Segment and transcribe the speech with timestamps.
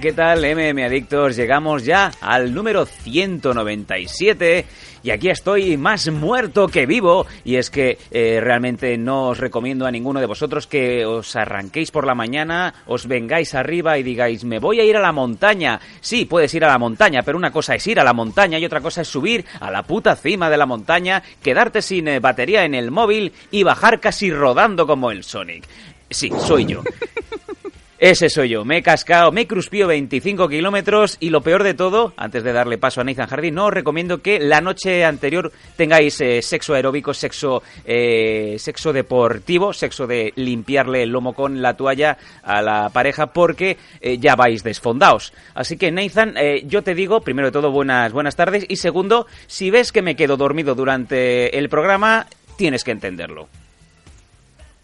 [0.00, 1.36] ¿Qué tal MM Adictos?
[1.36, 4.66] Llegamos ya al número 197
[5.04, 9.86] y aquí estoy más muerto que vivo y es que eh, realmente no os recomiendo
[9.86, 14.44] a ninguno de vosotros que os arranquéis por la mañana, os vengáis arriba y digáis
[14.44, 15.78] me voy a ir a la montaña.
[16.00, 18.64] Sí, puedes ir a la montaña, pero una cosa es ir a la montaña y
[18.64, 22.64] otra cosa es subir a la puta cima de la montaña, quedarte sin eh, batería
[22.64, 25.64] en el móvil y bajar casi rodando como el Sonic.
[26.10, 26.82] Sí, soy yo.
[28.00, 28.64] Ese soy yo.
[28.64, 32.54] Me he cascado, me he cruspío 25 kilómetros y lo peor de todo, antes de
[32.54, 36.72] darle paso a Nathan Hardy, no os recomiendo que la noche anterior tengáis eh, sexo
[36.72, 42.88] aeróbico, sexo, eh, sexo deportivo, sexo de limpiarle el lomo con la toalla a la
[42.88, 45.34] pareja porque eh, ya vais desfondaos.
[45.52, 49.26] Así que Nathan, eh, yo te digo, primero de todo, buenas, buenas tardes y segundo,
[49.46, 52.26] si ves que me quedo dormido durante el programa,
[52.56, 53.50] tienes que entenderlo.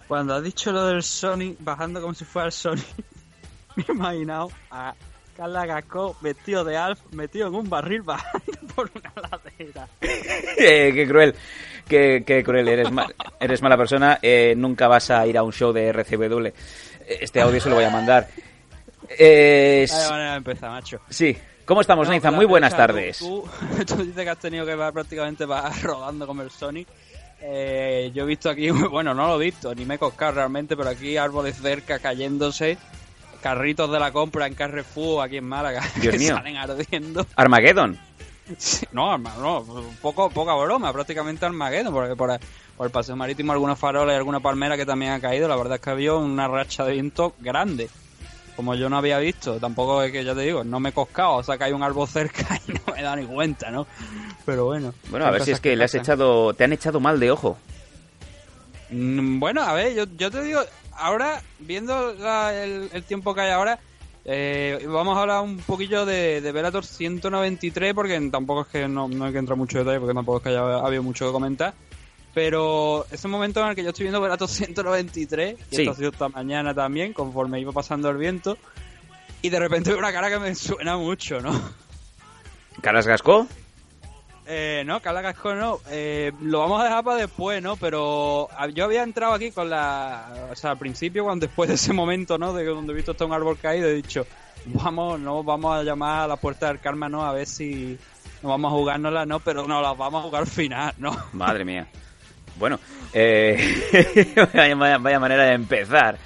[0.09, 2.77] Cuando has dicho lo del Sony, bajando como si fuera el Sony,
[3.77, 4.95] me he imaginado a
[5.37, 9.89] Carla Gasco vestido de Alf, metido en un barril bajando por una ladera.
[10.59, 11.35] Eh, qué cruel,
[11.87, 12.89] qué, qué cruel, eres,
[13.41, 16.47] eres mala persona, eh, nunca vas a ir a un show de RCW.
[17.07, 18.27] Este audio se lo voy a mandar.
[19.09, 21.01] Eh, Vaya manera de empezar, macho.
[21.11, 22.35] sí, ¿cómo estamos, No, Nathan?
[22.35, 23.19] Muy buenas tú- tardes.
[23.19, 23.45] Tú,
[23.87, 26.89] tú dices que has tenido que va prácticamente va rodando como el Sonic.
[27.49, 30.77] Eh, yo he visto aquí, bueno, no lo he visto, ni me he coscado realmente,
[30.77, 32.77] pero aquí árboles cerca cayéndose,
[33.41, 36.35] carritos de la compra en Carrefour aquí en Málaga Dios que mío.
[36.35, 37.25] salen ardiendo.
[37.37, 37.97] Armageddon.
[38.59, 39.65] Sí, no, no,
[40.03, 42.37] poco, poca broma, prácticamente Armageddon, porque por,
[42.77, 45.77] por el paseo marítimo algunos faroles y alguna palmera que también ha caído, la verdad
[45.77, 47.89] es que había una racha de viento grande,
[48.57, 51.35] como yo no había visto, tampoco es que ya te digo, no me he coscado,
[51.35, 53.87] o sea que hay un árbol cerca y no me he dado ni cuenta, ¿no?
[54.45, 54.95] Pero bueno.
[55.11, 57.59] Bueno, a ver si es que le has echado, te han echado mal de ojo.
[58.91, 60.61] Mm, Bueno, a ver, yo, yo te digo,
[60.97, 63.79] ahora, viendo la- el, el tiempo que hay ahora,
[64.25, 69.09] eh, vamos a hablar un poquillo de, de Velator 193, porque tampoco es que no,
[69.09, 71.33] no hay que entrar mucho en detalle, porque tampoco es que haya habido mucho que
[71.33, 71.75] comentar.
[72.37, 75.81] Pero ese momento en el que yo estoy viendo Velator 193, y Sí.
[75.83, 78.59] esto ha sido esta mañana también, conforme iba pasando el viento,
[79.41, 81.59] y de repente veo una cara que me suena mucho, ¿no?
[82.83, 83.47] ¿Caras Gasco?
[84.47, 85.81] Eh, no, Carla Casco no.
[85.89, 87.77] Eh, lo vamos a dejar para después, ¿no?
[87.77, 90.49] Pero yo había entrado aquí con la...
[90.53, 92.53] O sea, al principio, cuando después de ese momento, ¿no?
[92.53, 94.27] De donde he visto hasta un árbol caído, he dicho,
[94.67, 97.25] vamos, no vamos a llamar a la puerta del karma, ¿no?
[97.25, 97.99] A ver si
[98.43, 99.41] no vamos a jugárnosla, ¿no?
[99.41, 101.17] Pero no, las vamos a jugar al final, ¿no?
[101.33, 101.89] Madre mía.
[102.59, 102.81] Bueno,
[103.13, 103.57] eh,
[105.01, 106.19] vaya, manera de empezar.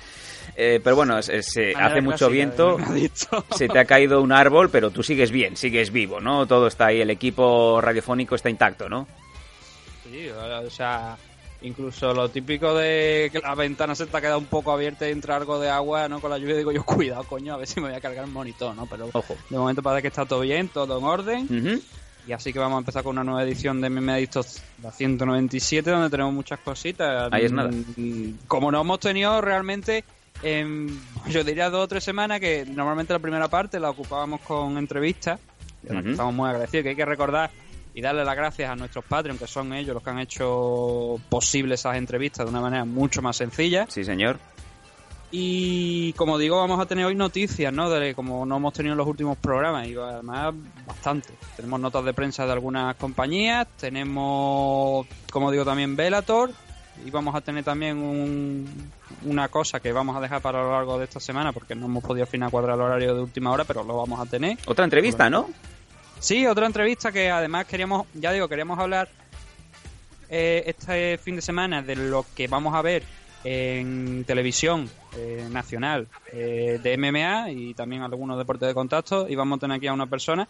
[0.57, 2.77] Eh, pero bueno, se Manera hace mucho viento.
[3.57, 6.47] Se te ha caído un árbol, pero tú sigues bien, sigues vivo, ¿no?
[6.47, 9.07] Todo está ahí, el equipo radiofónico está intacto, ¿no?
[10.05, 11.17] Sí, o sea,
[11.63, 15.13] incluso lo típico de que la ventana se te ha quedado un poco abierta y
[15.13, 16.21] entra algo de agua, ¿no?
[16.21, 18.31] Con la lluvia digo yo, cuidado, coño, a ver si me voy a cargar el
[18.31, 18.87] monitor, ¿no?
[18.87, 19.37] Pero Ojo.
[19.49, 21.45] de momento parece que está todo bien, todo en orden.
[21.45, 21.83] Ujú.
[22.27, 25.91] Y así que vamos a empezar con una nueva edición de Meme Adictos, la 197,
[25.91, 27.29] donde tenemos muchas cositas.
[27.33, 27.71] Ahí es nada.
[27.71, 30.05] Mm, Como no hemos tenido realmente,
[30.43, 30.89] em,
[31.29, 35.41] yo diría dos o tres semanas, que normalmente la primera parte la ocupábamos con entrevistas,
[35.83, 36.13] de las que Ujú.
[36.13, 37.51] estamos muy agradecidos, que hay que recordar
[37.95, 41.75] y darle las gracias a nuestros Patreon, que son ellos los que han hecho posible
[41.75, 43.87] esas entrevistas de una manera mucho más sencilla.
[43.89, 44.39] Sí, señor.
[45.33, 47.89] Y como digo, vamos a tener hoy noticias, ¿no?
[47.89, 50.55] De como no hemos tenido en los últimos programas, y además
[50.87, 51.29] bastante.
[51.57, 56.51] Tenemos notas de prensa de algunas compañías, tenemos, como digo, también Velator,
[57.07, 58.91] y vamos a tener también un-
[59.25, 62.03] una cosa que vamos a dejar para lo largo de esta semana, porque no hemos
[62.03, 64.59] podido afinar cuadrar el horario de última hora, pero lo vamos a tener.
[64.67, 65.49] Otra entrevista, ¿no?
[66.19, 69.09] Sí, otra entrevista que además queríamos, ya digo, queríamos hablar
[70.29, 73.03] eh, este fin de semana de lo que vamos a ver
[73.45, 79.57] en televisión eh, nacional eh, de MMA y también algunos deportes de contacto y vamos
[79.57, 80.47] a tener aquí a una persona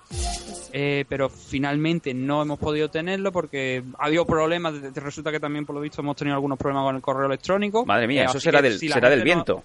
[0.72, 5.74] eh, pero finalmente no hemos podido tenerlo porque ha habido problemas resulta que también por
[5.76, 8.60] lo visto hemos tenido algunos problemas con el correo electrónico Madre mía, Eh, eso será
[8.60, 9.62] del, si será del gente no- viento.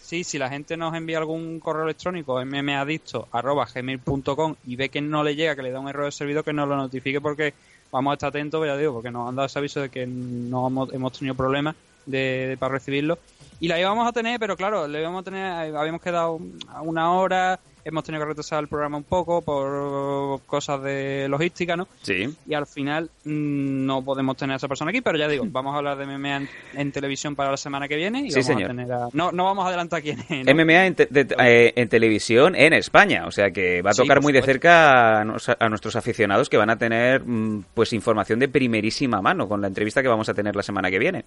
[0.00, 5.34] sí, si la gente nos envía algún correo electrónico, mmadicto.gmail.com y ve que no le
[5.36, 7.54] llega, que le da un error de servidor, que nos lo notifique porque
[7.92, 10.68] vamos a estar atentos, ya digo, porque nos han dado ese aviso de que no
[10.68, 11.74] hemos, hemos tenido problemas
[12.10, 13.18] de, para recibirlo.
[13.60, 17.12] Y la íbamos a tener, pero claro, le íbamos a tener, habíamos quedado a una
[17.12, 21.86] hora, hemos tenido que retrasar el programa un poco por cosas de logística, ¿no?
[22.00, 22.26] Sí.
[22.46, 25.74] Y al final mm, no podemos tener a esa persona aquí, pero ya digo, vamos
[25.74, 28.20] a hablar de MMA en, en televisión para la semana que viene.
[28.20, 28.64] Y Sí, vamos señor.
[28.64, 30.46] A tener a- no, no vamos a adelantar quién es.
[30.46, 30.54] ¿no?
[30.54, 34.22] MMA en, te- de- eh, en televisión en España, o sea que va a tocar
[34.22, 38.38] muy de cerca a, nos- a nuestros aficionados que van a tener mm, pues información
[38.38, 41.24] de primerísima mano con la entrevista que vamos a tener la semana que viene.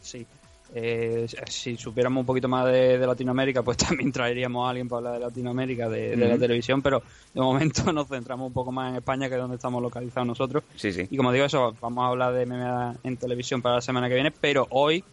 [0.00, 0.26] Sí.
[0.72, 4.98] Eh, si supiéramos un poquito más de, de Latinoamérica, pues también traeríamos a alguien para
[4.98, 7.02] hablar de Latinoamérica, de, de la televisión, pero
[7.34, 10.62] de momento nos centramos un poco más en España, que es donde estamos localizados nosotros.
[10.76, 11.06] Sí, sí.
[11.10, 14.14] Y como digo, eso, vamos a hablar de MMA en televisión para la semana que
[14.14, 15.04] viene, pero hoy,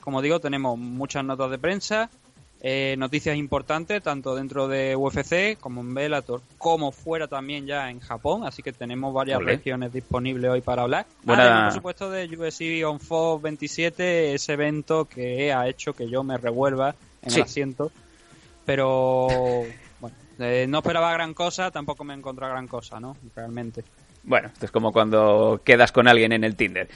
[0.00, 2.10] como digo, tenemos muchas notas de prensa,
[2.68, 8.00] eh, noticias importantes, tanto dentro de UFC como en Bellator, como fuera también ya en
[8.00, 11.06] Japón, así que tenemos varias regiones disponibles hoy para hablar.
[11.22, 16.08] Buena- Además, por supuesto, de UFC On Fox 27, ese evento que ha hecho que
[16.08, 17.36] yo me revuelva en Sí.
[17.38, 17.92] el asiento,
[18.64, 19.28] pero
[20.00, 23.16] bueno, eh, no esperaba gran cosa, tampoco me he encontrado gran cosa, ¿no?
[23.36, 23.84] Realmente.
[24.24, 26.88] Bueno, esto es como cuando quedas con alguien en el Tinder.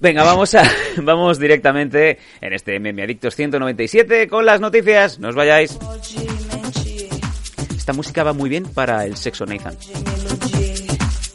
[0.00, 0.62] Venga, vamos a
[0.96, 5.18] vamos directamente en este Adictos 197 con las noticias.
[5.18, 5.78] No os vayáis.
[7.76, 9.76] Esta música va muy bien para el sexo, Nathan.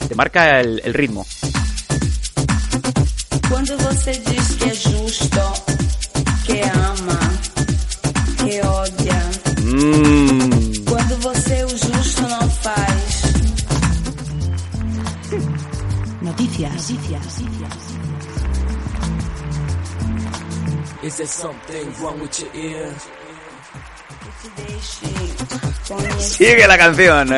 [0.07, 1.25] Te marca el, el ritmo.
[3.49, 5.39] Quando você diz que é justo,
[6.45, 7.19] que ama,
[8.37, 9.21] que odia.
[9.63, 10.85] Mm.
[10.85, 13.21] Quando você o justo não faz.
[16.21, 16.89] Noticias.
[16.89, 17.88] Noticias.
[21.01, 22.93] Is there something wrong with your ear?
[26.19, 27.29] Sigue la canción.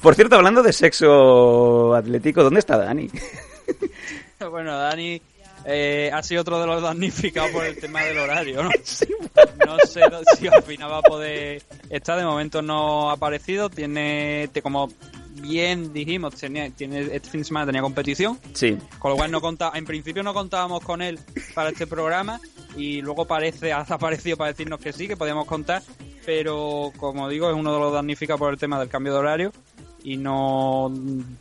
[0.00, 3.08] Por cierto, hablando de sexo atlético, ¿dónde está Dani?
[4.50, 5.22] Bueno, Dani
[5.64, 8.70] eh, ha sido otro de los damnificados por el tema del horario, ¿no?
[9.66, 10.02] No sé
[10.36, 14.90] si al final va a poder estar, de momento no ha aparecido, tiene, como
[15.40, 18.76] bien dijimos, tenía, tiene, este fin de semana tenía competición, Sí.
[18.98, 21.18] con lo cual no conta, en principio no contábamos con él
[21.54, 22.40] para este programa
[22.76, 25.82] y luego parece, ha aparecido para decirnos que sí, que podíamos contar,
[26.24, 29.52] pero como digo, es uno de los damnificados por el tema del cambio de horario
[30.04, 30.92] y no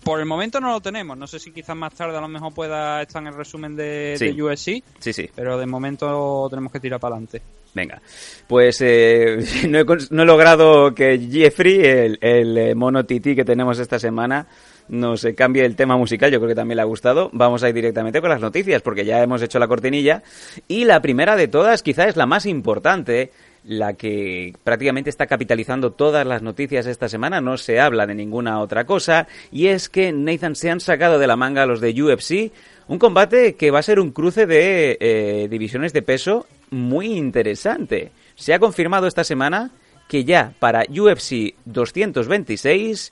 [0.03, 1.17] por el momento no lo tenemos.
[1.17, 4.15] No sé si quizás más tarde a lo mejor pueda estar en el resumen de,
[4.17, 4.31] Sí.
[4.31, 5.29] de USC, Sí, sí.
[5.35, 7.41] pero de momento tenemos que tirar para adelante.
[7.73, 8.01] Venga,
[8.47, 9.37] pues eh,
[9.69, 13.97] no, he, no he logrado que Jeffrey, el, el eh, mono tití que tenemos esta
[13.97, 14.45] semana,
[14.89, 16.29] nos eh, cambie el tema musical.
[16.31, 17.29] Yo creo que también le ha gustado.
[17.31, 20.21] Vamos a ir directamente con las noticias, porque ya hemos hecho la cortinilla.
[20.67, 23.31] Y la primera de todas, quizá es la más importante,
[23.63, 27.41] la que prácticamente está capitalizando todas las noticias esta semana.
[27.41, 29.27] No se habla de ninguna otra cosa.
[29.51, 32.51] Y es que Nathan se han sacado de la manga los de UFC.
[32.87, 38.11] Un combate que va a ser un cruce de eh, divisiones de peso muy interesante.
[38.35, 39.71] Se ha confirmado esta semana
[40.07, 43.11] que ya para UFC 226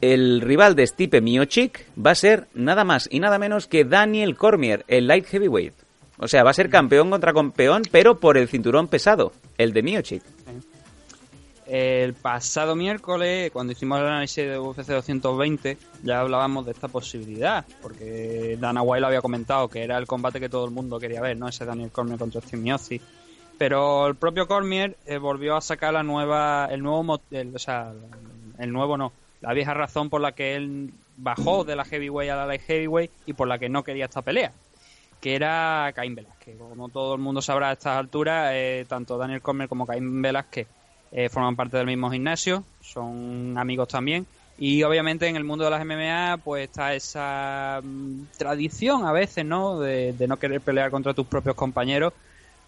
[0.00, 4.36] el rival de Stipe Miocic va a ser nada más y nada menos que Daniel
[4.36, 5.74] Cormier, el light heavyweight.
[6.22, 9.82] O sea, va a ser campeón contra campeón, pero por el cinturón pesado, el de
[9.82, 10.22] Miocic.
[11.66, 17.64] El pasado miércoles, cuando hicimos el análisis de UFC 220, ya hablábamos de esta posibilidad,
[17.80, 21.20] porque Dana White lo había comentado que era el combate que todo el mundo quería
[21.20, 21.46] ver, ¿no?
[21.46, 23.00] Ese Daniel Cormier contra Steve.
[23.56, 27.92] Pero el propio Cormier eh, volvió a sacar la nueva, el nuevo, el- o sea,
[28.58, 32.36] el nuevo no, la vieja razón por la que él bajó de la heavyweight a
[32.36, 34.52] la light heavyweight y por la que no quería esta pelea,
[35.20, 36.56] que era Caín Velázquez.
[36.58, 40.66] Como todo el mundo sabrá a estas alturas, eh, tanto Daniel Cormier como Caín Velázquez
[41.12, 44.26] eh, forman parte del mismo gimnasio, son amigos también.
[44.58, 49.44] Y obviamente en el mundo de las MMA pues está esa mm, tradición a veces,
[49.44, 49.80] ¿no?
[49.80, 52.12] De, de no querer pelear contra tus propios compañeros.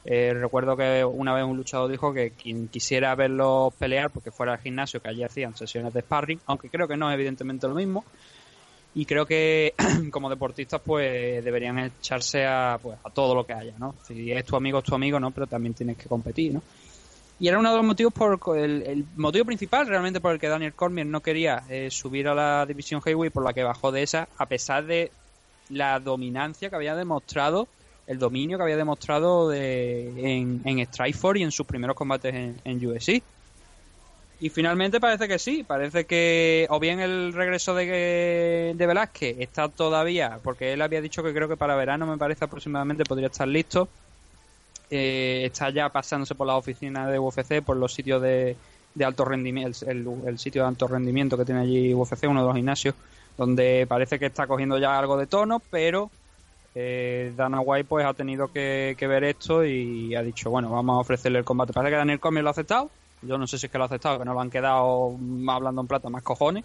[0.05, 4.55] Eh, recuerdo que una vez un luchador dijo que quien quisiera verlos pelear, porque fuera
[4.55, 7.75] al gimnasio, que allí hacían sesiones de sparring, aunque creo que no es evidentemente lo
[7.75, 8.05] mismo.
[8.95, 9.75] Y creo que
[10.11, 13.95] como deportistas pues deberían echarse a, pues, a todo lo que haya, ¿no?
[14.07, 15.31] Si es tu amigo, es tu amigo, ¿no?
[15.31, 16.63] Pero también tienes que competir, ¿no?
[17.41, 20.75] Y era uno de los motivos por el, motivo principal realmente por el que Daniel
[20.75, 24.29] Cormier no quería eh, subir a la división heavyweight por la que bajó de esa
[24.39, 25.11] a pesar de
[25.69, 27.67] la dominancia que había demostrado
[28.07, 32.61] el dominio que había demostrado de, en, en Strikeforce y en sus primeros combates en,
[32.65, 33.23] en UFC
[34.43, 39.69] y finalmente parece que sí parece que o bien el regreso de, de Velázquez está
[39.69, 43.49] todavía porque él había dicho que creo que para verano me parece aproximadamente podría estar
[43.49, 43.89] listo
[44.95, 48.59] eh, está ya pasándose por las oficinas de UFC, por los sitios de,
[48.95, 52.55] de alto rendimiento, el, sitio de alto rendimiento que tiene allí UFC, uno de los
[52.55, 52.95] gimnasios,
[53.39, 56.11] donde parece que está cogiendo ya algo de tono, pero
[56.75, 60.99] eh, Dana White pues ha tenido que, que ver esto y ha dicho, bueno, vamos
[60.99, 61.73] a ofrecerle el combate.
[61.73, 62.91] Parece que Daniel Cormier lo ha aceptado.
[63.23, 65.17] Yo no sé si es que lo ha aceptado, que no lo han quedado
[65.49, 66.65] hablando en plata más cojones.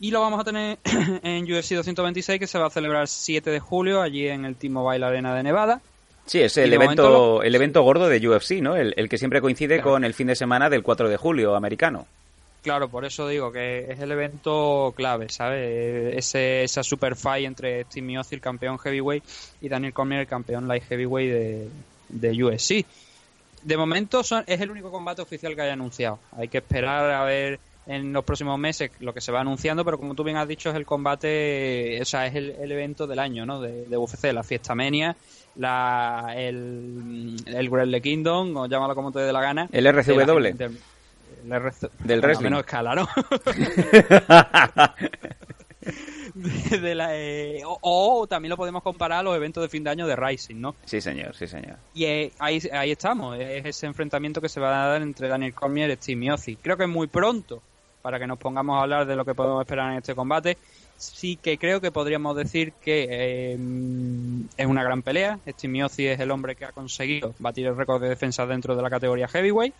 [0.00, 0.78] Y lo vamos a tener
[1.22, 4.56] en UFC 226 que se va a celebrar el 7 de julio allí en el
[4.56, 5.80] T-Mobile Arena de Nevada.
[6.26, 8.76] Sí, es el evento, lo- el evento gordo de UFC, ¿no?
[8.76, 9.92] El, el que siempre coincide Claro.
[9.92, 12.06] con el fin de semana del 4 de julio americano.
[12.62, 16.16] Claro, por eso digo que es el evento clave, ¿sabes?
[16.16, 19.22] Ese, esa super fight entre Steve Miocic, el campeón heavyweight,
[19.60, 21.68] y Daniel Cormier, el campeón light heavyweight de,
[22.08, 22.86] de UFC.
[23.64, 26.18] De momento son, es el único combate oficial que haya anunciado.
[26.36, 29.98] Hay que esperar a ver en los próximos meses lo que se va anunciando, pero
[29.98, 33.18] como tú bien has dicho, es el combate, o sea, es el, el evento del
[33.18, 33.60] año, ¿no?
[33.60, 35.16] De, de UFC, la fiesta Mania,
[35.56, 39.68] la, el, el Kingdom, o llámalo como te dé la gana.
[39.72, 40.14] El RCW.
[40.14, 40.78] De la- del-
[41.44, 42.44] bueno, a wrestling.
[42.44, 43.06] menos escala, ¿no?
[46.34, 49.84] de, de la, eh, o, o también lo podemos comparar a los eventos de fin
[49.84, 50.74] de año de Rising, ¿no?
[50.84, 51.76] Sí, señor, sí, señor.
[51.94, 55.54] Y eh, ahí, ahí estamos, es ese enfrentamiento que se va a dar entre Daniel
[55.54, 56.58] Cormier y Steve Miocic.
[56.62, 57.62] Creo que es muy pronto
[58.02, 60.58] para que nos pongamos a hablar de lo que podemos esperar en este combate.
[60.98, 63.58] Sí que creo que podríamos decir que eh,
[64.56, 65.38] es una gran pelea.
[65.48, 68.82] Steve Miocic es el hombre que ha conseguido batir el récord de defensa dentro de
[68.82, 69.74] la categoría heavyweight,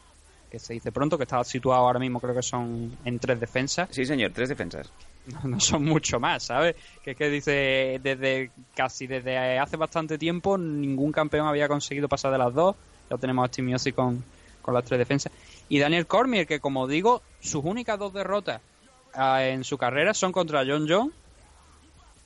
[0.54, 3.88] que se dice pronto, que está situado ahora mismo creo que son en tres defensas
[3.90, 4.88] Sí, señor, tres defensas.
[5.42, 6.76] no son mucho más, ¿sabes?
[7.02, 12.30] Que es que dice, desde casi desde hace bastante tiempo, ningún campeón había conseguido pasar
[12.30, 12.76] de las dos.
[13.10, 14.22] Ya tenemos a Miocic con,
[14.62, 15.32] con las tres defensas.
[15.68, 18.60] Y Daniel Cormier, que como digo, sus únicas dos derrotas
[19.12, 21.12] ah, en su carrera son contra John John,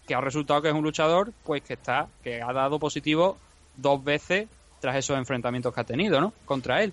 [0.06, 3.38] que ha resultado que es un luchador, pues que está, que ha dado positivo
[3.76, 4.48] dos veces
[4.80, 6.34] tras esos enfrentamientos que ha tenido, ¿no?
[6.44, 6.92] Contra él.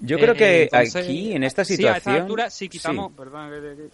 [0.00, 1.96] Yo Eh, creo que entonces, aquí, en esta Sí, a situación...
[2.14, 3.14] esta altura, si quitamos, Sí.
[3.16, 3.50] perdón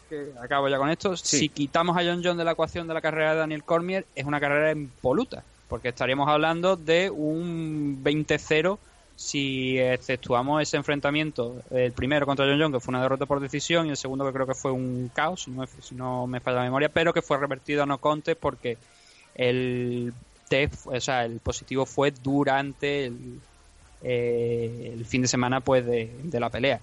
[0.08, 1.38] que, acabo ya con esto, Sí.
[1.38, 4.24] si quitamos a John John de la ecuación de la carrera de Daniel Cormier, es
[4.26, 8.78] una carrera impoluta, porque estaríamos hablando de un 20-0
[9.16, 13.86] si exceptuamos ese enfrentamiento, el primero contra John John, que fue una derrota por decisión,
[13.86, 16.40] y el segundo que creo que fue un caos, si no, me- si no me
[16.40, 18.76] falla la memoria, pero que fue revertido a no contes porque
[19.36, 20.12] el
[20.48, 23.40] test, o sea, el positivo fue durante el,
[24.04, 26.80] eh, el fin de semana pues de, la pelea.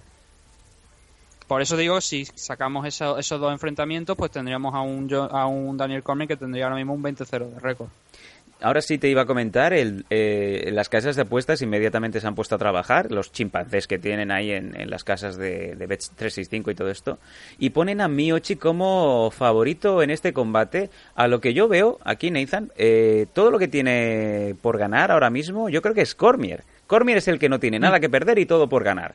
[1.48, 5.76] Por eso digo, si sacamos eso- esos dos enfrentamientos, pues tendríamos a un, a un
[5.76, 7.88] Daniel Cormier que tendría ahora mismo un 20-0 de récord.
[8.62, 12.54] Ahora sí te iba a comentar, eh, las casas de apuestas inmediatamente se han puesto
[12.54, 16.88] a trabajar, los chimpancés que tienen ahí en, las casas de, de Bet365 y todo
[16.88, 17.18] esto,
[17.58, 20.90] y ponen a Miochi como favorito en este combate.
[21.16, 25.28] A lo que yo veo aquí, Nathan, eh, todo lo que tiene por ganar ahora
[25.28, 26.62] mismo, yo creo que es Cormier.
[26.92, 29.14] Cormier es el que no tiene nada que perder y todo por ganar.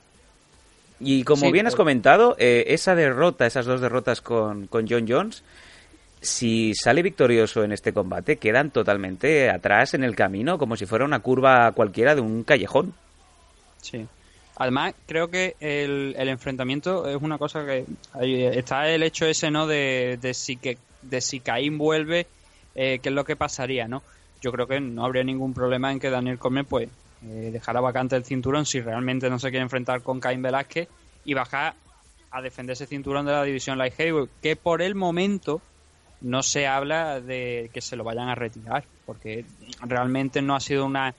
[1.00, 4.88] Y como Sí, bien has por- comentado, eh, esa derrota, esas dos derrotas con, con
[4.90, 5.44] John Jones,
[6.22, 11.06] si sale victorioso en este combate, quedan totalmente atrás en el camino, como si fuera
[11.06, 12.96] una curva cualquiera de un callejón.
[13.82, 14.08] Sí.
[14.56, 17.86] Además, creo que el, el enfrentamiento es una cosa que
[18.58, 19.68] está el hecho ese, ¿no?
[19.68, 22.26] De, de si que de si Caín vuelve,
[22.74, 24.02] eh, qué es lo que pasaría, ¿no?
[24.42, 26.90] Yo creo que no habría ningún problema en que Daniel Cormier, pues,
[27.24, 30.88] eh, dejara vacante el cinturón si realmente no se quiere enfrentar con Caín Velázquez
[31.26, 31.76] y bajar
[32.32, 35.62] a defender ese cinturón de la división Light Heavyweight, que por el momento
[36.22, 39.46] no se habla de que se lo vayan a retirar, porque
[39.82, 41.14] realmente no ha sido una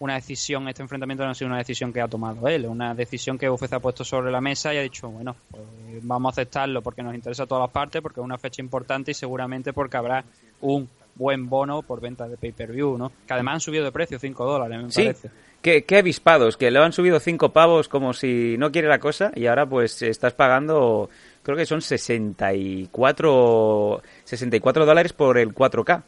[0.00, 3.38] una decisión, este enfrentamiento no ha sido una decisión que ha tomado él, una decisión
[3.38, 5.64] que UFC ha puesto sobre la mesa y ha dicho, bueno, pues
[6.02, 9.12] vamos a aceptarlo porque nos interesa a todas las partes, porque es una fecha importante
[9.12, 10.24] y seguramente porque habrá
[10.60, 13.12] un buen bono por venta de pay-per-view, ¿no?
[13.26, 15.30] Que además han subido de precio 5 dólares, me Sí, parece.
[15.62, 19.30] qué, qué avispados, que le han subido cinco pavos como si no quiere la cosa
[19.34, 21.08] y ahora pues estás pagando,
[21.42, 26.02] creo que son 64, 64 dólares por el 4K.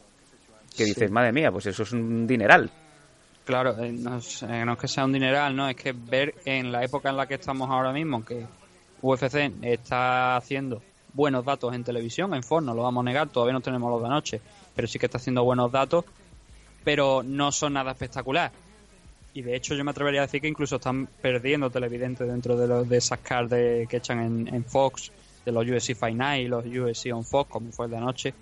[0.75, 0.89] Que Sí.
[0.91, 2.69] dices, madre mía, pues eso es un dineral.
[3.45, 6.71] Claro, eh, no, es, no es que sea un dineral, no, es que ver en
[6.71, 8.45] la época en la que estamos ahora mismo que
[9.01, 10.81] UFC está haciendo
[11.13, 14.01] buenos datos en televisión, en Fox, no lo vamos a negar, todavía no tenemos los
[14.01, 14.41] de anoche,
[14.75, 16.05] pero sí que está haciendo buenos datos,
[16.83, 18.51] pero no son nada espectacular.
[19.33, 22.67] Y de hecho yo me atrevería a decir que incluso están perdiendo televidentes dentro de,
[22.67, 25.11] los, de esas cards de- que echan en, Fox,
[25.45, 28.33] de los UFC Night y los UFC on Fox, como fue el de anoche,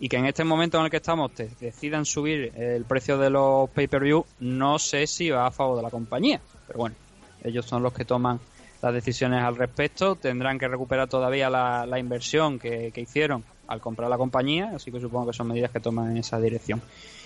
[0.00, 3.30] y que en este momento en el que estamos te decidan subir el precio de
[3.30, 6.40] los pay-per-view, no sé si va a favor de la compañía.
[6.66, 6.96] Pero bueno,
[7.44, 8.40] ellos son los que toman
[8.84, 10.14] las decisiones al respecto.
[10.14, 14.92] Tendrán que recuperar todavía la, la inversión que, que hicieron al comprar la compañía, así
[14.92, 16.82] que supongo que son medidas que toman en esa dirección.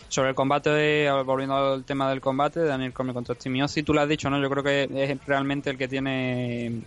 [0.06, 4.08] Sobre el combate, volviendo al tema del combate, Daniel Cormier contra Ozzy, tú lo has
[4.08, 4.40] dicho, ¿no?
[4.40, 6.80] Yo creo que es realmente el que tiene.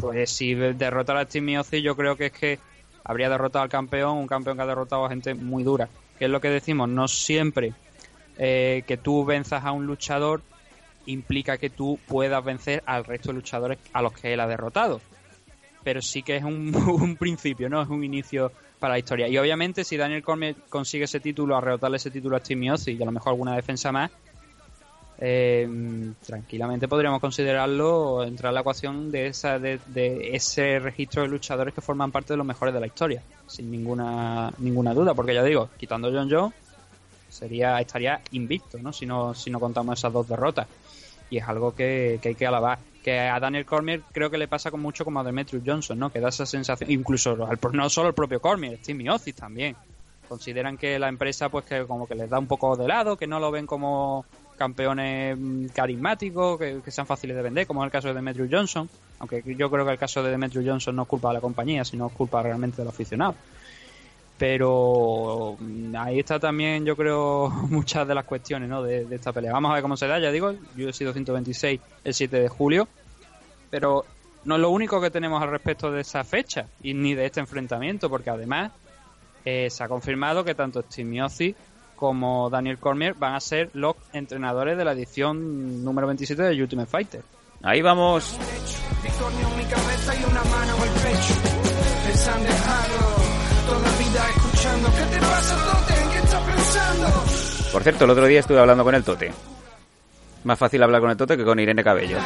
[0.00, 1.22] Pues si derrotar a
[1.60, 2.58] Ozzy, yo creo que es que
[3.04, 5.88] habría derrotado al campeón, un campeón que ha derrotado a gente muy dura.
[6.18, 7.72] Que es lo que decimos, no siempre
[8.36, 10.42] eh, que tú venzas a un luchador
[11.10, 15.00] implica que tú puedas vencer al resto de luchadores a los que él ha derrotado.
[15.82, 17.82] Pero sí que es un, un principio, ¿no?
[17.82, 19.28] Es un inicio para la historia.
[19.28, 23.02] Y obviamente si Daniel Cormier consigue ese título, arrebatarle ese título a Steve Ozzy y
[23.02, 24.10] a lo mejor alguna defensa más,
[25.22, 25.68] eh,
[26.24, 29.78] tranquilamente podríamos considerarlo entrar a la ecuación de, esa, de,
[30.32, 34.50] ese registro de luchadores que forman parte de los mejores de la historia, sin ninguna
[34.58, 36.54] ninguna duda, porque ya digo, quitando John Jones,
[37.28, 38.94] sería estaría invicto, ¿no?
[38.94, 40.66] Si no, si no contamos esas dos derrotas.
[41.30, 42.78] Y es algo que, que hay que alabar.
[43.02, 46.10] Que a Daniel Cormier creo que le pasa con mucho como a Demetrius Johnson, ¿no?
[46.10, 49.74] Que da esa sensación, incluso al, no solo el propio Cormier, Steve Miocic también.
[50.28, 53.26] Consideran que la empresa, pues que como que les da un poco de lado, que
[53.26, 57.86] no lo ven como campeones mm, carismáticos, que, que, sean fáciles de vender, como es
[57.86, 61.02] el caso de Demetrius Johnson, aunque yo creo que el caso de Demetrius Johnson no
[61.02, 63.34] es culpa de la compañía, sino es culpa realmente del aficionado.
[64.40, 68.82] Pero mm, ahí está también, yo creo, muchas de las cuestiones ¿no?
[68.82, 69.52] de, de, esta pelea.
[69.52, 72.88] Vamos a ver cómo se da, ya digo, UFC 226 el 7 de julio,
[73.68, 74.06] pero
[74.46, 77.40] no es lo único que tenemos al respecto de esa fecha y ni de este
[77.40, 78.72] enfrentamiento, porque además
[79.44, 81.54] eh, se ha confirmado que tanto Steve Miocic
[81.94, 86.88] como Daniel Cormier van a ser los entrenadores de la edición número 27 de Ultimate
[86.88, 87.22] Fighter.
[87.62, 88.38] Ahí vamos.
[97.72, 99.32] Por cierto, el otro día estuve hablando con el Tote.
[100.44, 102.18] Más fácil hablar con el Tote que con Irene Cabello.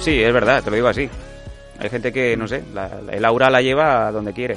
[0.00, 1.08] Sí, es verdad, te lo digo así.
[1.78, 2.64] Hay gente que, no sé,
[3.10, 4.56] el aura la lleva a donde quiere.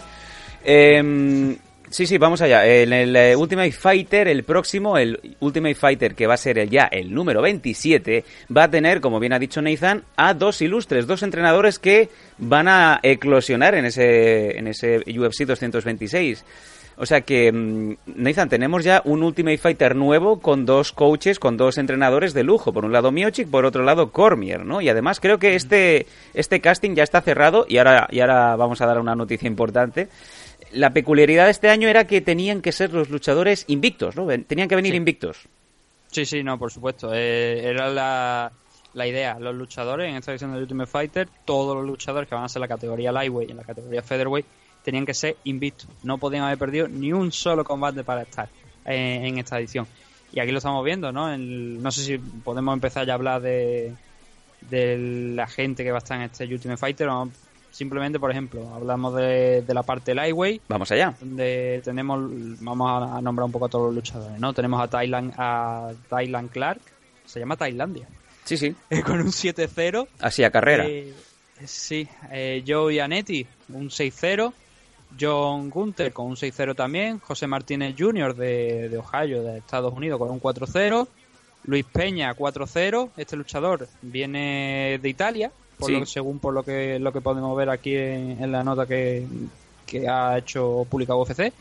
[0.63, 1.57] Eh,
[1.89, 2.65] sí, sí, vamos allá.
[2.65, 6.69] En el eh, Ultimate Fighter, el próximo, el Ultimate Fighter, que va a ser el,
[6.69, 8.23] ya el número 27,
[8.55, 12.67] va a tener, como bien ha dicho Nathan, a dos ilustres, dos entrenadores que van
[12.67, 16.45] a eclosionar en ese, en ese UFC 226.
[17.01, 17.49] O sea que,
[18.07, 22.73] Nathan, tenemos ya un Ultimate Fighter nuevo con dos coaches, con dos entrenadores de lujo.
[22.73, 24.81] Por un lado Miochik, por otro lado Cormier, ¿no?
[24.81, 28.81] Y además creo que este, este casting ya está cerrado y ahora, y ahora vamos
[28.81, 30.09] a dar una noticia importante.
[30.71, 34.27] La peculiaridad de este año era que tenían que ser los luchadores invictos, ¿no?
[34.45, 34.97] Tenían que venir sí.
[34.97, 35.37] invictos.
[36.11, 37.11] Sí, sí, no, por supuesto.
[37.13, 38.51] Eh, era la,
[38.93, 39.39] la idea.
[39.39, 42.59] Los luchadores en esta edición de Ultimate Fighter, todos los luchadores que van a ser
[42.59, 44.45] la categoría Lightweight y en la categoría Featherweight,
[44.83, 45.87] tenían que ser invictos.
[46.03, 48.49] No podían haber perdido ni un solo combate para estar
[48.85, 49.87] en, en esta edición.
[50.31, 51.33] Y aquí lo estamos viendo, ¿no?
[51.33, 53.93] El, no sé si podemos empezar ya a hablar de,
[54.69, 57.29] de la gente que va a estar en este Ultimate Fighter o
[57.71, 60.63] simplemente, por ejemplo, hablamos de, de, la parte lightweight.
[60.67, 61.15] Vamos allá.
[61.19, 62.19] Donde tenemos,
[62.61, 64.53] vamos a, nombrar un poco a todos los luchadores, ¿no?
[64.53, 66.81] Tenemos a Thailand, a Thailand Clark,
[67.25, 68.07] se llama Tailandia.
[68.43, 68.75] Sí, sí.
[69.05, 70.07] Con un 7-0.
[70.19, 70.85] Así a carrera.
[70.87, 71.13] Eh,
[71.65, 74.53] sí, eh, Joe Ianetti, un 6-0.
[75.19, 77.19] John Gunther con un 6-0 también.
[77.19, 78.35] José Martínez Jr.
[78.35, 81.07] De, de, Ohio, de Estados Unidos, con un 4-0.
[81.63, 83.11] Luis Peña, 4-0.
[83.17, 85.99] Este luchador viene de Italia, por sí.
[85.99, 89.25] lo, según por lo que lo que podemos ver aquí en, en la nota que,
[89.85, 91.53] que, ha hecho publicado UFC.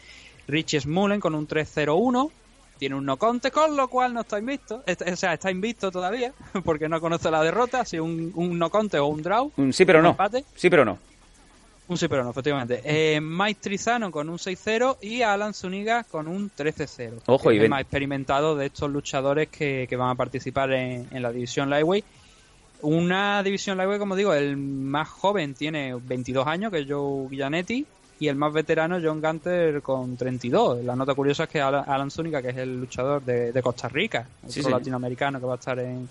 [0.49, 2.31] Richie Smullen con un 3-0-1.
[2.79, 4.85] Tiene un no conte, con lo cual no está invicto.
[4.87, 6.33] O sea, está invicto todavía,
[6.65, 7.85] porque no conoce la derrota.
[7.85, 9.51] Si un, un no conte o un draw.
[9.57, 10.11] Un sí, pero un no.
[10.11, 10.45] Empate.
[10.55, 10.99] Sí, pero no.
[11.89, 12.83] Un sí, pero no, efectivamente.
[12.85, 17.23] Eh, Mike Trizano con un 6-0 y Alan Zuniga con un 13-0.
[17.27, 21.23] Ojo, y el más experimentado de estos luchadores que, que van a participar en, en,
[21.23, 22.05] la división Lightweight.
[22.83, 27.85] Una división Lightweight, como digo, el más joven tiene 22 años, que es Joe Gianetti,
[28.21, 30.85] y el más veterano John Gunter con 32.
[30.85, 34.27] La nota curiosa es que Alan Zuniga, que es el luchador de, de Costa Rica,
[34.47, 34.77] sí, otro sí.
[34.79, 36.09] latinoamericano que va a estar en,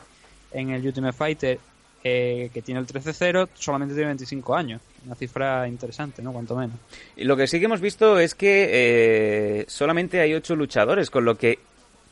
[0.51, 1.59] en el Ultimate Fighter,
[2.03, 4.81] eh, que tiene el 13-0, solamente tiene 25 años.
[5.05, 6.31] Una cifra interesante, ¿no?
[6.31, 6.77] Cuanto menos.
[7.15, 11.25] Y lo que sí que hemos visto es que eh, solamente hay 8 luchadores, con
[11.25, 11.59] lo que,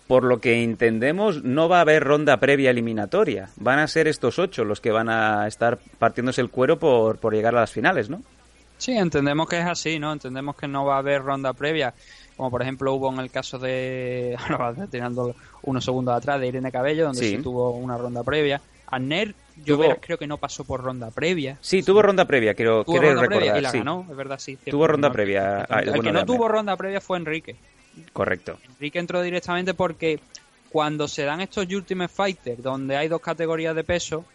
[0.07, 3.49] por lo que entendemos, no va a haber ronda previa eliminatoria.
[3.55, 7.33] Van a ser estos 8 los que van a estar partiéndose el cuero por, por
[7.33, 8.21] llegar a las finales, ¿no?
[8.77, 10.11] Sí, entendemos que es así, ¿no?
[10.11, 11.93] Entendemos que no va a haber ronda previa,
[12.35, 16.71] como por ejemplo hubo en el caso de, ahora tirando unos segundos atrás, de Irene
[16.71, 18.61] Cabello, donde sí, sí tuvo una ronda previa.
[18.87, 19.95] Anner, yo tuvo...
[19.99, 21.57] creo que no pasó por ronda previa.
[21.61, 23.39] Sí, tuvo ronda previa, quiero, tuvo ronda recordar.
[23.39, 23.77] Previa y la sí.
[23.79, 24.57] ganó, es verdad, sí.
[24.69, 25.63] Tuvo ronda previa.
[25.63, 27.55] El, el que no tuvo ronda previa fue Enrique.
[28.13, 28.57] Correcto.
[28.67, 30.19] Enrique entró directamente porque
[30.69, 34.25] cuando se dan estos Ultimate Fighter, donde hay dos categorías de peso,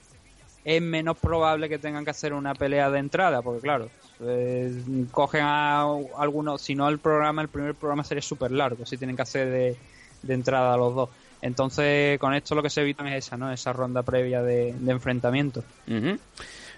[0.64, 4.72] es menos probable que tengan que hacer una pelea de entrada, porque claro, eh,
[5.10, 5.82] cogen a
[6.18, 9.48] algunos, si no el programa, el primer programa sería súper largo, si tienen que hacer
[9.50, 9.76] de,
[10.22, 11.10] de entrada a los dos.
[11.42, 13.50] Entonces, con esto lo que se evitan es esa, ¿no?
[13.50, 15.64] Esa ronda previa de, de enfrentamiento.
[15.86, 16.18] Eh,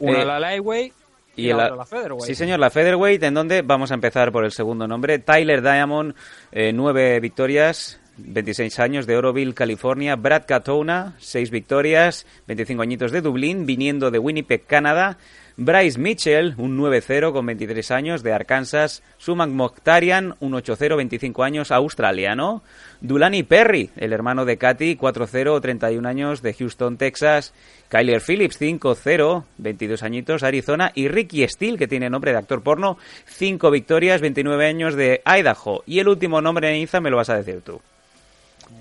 [0.01, 0.93] la lightweight
[1.37, 2.27] y, y la la- otra la featherweight.
[2.27, 5.19] Sí, señor, la Featherweight, en donde vamos a empezar por el segundo nombre.
[5.19, 6.15] Tyler Diamond,
[6.53, 10.17] eh, nueve victorias, 26 años de Oroville, California.
[10.17, 15.17] Brad Katona, seis victorias, 25 añitos de Dublín, viniendo de Winnipeg, Canadá.
[15.57, 19.03] Bryce Mitchell, un 9-0 con 23 años de Arkansas.
[19.19, 22.63] Suman Mokhtarian, un 8-0, 25 años, australiano.
[23.01, 27.53] Dulani Perry, el hermano de Katy, 4-0, 31 años de Houston, Texas.
[27.89, 30.93] Kyler Phillips, 5-0, 22 añitos, Arizona.
[30.95, 35.83] Y Ricky Steele, que tiene nombre de actor porno, 5 victorias, 29 años de Idaho.
[35.87, 37.81] Y el último nombre, Niza, me lo vas a decir tú.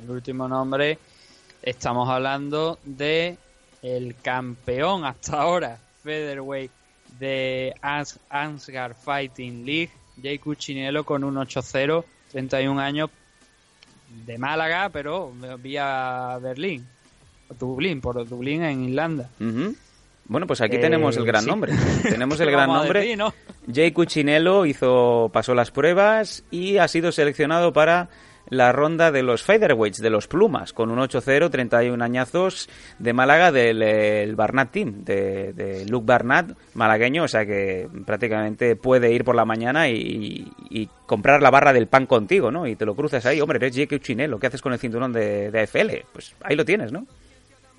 [0.04, 0.98] El último nombre,
[1.62, 3.38] estamos hablando de
[3.82, 6.72] el campeón hasta ahora, featherweight
[7.20, 13.10] de Ans- Ansgar Fighting League, Jay Cuccinello con un 8-0, 31 años
[14.26, 16.86] de Málaga, pero vía Berlín,
[17.60, 19.30] Dublín, por Dublín en Irlanda.
[20.26, 21.50] Bueno, pues aquí Eh, tenemos el gran sí.
[21.50, 21.74] nombre.
[22.04, 23.16] Tenemos el ¿Qué gran nombre.
[23.18, 23.34] no?
[23.74, 28.10] Jay Cuccinello hizo, pasó las pruebas y ha sido seleccionado para
[28.52, 33.50] la ronda de los featherweights, de los plumas, con un 8-0, 31 añazos de Málaga
[33.50, 39.24] del el Barnat Team, de, de Luke Barnat, malagueño, o sea que prácticamente puede ir
[39.24, 40.52] por la mañana y,
[41.06, 42.68] comprar la barra del pan contigo, ¿no?
[42.68, 45.50] Y te lo cruzas ahí, hombre, eres Jay Cuccinello, ¿qué haces con el cinturón de,
[45.50, 46.06] de AFL?
[46.12, 47.06] Pues ahí lo tienes, ¿no?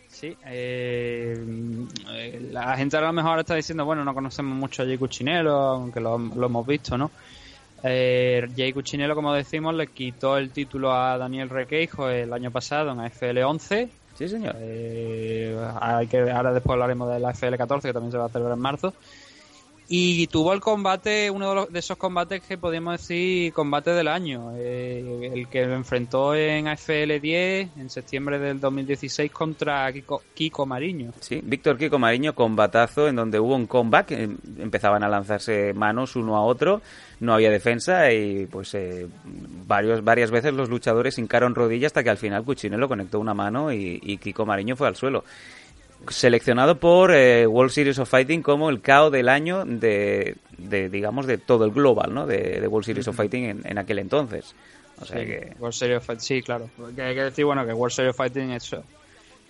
[0.09, 1.39] Sí, eh,
[2.51, 6.01] la gente a lo mejor está diciendo, bueno, no conocemos mucho a Jay Cuccinello, aunque
[6.01, 7.11] lo, lo hemos visto, ¿no?
[7.85, 12.93] Eh, Jay Cuccinello, como decimos, le quitó el título a Daniel Requeijo el año pasado
[12.93, 13.89] en AFL 11.
[14.15, 14.55] Sí, señor.
[14.59, 18.29] Eh, hay que, ahora después hablaremos de la AFL 14, que también se va a
[18.29, 18.95] celebrar en marzo.
[19.95, 24.53] Y tuvo el combate, uno de, esos combates que podríamos decir combate del año.
[24.57, 31.13] eh, el que enfrentó en AFL 10 en septiembre del 2016 contra Kiko, Kiko Mariño.
[31.21, 36.17] Sí, Víctor Kiko Mariño, combatazo en donde hubo un comeback, em- empezaban a lanzarse manos
[36.17, 36.81] uno a otro,
[37.21, 39.07] no había defensa y pues eh,
[39.67, 43.71] varios, varias veces los luchadores hincaron rodillas hasta que al final Cuccinello conectó una mano
[43.71, 45.23] y Kiko Mariño fue al suelo.
[46.09, 51.27] Seleccionado por eh, World Series of Fighting como el KO del año de, de, digamos,
[51.27, 52.27] de todo el global, ¿no?
[52.27, 54.55] De, de World Series of Fighting en, en aquel entonces.
[55.01, 55.53] O sea Sí, que...
[55.59, 56.69] World Series of Fight- sí, claro.
[56.77, 58.83] Porque hay que decir, bueno, que World Series of Fighting eso,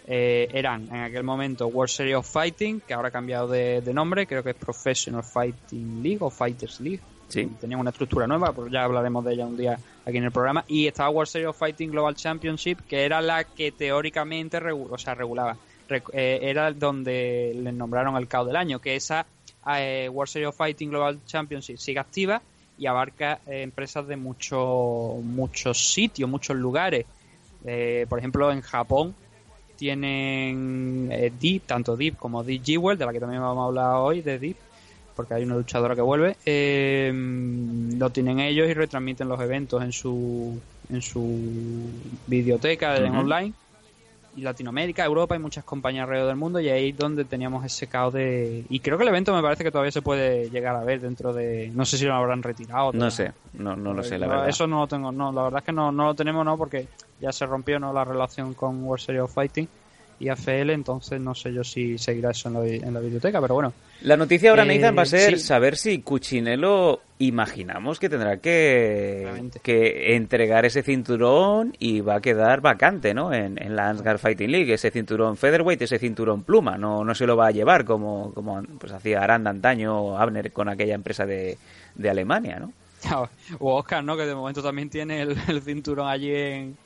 [0.07, 3.95] eh, eran en aquel momento World Series of Fighting, que ahora ha cambiado de, de
[3.95, 7.01] nombre, creo que es Professional Fighting League o Fighters League.
[7.29, 7.49] Sí.
[7.61, 10.65] Tenían una estructura nueva, pues ya hablaremos de ella un día aquí en el programa.
[10.69, 15.15] Y estaba World Series of Fighting Global Championship, que era la que teóricamente o sea,
[15.15, 15.57] regulaba.
[16.13, 19.27] Eh, era donde le nombraron el KO del año, que esa
[19.77, 22.43] eh, World Series of Fighting Global Championship sigue activa
[22.79, 27.07] y abarca eh, empresas de muchos muchos sitios, muchos lugares.
[27.65, 29.15] Eh, por ejemplo, en Japón
[29.77, 33.95] tienen eh, Deep, tanto Deep como Deep Jewel, de la que también vamos a hablar
[33.97, 34.57] hoy, de Deep,
[35.15, 36.37] porque hay una luchadora que vuelve.
[36.45, 37.13] eh,
[37.97, 41.91] lo tienen ellos y retransmiten los eventos en su en su
[42.27, 43.53] videoteca en online.
[44.35, 47.87] Y Latinoamérica, Europa, hay muchas compañías alrededor del mundo y ahí es donde teníamos ese
[47.87, 48.65] caos de...
[48.69, 51.33] Y creo que el evento me parece que todavía se puede llegar a ver dentro
[51.35, 51.71] de...
[51.75, 52.93] No sé si lo habrán retirado.
[52.93, 54.49] No sé, no, no lo sé, la verdad.
[54.49, 56.89] Eso no lo tengo, no, la verdad es que no, no lo tenemos, no, porque
[57.21, 59.69] ya se rompió no la relación con World Series of Fighting
[60.21, 63.55] y AFL, entonces no sé yo si seguirá eso en la, en la biblioteca, pero
[63.55, 63.73] bueno.
[64.03, 65.45] La noticia ahora, Eh, Nathan, va a ser sí.
[65.45, 72.61] saber si Cuchinelo imaginamos que tendrá que, que entregar ese cinturón y va a quedar
[72.61, 73.33] vacante, ¿no?
[73.33, 77.27] En, en la Ansgar Fighting League, ese cinturón featherweight, ese cinturón pluma, no, no se
[77.27, 81.25] lo va a llevar como, como pues hacía Aranda antaño o Abner con aquella empresa
[81.27, 81.57] de,
[81.95, 82.73] de Alemania, ¿no?
[83.61, 84.17] O Oscar, ¿no?
[84.17, 86.77] Que de momento también tiene el, el cinturón allí en,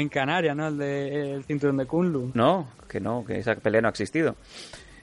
[0.00, 0.68] en Canarias, ¿no?
[0.68, 2.32] El, de, el cinturón de Kunlun.
[2.34, 4.36] No, que no, que esa pelea no ha existido.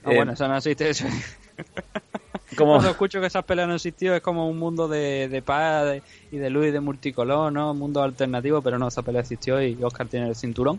[0.04, 0.88] Ah, Eh, bueno, eso no existe.
[0.90, 1.06] Eso.
[2.56, 5.84] como, Cuando escucho que esas peleas no existió, es como un mundo de, de paz
[5.86, 7.72] de- y de luz y de multicolor, ¿no?
[7.72, 10.78] Un mundo alternativo, pero no, esa pelea existió y Oscar tiene el cinturón.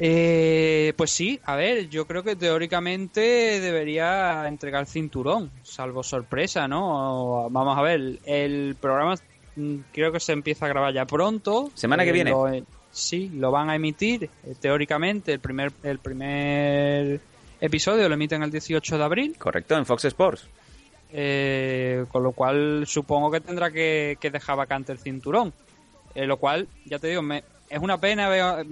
[0.00, 3.20] Eh, pues sí, a ver, yo creo que teóricamente
[3.60, 7.50] debería entregar cinturón, salvo sorpresa, ¿no?
[7.50, 9.16] Vamos a ver, el programa
[9.56, 11.70] mm, creo que se empieza a grabar ya pronto.
[11.74, 12.30] Semana que Eh, viene.
[12.30, 12.46] lo-
[12.98, 17.20] sí, lo van a emitir eh, teóricamente el primer el primer
[17.60, 19.36] episodio lo emiten el 18 de abril.
[19.38, 20.46] correcto, en Fox Sports.
[21.10, 25.52] Eh, con lo cual supongo que tendrá que, que dejar vacante el cinturón.
[26.14, 28.64] Eh, lo cual, ya te digo, me, es una pena, veo-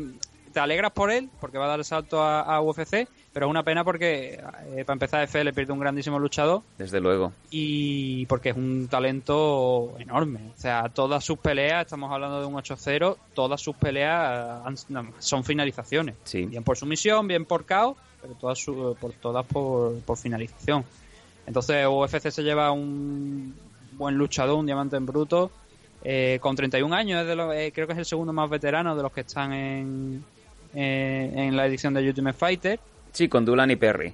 [0.53, 3.51] te alegras por él, porque va a dar el salto a, a UFC, Pero es
[3.51, 4.41] una pena porque,
[4.75, 7.35] eh, para empezar, FL pierde un grandísimo luchador Desde luego.
[7.51, 10.41] y porque es un talento enorme.
[10.57, 15.13] O sea, todas sus peleas, estamos hablando de un 8-0, todas sus peleas han- no,
[15.19, 16.15] son finalizaciones.
[16.25, 16.47] Sí.
[16.47, 20.83] Bien por sumisión, bien por KO, pero todas, su- por, todas por, por finalización.
[21.47, 23.55] Entonces UFC se lleva un
[23.99, 25.51] buen luchador, un diamante en bruto,
[26.03, 28.97] eh, con 31 años, es de los- eh, creo que es el segundo más veterano
[28.97, 30.25] de los que están en,
[30.75, 32.81] eh, en la edición de Ultimate Fighter.
[33.17, 34.13] Sí, con Dulan y Perry.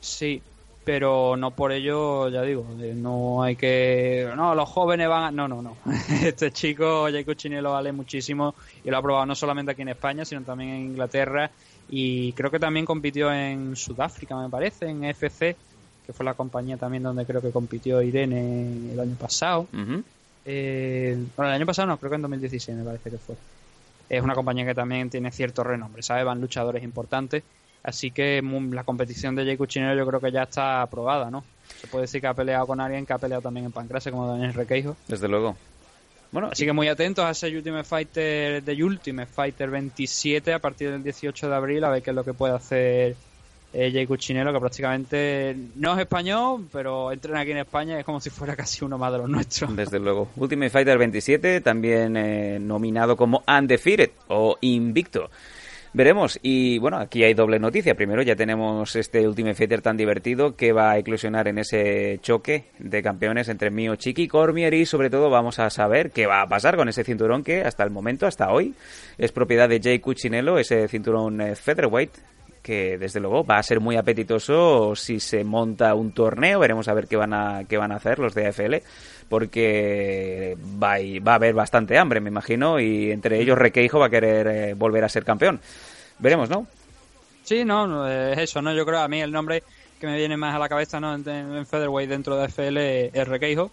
[0.00, 0.42] Sí,
[0.84, 4.28] pero no por ello, ya digo, eh, no hay que...
[4.34, 5.30] No, los jóvenes van a...
[5.30, 5.76] No, no, no.
[6.24, 10.24] Este chico, Jay Cuccinello, vale muchísimo y lo ha probado no solamente aquí en España,
[10.24, 11.52] sino también en Inglaterra
[11.88, 15.54] y creo que también compitió en Sudáfrica, me parece, en FC,
[16.04, 19.68] que fue la compañía también donde creo que compitió Irene el año pasado.
[20.44, 23.36] Eh, bueno, el año pasado no, creo que en 2016 me parece que fue.
[24.08, 26.24] Es una compañía que también tiene cierto renombre, ¿sabes?
[26.24, 27.44] Van luchadores importantes.
[27.82, 31.44] Así que la competición de Jay Cuccinello yo creo que ya está aprobada, ¿no?
[31.80, 34.28] Se puede decir que ha peleado con alguien que ha peleado también en Pancrase, como
[34.28, 34.96] Daniel Requeijo.
[35.08, 35.56] Desde luego.
[36.30, 40.90] Bueno, Así que muy atentos a ese Ultimate Fighter de Ultimate Fighter 27 a partir
[40.90, 43.16] del 18 de abril a ver qué es lo que puede hacer
[43.74, 48.04] eh, Jay Cuccinello, que prácticamente no es español, pero entrena aquí en España y es
[48.04, 49.74] como si fuera casi uno más de los nuestros.
[49.76, 50.28] Desde luego.
[50.36, 55.30] Ultimate Fighter 27, también eh, nominado como Undefeated o Invicto.
[55.94, 56.38] Veremos.
[56.42, 57.94] Y bueno, aquí hay doble noticia.
[57.94, 62.64] Primero, ya tenemos este Ultimate Fighter tan divertido que va a eclosionar en ese choque
[62.78, 64.72] de campeones entre Mio Chiqui y Cormier.
[64.72, 67.84] Y sobre todo, vamos a saber qué va a pasar con ese cinturón que hasta
[67.84, 68.74] el momento, hasta hoy,
[69.18, 72.12] es propiedad de Jay Cuccinello, ese cinturón eh, featherweight
[72.62, 76.94] que desde luego va a ser muy apetitoso si se monta un torneo veremos a
[76.94, 78.76] ver qué van a qué van a hacer los de AFL
[79.32, 84.06] porque va, a- va a haber bastante hambre me imagino y entre ellos Requeijo va
[84.06, 85.58] a querer eh, volver a ser campeón
[86.18, 86.66] veremos no
[87.42, 88.72] Sí, no, no, es eso, ¿no?
[88.72, 89.64] Yo creo a mí el nombre
[89.98, 91.14] que me viene más a la cabeza, ¿no?
[91.14, 93.70] En, en Featherweight dentro de FL es Requeijo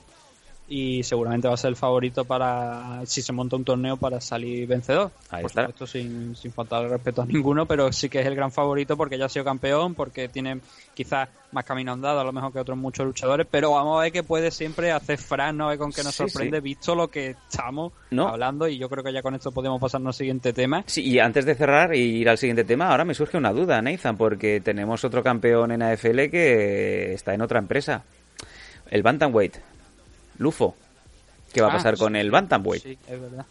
[0.72, 4.68] y seguramente va a ser el favorito para, si se monta un torneo, para salir
[4.68, 5.12] vencedor.
[5.32, 5.62] Ahí Por está.
[5.64, 8.96] supuesto, sin, sin faltar el respeto a ninguno, pero sí que es el gran favorito
[8.96, 10.60] porque ya ha sido campeón, porque tiene
[10.94, 14.12] quizás más camino andado, a lo mejor que otros muchos luchadores, pero vamos a ver
[14.12, 15.66] que puede siempre hacer Fran, ¿no?
[15.66, 16.64] A ver con qué nos Sí, sorprende, sí.
[16.64, 18.28] visto lo que estamos No.
[18.28, 20.84] hablando, y yo creo que ya con esto podemos pasarnos al siguiente tema.
[20.86, 23.82] Sí, y antes de cerrar y ir al siguiente tema, ahora me surge una duda,
[23.82, 28.04] Nathan, porque tenemos otro campeón en AFL que está en otra empresa.
[28.92, 29.58] El Bantamweight.
[30.40, 30.76] Lufo.
[31.54, 32.84] ¿Qué va a Ah, pasar con el Bantamweight?
[32.84, 33.46] Sí, es verdad.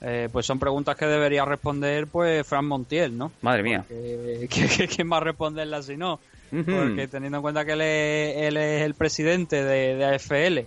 [0.00, 3.32] Eh, pues son preguntas que debería responder pues Fran Montiel, ¿no?
[3.42, 3.84] Madre mía.
[3.88, 6.20] Porque- ¿Quién va a responderlas si no?
[6.50, 10.60] Porque teniendo en cuenta que él es, él es el presidente de, de AFL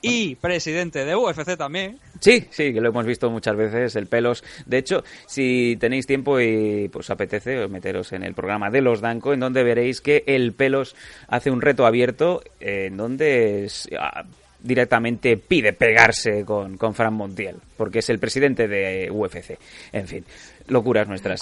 [0.00, 1.98] y presidente de UFC también.
[2.20, 4.44] Sí, sí, que lo hemos visto muchas veces, el pelos.
[4.66, 9.00] De hecho, si tenéis tiempo y pues apetece, os meteros en el programa de los
[9.00, 10.94] Danco, en donde veréis que el pelos
[11.28, 13.68] hace un reto abierto, en donde
[13.98, 14.24] ah,
[14.62, 19.58] directamente pide pegarse con, con Fran Montiel, porque es el presidente de UFC.
[19.92, 20.24] En fin,
[20.68, 21.40] locuras nuestras.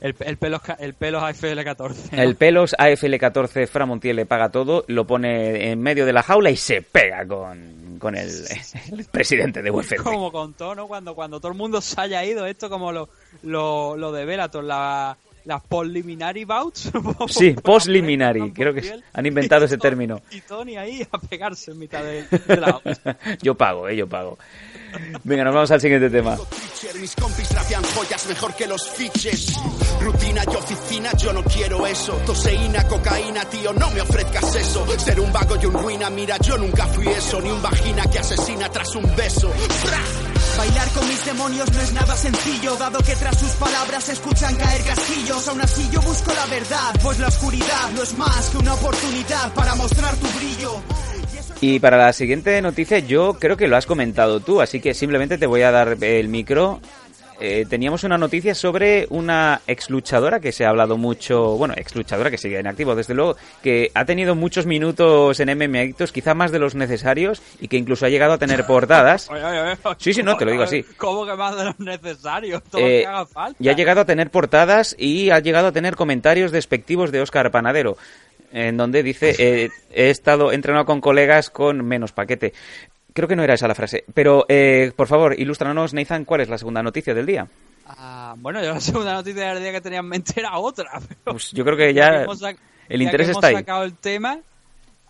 [0.00, 2.16] El, el pelos el pelos AFL 14.
[2.16, 2.22] ¿no?
[2.22, 6.50] El pelos AFL14, Fran Montiel le paga todo, lo pone en medio de la jaula
[6.50, 8.30] y se pega con, con el,
[8.92, 9.96] el presidente de UFC.
[10.02, 10.86] como contó, ¿no?
[10.86, 13.08] Cuando, cuando todo el mundo se haya ido, esto como lo,
[13.42, 16.90] lo, lo de Bellator, la, las preliminary bouts.
[17.28, 20.22] Sí, post-liminary, creo que han inventado y ese Tony- término.
[20.30, 22.80] Y Tony ahí a pegarse en mitad de, de la
[23.42, 24.38] yo pago, eh, yo pago.
[25.24, 26.36] Venga, nos vamos al siguiente tema.
[27.00, 29.54] Mis compis rapean joyas mejor que los fiches.
[30.00, 32.12] Rutina y oficina, yo no quiero eso.
[32.24, 34.86] Toseína, cocaína, tío, no me ofrezcas eso.
[34.98, 37.40] Ser un vago y un ruina, mira, yo nunca fui eso.
[37.40, 39.48] Ni un vagina que asesina tras un beso.
[39.50, 39.98] ¡Fra!
[40.56, 44.54] Bailar con mis demonios no es nada sencillo, dado que tras sus palabras se escuchan
[44.54, 45.48] caer casquillos.
[45.48, 49.52] Aún así yo busco la verdad, pues la oscuridad no es más que una oportunidad
[49.52, 50.80] para mostrar tu brillo.
[51.60, 55.38] Y para la siguiente noticia, yo creo que lo has comentado tú, así que simplemente
[55.38, 56.80] te voy a dar el micro.
[57.40, 61.94] Eh, teníamos una noticia sobre una ex luchadora que se ha hablado mucho, bueno, ex
[61.96, 66.34] luchadora que sigue en activo, desde luego, que ha tenido muchos minutos en MMA quizá
[66.34, 69.28] más de los necesarios, y que incluso ha llegado a tener portadas.
[69.30, 69.76] Oye, oye, oye.
[69.98, 70.84] Sí, sí, no, te lo digo así.
[70.96, 72.60] ¿Cómo que más de lo necesario?
[72.60, 73.56] Todo Eh, que haga falta.
[73.62, 77.50] y ha llegado a tener portadas y ha llegado a tener comentarios despectivos de Óscar
[77.50, 77.96] Panadero,
[78.52, 82.52] en donde dice, eh, he estado he entrenado con colegas con menos paquete.
[83.14, 86.48] Creo que no era esa la frase, pero eh, por favor, ilústranos, Nathan, ¿cuál es
[86.50, 87.46] la segunda noticia del día?
[87.86, 90.90] Ah, bueno, yo la segunda noticia del día que tenía en mente era otra.
[91.08, 93.46] Pero Pues yo creo que ya ya que hemos sac- el ya interés que está
[93.46, 93.52] ahí.
[93.54, 94.38] hemos sacado el tema,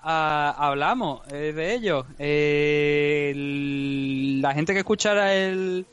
[0.02, 2.04] ah, hablamos eh, de ello.
[2.18, 5.86] Eh, el- la gente que escuchara el,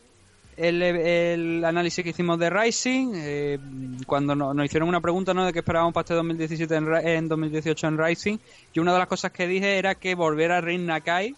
[0.58, 3.60] el, el análisis que hicimos de Rising, eh,
[4.06, 5.46] cuando no- nos hicieron una pregunta ¿no?
[5.46, 8.38] de qué esperábamos para este 2017 en, en 2018 en Rising,
[8.74, 11.36] y una de las cosas que dije era que volviera Rin Nakai,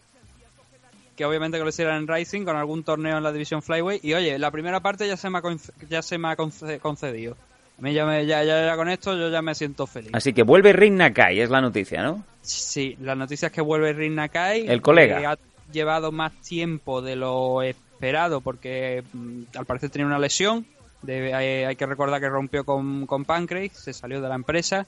[1.15, 4.13] que obviamente que lo hiciera en Rising con algún torneo en la división Flyweight, y
[4.13, 5.41] oye, la primera parte ya se me ha,
[5.89, 7.36] ya se me ha conce- concedido.
[7.80, 10.12] A mí ya, me- ya, ya, ya con esto yo ya me siento feliz.
[10.13, 12.23] Así que vuelve Rin Nakai, es la noticia, ¿no?
[12.41, 14.67] Sí, la noticia es que vuelve Rin Nakai.
[14.67, 15.19] El colega.
[15.19, 15.38] que ha
[15.71, 20.65] llevado más tiempo de lo esperado porque mm, al parecer tenía una lesión.
[21.02, 24.86] De- hay, hay que recordar que rompió con, con Pancrase, se salió de la empresa.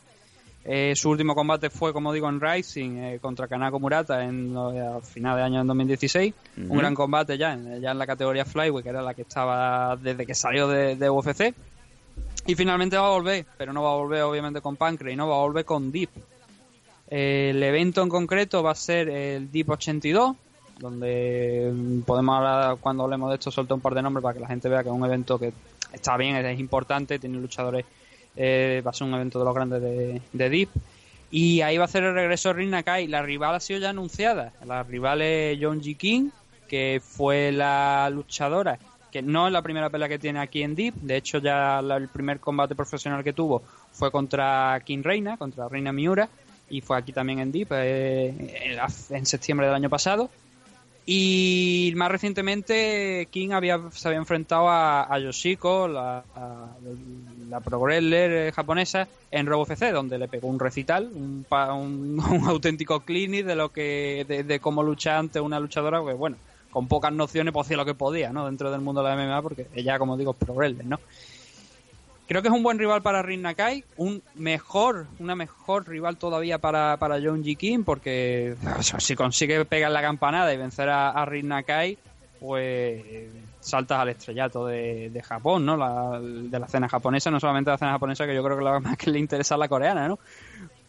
[0.67, 4.97] Eh, su último combate fue, como digo, en Rising eh, contra Kanako Murata en, lo-
[4.97, 6.33] a final de año en 2016.
[6.57, 6.71] Ujú.
[6.73, 9.95] Un gran combate ya, en- ya en la categoría Flyweight, que era la que estaba
[9.95, 11.53] desde que salió de, de UFC.
[12.47, 15.35] Y finalmente va a volver, pero no va a volver obviamente con Pancrase, no va
[15.35, 16.09] a volver con Deep.
[17.09, 20.35] Eh, El evento en concreto va a ser el Deep 82,
[20.79, 24.39] donde mm, podemos hablar, cuando hablemos de esto, soltar un par de nombres para que
[24.39, 25.53] la gente vea que es un evento que
[25.93, 27.85] está bien, es importante, tiene luchadores,
[28.35, 30.69] eh, va a ser un evento de los grandes de, de Deep.
[31.31, 33.07] Y ahí va a hacer el regreso Rin Nakai.
[33.07, 34.53] La rival ha sido ya anunciada.
[34.65, 35.97] La rival es John G.
[35.97, 36.29] King,
[36.67, 38.77] que fue la luchadora,
[39.11, 40.93] que no es la primera pelea que tiene aquí en Deep.
[40.95, 45.67] De hecho, ya la- el primer combate profesional que tuvo fue contra King Reina, contra
[45.67, 46.29] Reina Miura.
[46.69, 48.79] Y fue aquí también en Deep, eh,
[49.11, 50.29] en- septiembre del año pasado.
[51.05, 56.75] Y más recientemente King había, se había enfrentado a, a Yoshiko, la, a-
[57.49, 62.19] la pro wrestler eh, japonesa, en Robo FC, donde le pegó un recital, un, un,
[62.31, 66.37] un auténtico clinic de lo que de, cómo luchar ante una luchadora, que bueno,
[66.71, 68.45] con pocas nociones pues hacía lo que podía, ¿no?
[68.45, 70.99] Dentro del mundo de la MMA, porque ella, como digo, es pro wrestler, ¿no?
[72.27, 76.57] Creo que es un buen rival para Rin Nakai, un mejor, una mejor rival todavía
[76.57, 77.55] para, para John G.
[77.55, 78.55] King, porque
[78.99, 81.99] si consigue pegar la campanada y vencer a, a Rin Nakai,
[82.45, 83.03] pues
[83.59, 85.75] saltas al estrellato de, de Japón, ¿no?
[85.75, 88.79] La- de la escena japonesa, no solamente la escena japonesa, que yo creo que la
[88.79, 90.19] más que le interesa a la coreana, ¿no?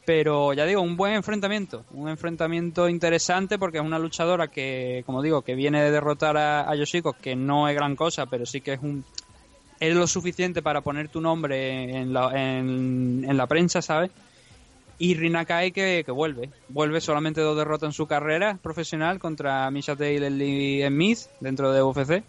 [0.04, 5.20] Pero ya digo, un buen enfrentamiento, un enfrentamiento interesante porque es una luchadora que, como
[5.20, 8.74] digo, que viene de derrotar a, Yoshiko, que no es gran cosa, pero sí que
[8.74, 9.04] es un
[9.78, 14.10] es lo suficiente para poner tu nombre en la, en la prensa, ¿sabes?
[14.98, 16.50] Y Rinakai que, que vuelve.
[16.68, 21.82] Vuelve solamente dos derrotas en su carrera profesional contra Misha Taylor y Smith dentro de
[21.82, 22.22] UFC.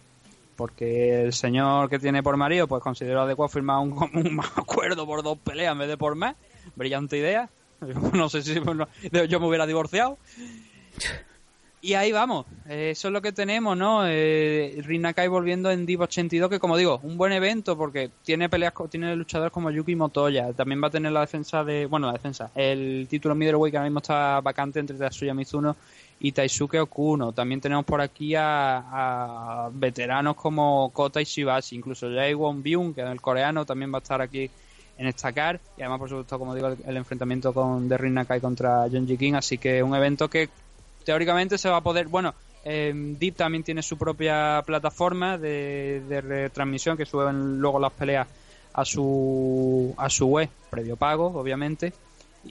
[0.56, 5.23] Porque el señor que tiene por marido pues consideró adecuado firmar un, un acuerdo por
[5.23, 6.36] dos peleas en vez de por más.
[6.75, 7.49] Brillante idea.
[8.13, 8.56] No sé si
[9.30, 10.17] yo me hubiera divorciado.
[11.79, 14.01] Y ahí vamos, eh, eso es lo que tenemos, ¿no?
[14.07, 18.49] Eh, Rin Nakai volviendo en Div 82, que como digo, un buen evento porque tiene
[18.49, 22.13] peleas, tiene luchadores como Yuki Motoya, también va a tener la defensa de, bueno, la
[22.13, 25.75] defensa, el título middleweight que ahora mismo está vacante entre Tatsuya Mizuno
[26.19, 27.31] y Taisuke Okuno.
[27.31, 33.07] También tenemos por aquí a, veteranos como Kota Ishibashi, incluso Jae Won Byung, que es
[33.07, 34.49] el coreano, también va a estar aquí
[34.97, 38.41] en esta car y además por supuesto como digo el, enfrentamiento con de Rin Nakai
[38.41, 40.49] contra John King así que un evento que
[41.08, 46.20] teóricamente se va a poder bueno eh, Deep también tiene su propia plataforma de, de
[46.20, 48.28] retransmisión que suben luego las peleas
[48.74, 51.93] a su a su web previo pago obviamente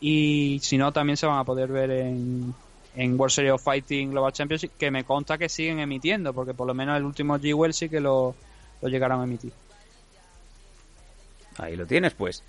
[0.01, 2.55] y si no también se van a poder ver en
[2.95, 6.67] en World Series of Fighting Global Championship que me consta que siguen emitiendo porque por
[6.67, 8.35] lo menos el último G-Well sí que lo,
[8.81, 9.53] lo llegaron a emitir
[11.59, 12.43] Ahí lo tienes, pues.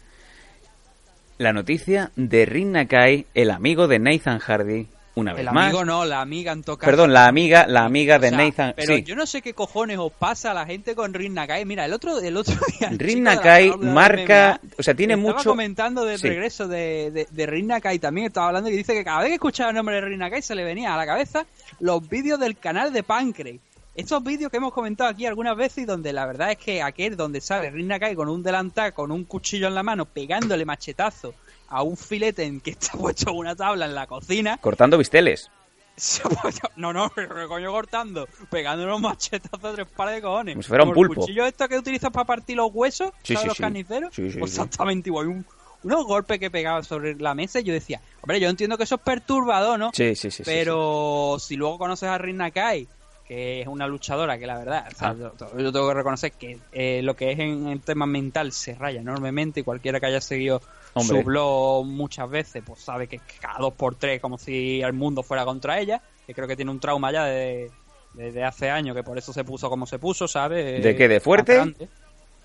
[1.37, 4.87] La noticia de Rin Nakai, el amigo de Nathan Hardy,
[5.19, 5.65] una vez el más.
[5.65, 8.73] amigo no la amiga en tocar Perdón, la amiga, la amiga de O sea, Nathan.
[8.75, 9.03] Pero sí.
[9.03, 11.65] yo no sé qué cojones os pasa a la gente con Rin Nakai.
[11.65, 12.89] Mira, el otro, el otro día.
[12.91, 15.49] Rin Nakai marca, MMA o sea, tiene estaba mucho.
[15.49, 16.27] comentando del Sí.
[16.29, 18.27] regreso de, de, de Rin Nakai también.
[18.27, 20.55] Estaba hablando y dice que cada vez que escuchaba el nombre de Rin Nakai se
[20.55, 21.45] le venía a la cabeza
[21.79, 23.59] los vídeos del canal de Pancrase.
[23.95, 27.17] Estos vídeos que hemos comentado aquí algunas veces y donde la verdad es que aquel
[27.17, 31.33] donde sale Rin Nakai con un delantal, con un cuchillo en la mano, pegándole machetazo
[31.69, 34.57] a un filete en que está puesto una tabla en la cocina.
[34.57, 35.49] Cortando bisteles.
[36.75, 40.53] No, no, pero coño cortando, pegándole unos machetazos de tres pares de cojones.
[40.55, 41.21] Como si fuera un Como el pulpo.
[41.21, 43.63] cuchillo esto que utilizas para partir los huesos, Sí, ¿sabes sí, los sí.
[43.63, 44.13] carniceros?
[44.15, 45.27] Pues exactamente igual.
[45.27, 45.45] Un-
[45.83, 48.95] unos golpes que pegaba sobre la mesa y yo decía, hombre, yo entiendo que eso
[48.95, 49.91] es perturbador, ¿no?
[49.93, 50.43] Sí, sí, sí.
[50.45, 52.87] pero si luego conoces a Rin Nakai,
[53.27, 55.15] que es una luchadora que la verdad, o sea, Ah.
[55.17, 58.73] yo, yo tengo que reconocer que eh, lo que es en el tema mental se
[58.75, 60.61] raya enormemente y cualquiera que haya seguido
[60.99, 61.17] Hombre.
[61.19, 65.23] su blog muchas veces, pues sabe que cada dos por tres como si el mundo
[65.23, 67.71] fuera contra ella, que creo que tiene un trauma ya de,
[68.13, 70.83] desde hace años, que por eso se puso como se puso, ¿sabes?
[70.83, 71.73] ¿De qué, de fuerte?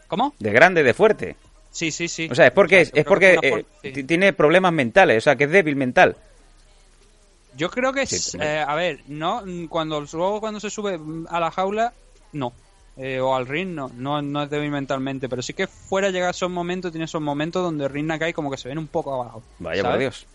[0.08, 0.34] ¿Cómo?
[0.38, 1.36] De grande, de fuerte.
[1.70, 2.28] Sí, sí, sí.
[2.30, 4.04] O sea, es porque, Exacto, es porque eh, sí.
[4.04, 6.16] tiene problemas mentales, o sea, que es débil mental.
[7.56, 8.38] Yo creo que, es- sí.
[8.40, 10.98] eh, a ver, no, cuando luego cuando se sube
[11.28, 11.92] a la jaula,
[12.32, 12.52] no.
[12.96, 16.30] Eh, o al ring, no, no, no es débil mentalmente, pero sí que fuera llega
[16.30, 19.42] esos momentos, tiene esos momentos donde Ring Nakai como que se ven un poco abajo.
[19.58, 19.98] Vaya por.
[19.98, 20.26] Dios.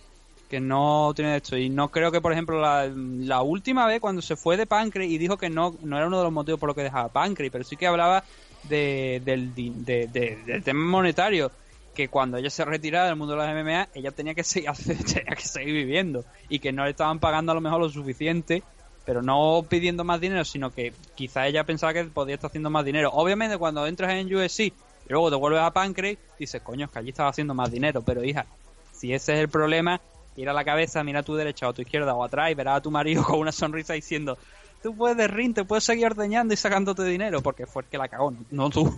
[0.49, 1.57] que no tiene esto.
[1.57, 5.07] Y no creo que, por ejemplo, la, la última vez cuando se fue de Pancrase
[5.07, 7.51] y dijo que no, no era uno de los motivos por los que dejaba Pancrase,
[7.51, 8.23] pero sí que hablaba
[8.63, 11.51] de, del, de- de- del tema monetario.
[11.93, 15.35] Que cuando ella se retirara del mundo de las MMA, ella tenía que, seguir, tenía
[15.35, 16.23] que seguir viviendo.
[16.47, 18.61] Y que no le estaban pagando a lo mejor lo suficiente,
[19.07, 22.83] pero no pidiendo más dinero, sino que quizá ella pensaba que podía estar haciendo más
[22.83, 23.09] dinero.
[23.13, 24.73] Obviamente, cuando entras en USC y
[25.07, 28.01] luego te vuelves a Pancrase, dices, coño, es que allí estaba haciendo más dinero.
[28.01, 28.45] Pero hija,
[28.91, 30.01] si ese es el problema,
[30.35, 32.79] tira la cabeza, mira a tu derecha o a tu izquierda o atrás y verás
[32.79, 34.37] a tu marido con una sonrisa diciendo,
[34.83, 38.09] tú puedes ring, te puedes seguir ordeñando y sacándote dinero, porque fue el que la
[38.09, 38.93] cagó, no tú.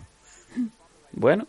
[1.12, 1.46] Bueno,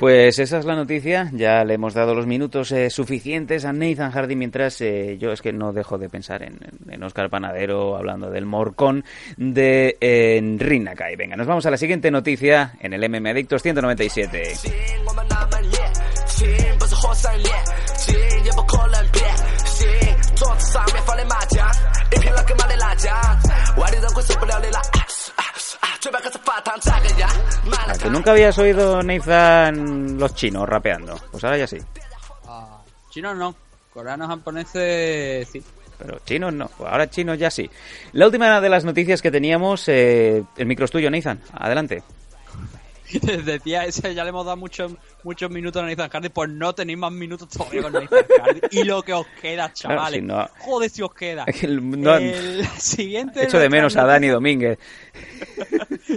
[0.00, 1.28] pues esa es la noticia.
[1.34, 5.42] Ya le hemos dado los minutos eh, suficientes a Nathan Hardy mientras eh, yo es
[5.42, 9.04] que no dejo de pensar en, en- Oscar Panadero hablando del morcón
[9.36, 11.16] de eh, Rin Nakai.
[11.16, 14.42] Venga, nos vamos a la siguiente noticia en el MM Adictos 197.
[27.88, 31.16] ¿A que nunca habías oído Nathan los chinos rapeando?
[31.30, 31.78] Pues ahora ya sí.
[33.10, 33.54] Chinos no,
[33.92, 35.62] coreanos, japoneses, sí.
[35.98, 37.70] Pero chinos no, ahora chinos ya sí.
[38.12, 41.40] La última de las noticias que teníamos, eh, el micro es tuyo, Nathan.
[41.52, 42.02] Adelante.
[43.44, 44.92] Decía ese, ya le hemos dado muchos
[45.22, 48.60] muchos minutos a Nathan Hardy, pues no tenéis más minutos todavía con Nathan Hardy.
[48.70, 50.20] Y lo que os queda, chavales.
[50.20, 51.44] si no- Joder, si os queda.
[51.62, 53.44] El- no- El siguiente.
[53.44, 54.78] Echo de menos a Dani Domínguez.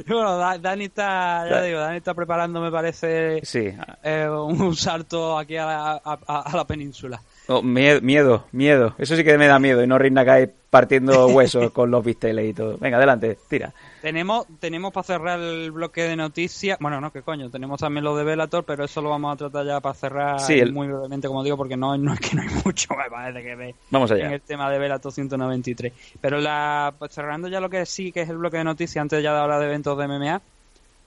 [0.08, 3.72] Bueno, Da- Dani está, ya digo, Dani está preparando, me parece, Sí.
[4.04, 7.22] eh, un, salto aquí a la, a- la península.
[7.48, 8.96] Oh, mie- miedo, miedo.
[8.98, 9.84] Eso sí que me da miedo.
[9.84, 12.78] Y no Rin Nakai partiendo huesos con los bisteles y todo.
[12.78, 13.74] Venga, adelante, tira.
[14.04, 18.18] Tenemos, tenemos para cerrar el bloque de noticias, bueno, no, que coño, tenemos también lo
[18.18, 21.30] de Velator, pero eso lo vamos a tratar ya para cerrar Sí, el- muy brevemente,
[21.30, 24.12] como digo, porque no, no es que no hay mucho me parece que ver Vamos
[24.12, 24.26] allá.
[24.26, 25.94] en el tema de Velator 193.
[26.20, 29.24] Pero la, pues cerrando ya lo que sí, que es el bloque de noticias, antes
[29.24, 30.42] ya de hablar de eventos de MMA,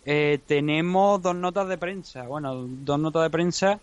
[0.07, 3.79] eh, tenemos dos notas de prensa, bueno, dos notas de prensa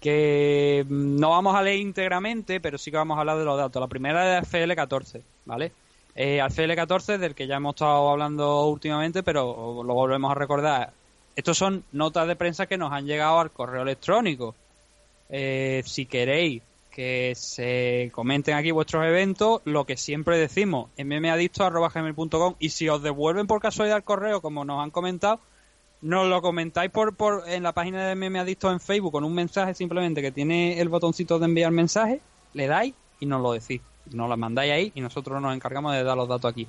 [0.00, 3.56] que mm, no vamos a leer íntegramente, pero sí que vamos a hablar de los
[3.58, 3.80] datos.
[3.80, 5.72] La primera es FL14, ¿vale?
[6.18, 10.92] Eh, al FL14, del que ya hemos estado hablando últimamente, pero lo volvemos a recordar.
[11.36, 14.54] Estos son notas de prensa que nos han llegado al correo electrónico.
[15.28, 22.70] Eh, si queréis que se comenten aquí vuestros eventos, lo que siempre decimos, mmadicto.gmail.com y
[22.70, 25.38] si os devuelven por casualidad el correo, como nos han comentado,
[26.00, 29.34] nos lo comentáis por, por en la página de Meme Adicto en Facebook con un
[29.34, 32.22] mensaje simplemente que tiene el botoncito de enviar mensaje,
[32.54, 33.82] le dais y nos lo decís.
[34.12, 36.66] Nos lo mandáis ahí y nosotros nos encargamos de dar los datos aquí.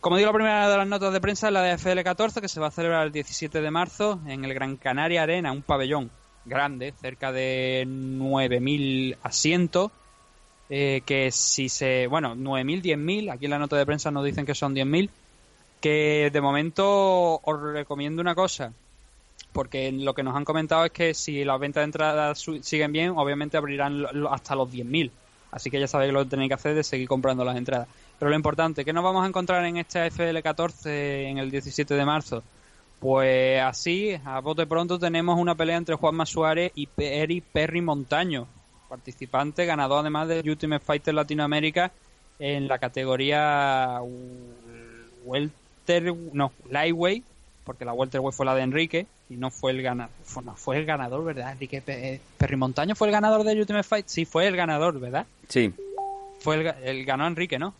[0.00, 2.60] Como digo, la primera de las notas de prensa es la de FL14, que se
[2.60, 6.10] va a celebrar el 17 de marzo en el Gran Canaria Arena, un pabellón
[6.46, 9.90] grande, cerca de 9.000 asientos.
[10.72, 12.06] eh, que si se.
[12.06, 15.10] Bueno, 9.000, 10.000, aquí en la nota de prensa nos dicen que son 10.000.
[15.80, 18.72] Que de momento os recomiendo una cosa,
[19.52, 22.92] porque lo que nos han comentado es que si las ventas de entrada su- siguen
[22.92, 25.10] bien, obviamente abrirán hasta los 10.000.
[25.50, 27.88] Así que ya sabéis lo que tenéis que hacer de seguir comprando las entradas.
[28.18, 30.86] Pero lo importante, ¿qué nos vamos a encontrar en esta FL14
[31.28, 32.42] en el 17 de marzo?
[33.00, 38.46] Pues así, a bote pronto tenemos una pelea entre Juanma Suárez y Eri Perry Montaño,
[38.88, 41.90] participante, ganador además de Ultimate Fighter Latinoamérica
[42.38, 44.00] en la categoría
[45.24, 47.24] welter, no, lightweight,
[47.64, 50.76] porque la welterweight fue la de Enrique y no fue el ganador, fue, no fue
[50.78, 51.52] el ganador, ¿verdad?
[51.52, 55.24] Enrique Pe- Perry Montaño fue el ganador de Ultimate Fight, sí fue el ganador, ¿verdad?
[55.48, 55.72] Sí,
[56.40, 57.74] Fue el, el ganó Enrique, ¿no?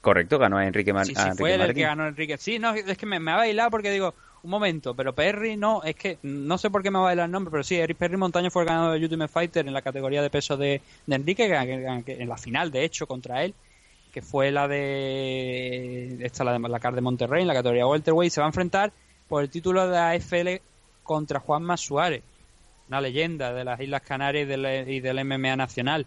[0.00, 2.38] correcto, ganó a Enrique, Sí, a fue el que ganó Enrique.
[2.38, 5.82] Sí, no, es que me, me ha bailado porque digo, un momento, pero Perry no,
[5.84, 7.96] es que no sé por qué me va a bailar el nombre, pero sí, Eric
[7.96, 11.14] Perry Montaño fue el ganador de Ultimate Fighter en la categoría de peso de, de
[11.14, 13.54] Enrique, que- que- que- en la final, de hecho, contra él,
[14.12, 18.32] que fue la de esta la de la CAR de Monterrey, en la categoría welterweight,
[18.32, 18.92] se va a enfrentar
[19.28, 20.62] por el título de AFL
[21.02, 22.22] contra Juanma Suárez,
[22.88, 26.06] una leyenda de las Islas Canarias y del, y del MMA nacional.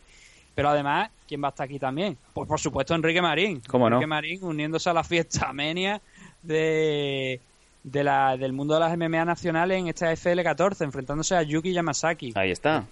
[0.56, 2.18] Pero además, ¿quién va a estar aquí también?
[2.34, 3.62] Pues por supuesto Enrique Marín.
[3.68, 3.96] ¿Cómo no?
[3.96, 6.02] Enrique Marín uniéndose a la fiesta menia
[6.42, 7.40] de,
[7.84, 12.34] de la, del mundo de las MMA nacionales en esta FL14, enfrentándose a Yuki Yamasaki.
[12.36, 12.86] Ahí está.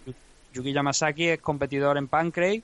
[0.53, 2.63] Yuki Yamasaki es competidor en Pancrase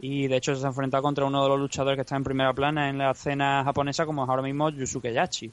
[0.00, 2.52] y de hecho se ha enfrentado contra uno de los luchadores que está en primera
[2.52, 5.52] plana en la escena japonesa como es ahora mismo Yusuke Yachi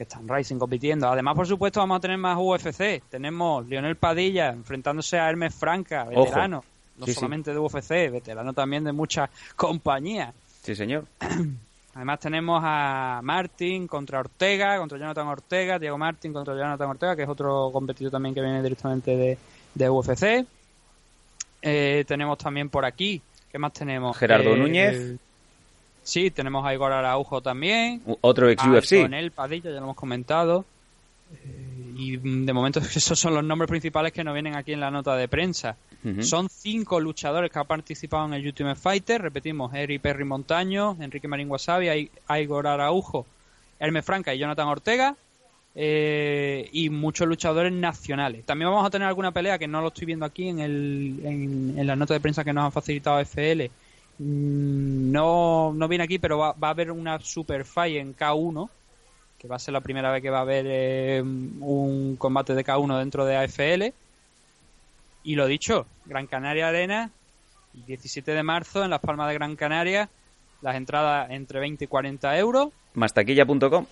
[0.00, 1.10] que está en Rising compitiendo.
[1.10, 3.02] Además, por supuesto, vamos a tener más UFC.
[3.10, 6.24] Tenemos Lionel Padilla enfrentándose a Hermes Franca, Ojo.
[6.24, 6.64] veterano,
[6.96, 7.16] no Sí, sí.
[7.18, 10.34] solamente de UFC, veterano también de muchas compañías.
[10.62, 11.04] Sí, señor.
[11.94, 17.24] Además tenemos a Martin contra Ortega, contra Jonathan Ortega, Diego Martin contra Jonathan Ortega, que
[17.24, 19.36] es otro competidor también que viene directamente de,
[19.74, 20.46] de UFC.
[21.60, 23.20] Eh, tenemos también por aquí,
[23.52, 24.16] ¿qué más tenemos?
[24.16, 25.16] Gerardo Eh, Núñez.
[26.02, 28.02] Sí, tenemos a Igor Araujo también.
[28.20, 28.92] Otro ex UFC.
[28.94, 30.64] Antonel Padilla, ya lo hemos comentado.
[31.32, 34.80] Eh, y mm, de momento esos son los nombres principales que nos vienen aquí en
[34.80, 35.76] la nota de prensa.
[36.20, 39.20] Son cinco luchadores que han participado en el Ultimate Fighter.
[39.20, 43.26] Repetimos, Eri Perry Montaño, Enrique Marín Wasabi, Igor Araujo,
[43.78, 45.14] Hermes Franca y Jonathan Ortega.
[45.74, 48.44] eh, y muchos luchadores nacionales.
[48.46, 51.74] También vamos a tener alguna pelea que no lo estoy viendo aquí en, el, en,
[51.78, 53.70] en la nota de prensa que nos han facilitado FL.
[54.24, 58.68] Mm, No, no viene aquí, pero va, va a haber una super fight en K1,
[59.38, 62.64] que va a ser la primera vez que va a haber eh, un combate de
[62.64, 63.92] K1 dentro de AFL.
[65.24, 67.10] Y lo dicho, Gran Canaria Arena,
[67.74, 70.08] el 17 de marzo en Las Palmas de Gran Canaria,
[70.62, 72.68] las entradas entre 20 y 40 euros.
[72.94, 73.86] Mastaquilla.com.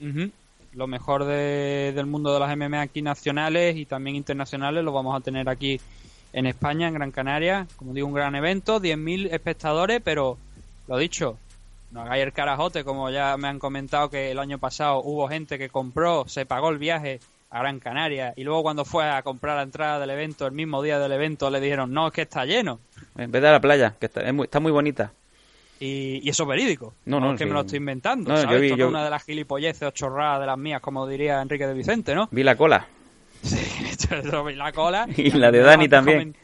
[0.00, 0.30] Ujú.
[0.74, 5.16] Lo mejor de- del mundo de las MMA aquí nacionales y también internacionales lo vamos
[5.16, 5.80] a tener aquí
[6.32, 7.66] en España, en Gran Canaria.
[7.76, 10.38] Como digo, un gran evento, 10.000 espectadores, pero
[10.86, 11.38] lo dicho,
[11.90, 15.58] no hagáis el carajote, como ya me han comentado que el año pasado hubo gente
[15.58, 17.20] que compró, se pagó el viaje
[17.50, 20.82] a Gran Canaria y luego cuando fue a comprar la entrada del evento, el mismo
[20.82, 22.78] día del evento, le dijeron, no, es que está lleno.
[23.16, 25.12] En vez de a la playa, que está, es muy, está muy bonita.
[25.80, 26.92] Y, y eso es verídico.
[27.06, 27.48] No, no, es que sí.
[27.48, 28.30] me lo estoy inventando.
[28.30, 28.60] No, yo ¿sabes?
[28.60, 31.06] vi- Esto no yo- es una de las gilipolleces o chorradas de las mías, como
[31.06, 32.28] diría Enrique de Vicente, ¿no?
[32.32, 32.86] Vi la cola.
[34.32, 35.06] Yo vi la cola.
[35.16, 36.34] Y la de Dani también.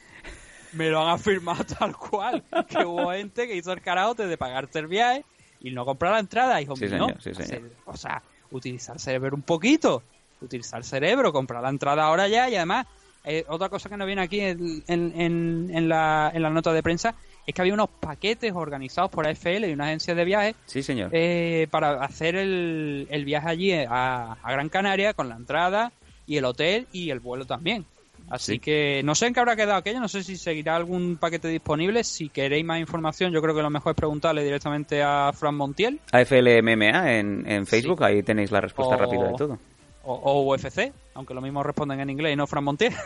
[0.72, 2.42] Me lo han afirmado tal cual.
[2.68, 5.24] Que hubo gente que hizo el karaoke de pagarte el viaje
[5.60, 6.60] y no comprar la entrada.
[6.60, 7.06] Hijo Sí, mío, ¿no?
[7.08, 7.70] señor, sí, señor.
[7.70, 10.02] Se- O sea, utilizar el cerebro un poquito.
[10.40, 12.48] Utilizar el cerebro, comprar la entrada ahora ya.
[12.50, 12.86] Y además,
[13.24, 16.72] eh, otra cosa que nos viene aquí en, en, en- en la, en la nota
[16.72, 17.14] de prensa
[17.46, 21.10] es que había unos paquetes organizados por AFL y una agencia de viajes Sí, señor.
[21.12, 25.92] eh, para hacer el, el viaje allí a, a Gran Canaria con la entrada
[26.26, 27.84] y el hotel y el vuelo también.
[28.30, 28.58] Así Sí.
[28.58, 32.02] que no sé en qué habrá quedado aquello, no sé si seguirá algún paquete disponible.
[32.04, 36.00] Si queréis más información, yo creo que lo mejor es preguntarle directamente a Fran Montiel
[36.10, 39.58] AFL MMA en, en Facebook, ahí tenéis la respuesta O- rápida de todo.
[40.04, 42.94] o, o UFC, aunque lo mismo responden en inglés y no Fran Montiel.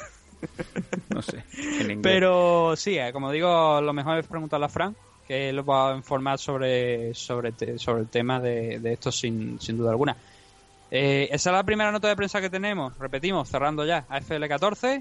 [1.09, 1.43] No sé.
[1.81, 2.01] En.
[2.01, 4.95] Pero sí, eh, como digo, lo mejor es preguntarle a Fran,
[5.27, 9.61] que él va a informar sobre, sobre, te- sobre el tema de, de esto sin,
[9.61, 10.17] sin duda alguna.
[10.91, 12.97] Eh, esa es la primera nota de prensa que tenemos.
[12.99, 14.05] Repetimos, cerrando ya.
[14.09, 14.95] AFL 14,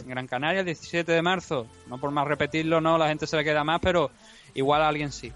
[0.00, 1.66] en Gran Canaria, el 17 de marzo.
[1.88, 4.10] No por más repetirlo, no, la gente se le queda más, pero
[4.54, 5.32] igual a alguien sí.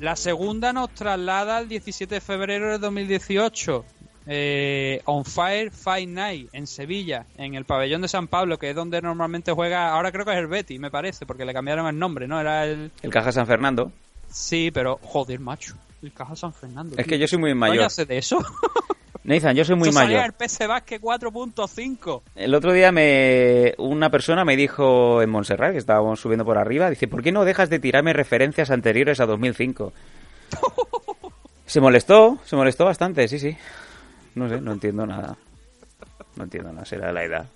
[0.00, 3.84] La segunda nos traslada al 17 de febrero de 2018.
[4.26, 8.76] eh, On Fire Fight Night en Sevilla, en el pabellón de San Pablo, que es
[8.76, 9.88] donde normalmente juega.
[9.94, 12.38] Ahora creo que es el Betty, me parece, porque le cambiaron el nombre, ¿no?
[12.40, 12.92] Era el.
[13.02, 13.90] El Caja San Fernando.
[14.30, 15.74] Sí, pero joder, macho.
[16.02, 16.94] El Caja San Fernando.
[16.96, 17.10] Es tío.
[17.10, 17.84] que yo soy muy ¿Coño mayor.
[17.86, 18.38] hace de eso?
[19.28, 20.34] Nathan, yo soy muy salía mayor.
[20.38, 22.22] el Basket 4.5.
[22.34, 26.88] El otro día me una persona me dijo en Montserrat, que estábamos subiendo por arriba,
[26.90, 29.92] dice, ¿por qué no dejas de tirarme referencias anteriores a 2005?
[31.66, 33.54] Se molestó, se molestó bastante, sí, sí.
[34.34, 35.36] No sé, no entiendo nada.
[36.36, 37.46] No entiendo nada, será la edad.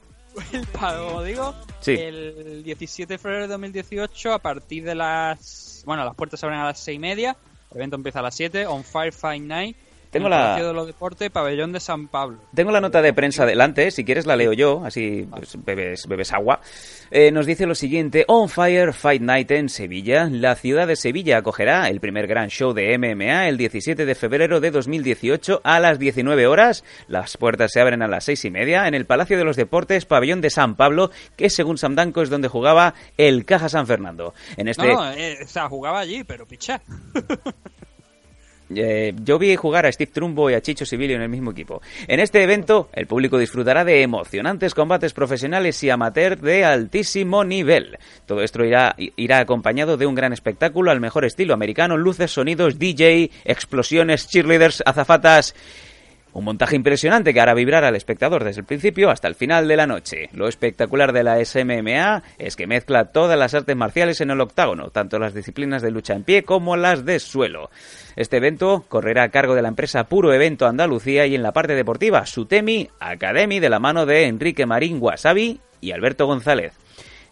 [0.78, 1.92] Como digo, Sí.
[1.94, 5.82] el 17 de febrero de 2018, a partir de las.
[5.86, 7.36] Bueno, las puertas se abren a las 6 y media.
[7.70, 8.66] El evento empieza a las 7.
[8.66, 9.76] On Fire Fight Night.
[10.12, 12.38] Tengo en el la- Palacio de los Deportes, Pabellón de San Pablo.
[12.54, 16.32] Tengo la nota de prensa delante, si quieres la leo yo, así pues, bebes, bebes
[16.32, 16.60] agua.
[17.10, 20.28] Eh, nos dice lo siguiente, On Fire Fight Night en Sevilla.
[20.30, 24.60] La ciudad de Sevilla acogerá el primer gran show de MMA el 17 de febrero
[24.60, 26.84] de 2018 a las 19 horas.
[27.08, 30.04] Las puertas se abren a las seis y media en el Palacio de los Deportes,
[30.04, 34.34] Pabellón de San Pablo, que según Sam Danco es donde jugaba el Caja San Fernando.
[34.58, 34.86] En este...
[34.86, 36.82] No, no, eh, o sea, jugaba allí, pero picha.
[38.76, 41.80] Eh, yo vi jugar a Steve Trumbo y a Chicho Sibilio en el mismo equipo.
[42.06, 47.98] En este evento, el público disfrutará de emocionantes combates profesionales y amateur de altísimo nivel.
[48.26, 52.78] Todo esto irá, irá acompañado de un gran espectáculo al mejor estilo americano, luces, sonidos,
[52.78, 55.54] DJ, explosiones, cheerleaders, azafatas.
[56.34, 59.76] Un montaje impresionante que hará vibrar al espectador desde el principio hasta el final de
[59.76, 60.30] la noche.
[60.32, 64.88] Lo espectacular de la SMMA es que mezcla todas las artes marciales en el octágono,
[64.88, 67.70] tanto las disciplinas de lucha en pie como las de suelo.
[68.16, 71.74] Este evento correrá a cargo de la empresa Puro Evento Andalucía y en la parte
[71.74, 76.81] deportiva Sutemi Academy de la mano de Enrique Marín Wasabi y Alberto González.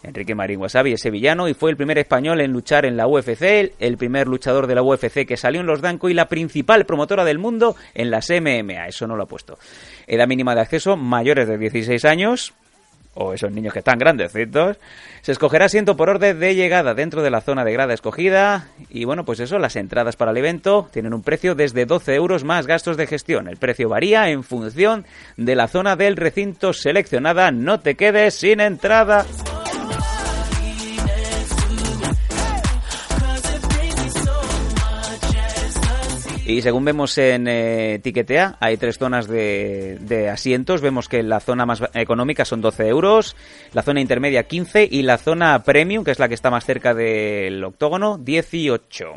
[0.02, 3.72] Enrique Marín Wasabi es sevillano y fue el primer español en luchar en la UFC,
[3.78, 7.24] el- primer luchador de la UFC que salió en los Danco y la principal promotora
[7.24, 8.86] del mundo en las MMA.
[8.88, 9.58] Eso no lo ha puesto.
[10.06, 12.54] Edad mínima de acceso, mayores de 16 años.
[13.12, 14.78] o esos niños que están grandecitos,
[15.20, 18.68] se escogerá asiento por orden de llegada dentro de la zona de grada escogida.
[18.88, 22.44] Y bueno, pues eso, las entradas para el evento tienen un precio desde 12 euros
[22.44, 23.48] más gastos de gestión.
[23.48, 25.04] El precio varía en función
[25.36, 27.50] de la zona del recinto seleccionada.
[27.50, 29.26] No te quedes sin entrada.
[36.50, 40.80] Y según vemos en eh, Tiquetea, hay tres zonas de, de asientos.
[40.80, 43.36] Vemos que la zona más económica son 12 euros,
[43.72, 46.92] la zona intermedia 15 y la zona premium, que es la que está más cerca
[46.92, 49.14] del octógono, 18.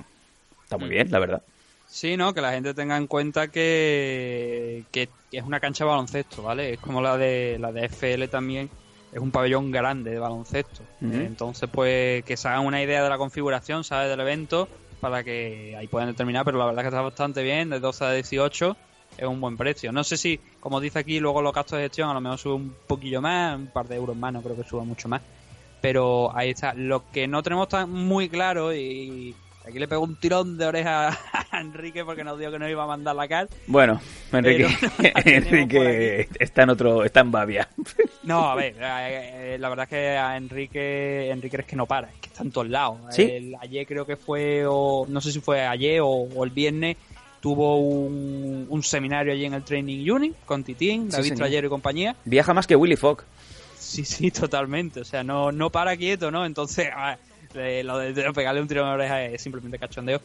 [0.63, 1.41] Está muy bien, la verdad.
[1.87, 2.33] Sí, ¿no?
[2.33, 6.73] Que la gente tenga en cuenta que, que es una cancha de baloncesto, ¿vale?
[6.73, 8.69] Es como la de la de FL también,
[9.11, 10.81] es un pabellón grande de baloncesto.
[11.01, 14.09] Entonces, pues que se hagan una idea de la configuración, ¿sabes?
[14.09, 14.67] Del evento,
[15.03, 18.11] para que ahí puedan determinar, pero la verdad que está bastante bien, de 12 a
[18.13, 18.77] 18
[19.17, 19.91] es un buen precio.
[19.91, 22.53] No sé si, como dice aquí, luego los gastos de gestión a lo mejor sube
[22.53, 25.21] un poquillo más, un par de euros más, no creo que suba mucho más.
[25.81, 26.73] Pero ahí está.
[26.73, 29.35] Lo que no tenemos tan muy claro y
[29.67, 31.09] aquí le pego un tirón de oreja
[31.51, 33.49] a Enrique porque nos dijo que nos iba a mandar la cal.
[33.67, 34.01] Bueno,
[34.31, 34.67] Enrique,
[35.25, 37.67] Enrique está en otro, está en Bavia.
[38.23, 41.85] No, a ver, eh, eh, la verdad es que a Enrique, Enrique es que no
[41.85, 42.97] para, es que está en todos lados.
[43.11, 43.23] ¿Sí?
[43.23, 46.97] El- ayer creo que fue, o no sé si fue ayer o, o el viernes,
[47.41, 51.37] tuvo un, un seminario allí en el Training Unit con Titín, Sí, David señor.
[51.39, 52.15] Trayero y compañía.
[52.23, 53.23] Viaja más que Willy Fogg.
[53.77, 55.01] Sí, sí, totalmente.
[55.01, 56.45] O sea, no, no para quieto, ¿no?
[56.45, 57.17] Entonces, a ver,
[57.55, 60.21] eh, lo de, de pegarle un tiro en la oreja es simplemente cachondeo.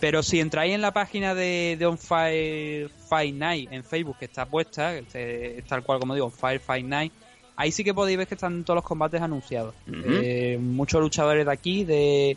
[0.00, 4.24] Pero si entráis en la página de, de On Fire Fight Night en Facebook, que
[4.24, 7.12] está puesta, este- es tal cual como digo, On Fire Fight Night,
[7.56, 9.74] ahí sí que podéis ver que están todos los combates anunciados.
[9.86, 12.36] Eh, muchos luchadores de aquí, de,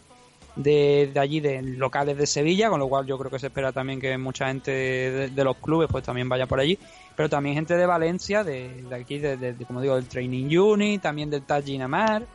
[0.56, 3.72] de, de allí, de locales de Sevilla, con lo cual yo creo que se espera
[3.72, 6.78] también que mucha gente de, de los clubes pues también vaya por allí,
[7.16, 11.32] pero también gente de Valencia, de, de aquí, de, como digo, del Training Unit, también
[11.32, 12.28] del Taj Ginamar,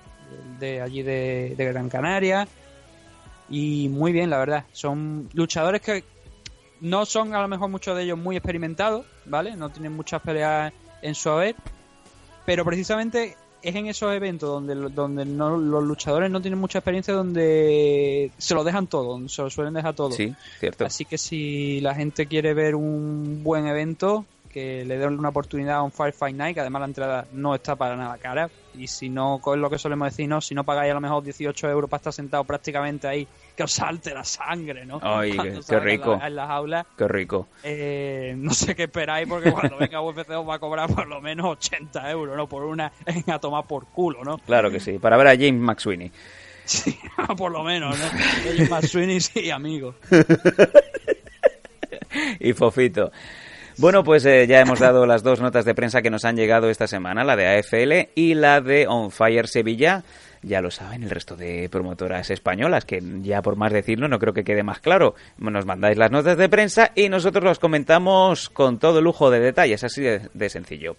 [0.59, 2.47] de allí de, de Gran Canaria,
[3.49, 6.05] y muy bien, la verdad, son luchadores que
[6.81, 9.57] no son a lo mejor muchos de ellos muy experimentados, ¿vale?
[9.57, 10.73] No tienen muchas peleas
[11.03, 11.57] en su haber,
[12.47, 17.13] pero precisamente es en esos eventos donde, donde no- los luchadores no tienen mucha experiencia,
[17.13, 20.13] donde se lo dejan todo, donde se lo suelen dejar todo.
[20.13, 20.87] Sí, cierto.
[20.87, 25.77] Así que si la gente quiere ver un buen evento, que le den una oportunidad
[25.77, 28.49] a un Firefight Night, que además la entrada no está para nada cara.
[28.75, 31.23] Y si no, con lo que solemos decir, no, si no pagáis a lo mejor
[31.25, 35.01] 18 euros para estar sentado prácticamente ahí, que os salte la sangre, ¿no?
[35.03, 36.13] Ay, qué- qué rico.
[36.15, 36.87] En, la- en las aulas.
[36.97, 37.49] Qué rico.
[37.65, 41.21] Eh, no sé qué esperáis porque cuando venga UFC os va a cobrar por lo
[41.21, 42.49] menos 80 euros, ¿no?
[42.49, 42.93] Por una
[43.27, 44.39] a tomar por culo, ¿no?
[44.39, 44.99] Claro que sí.
[44.99, 46.11] Para ver a James McSweeney.
[46.71, 46.97] Sí,
[47.37, 48.49] por lo menos, ¿no?
[48.49, 49.97] Ellos más Sweeney sí, amigos.
[52.39, 53.11] y Fofito.
[53.81, 56.69] Bueno, pues eh, ya hemos dado las dos notas de prensa que nos han llegado
[56.69, 60.05] esta semana, la de AFL y la de On Fire Sevilla.
[60.43, 64.35] Ya lo saben el resto de promotoras españolas, que ya por más decirlo no creo
[64.35, 65.15] que quede más claro.
[65.39, 69.83] Nos mandáis las notas de prensa y nosotros los comentamos con todo lujo de detalles,
[69.83, 70.97] así de, de sencillo.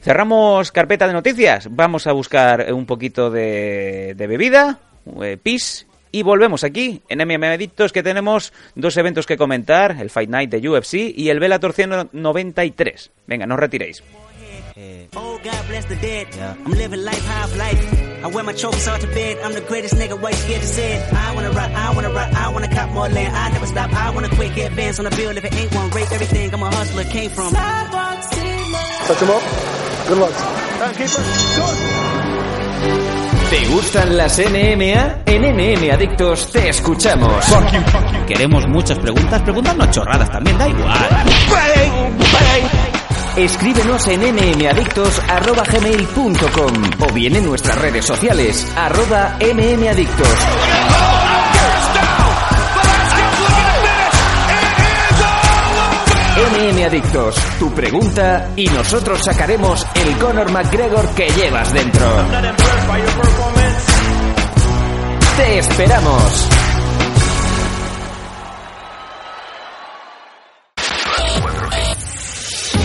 [0.00, 4.80] Cerramos carpeta de noticias, vamos a buscar un poquito de, de bebida,
[5.22, 10.10] eh, pis, y volvemos aquí en MM Adictos que tenemos dos eventos que comentar, el
[10.10, 13.10] Fight Night de UFC y el Bellator 193.
[13.26, 14.02] Venga, no os retiréis.
[15.14, 16.26] Oh, God bless the dead.
[16.64, 18.00] I'm living life half life.
[18.22, 19.38] I wear my trophies out to bed.
[19.42, 21.12] I'm the greatest nigga, why you scared to say it?
[21.12, 23.34] I wanna rock, I wanna rock, I wanna cop more land.
[23.34, 25.36] I never stop, I wanna quick advance on the bill.
[25.36, 26.54] If it ain't one, rape everything.
[26.54, 27.52] I'm a hustler, came from.
[27.52, 29.42] Touch him up.
[30.08, 30.34] Good luck.
[33.50, 35.24] ¿Te gustan las NMA?
[35.26, 37.44] En NM Adictos te escuchamos.
[38.28, 41.08] Queremos muchas preguntas, preguntarnos chorradas también, da igual.
[43.36, 50.28] Escríbenos en mmadictos.gmail.com o bien en nuestras redes sociales, arroba mmadictos.
[56.40, 62.06] MM Adictos, tu pregunta y nosotros sacaremos el Conor McGregor que llevas dentro.
[65.36, 66.48] ¡Te esperamos!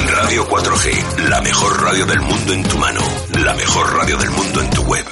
[0.10, 3.02] Radio 4G, la mejor radio del mundo en tu mano,
[3.42, 5.06] la mejor radio del mundo en tu web.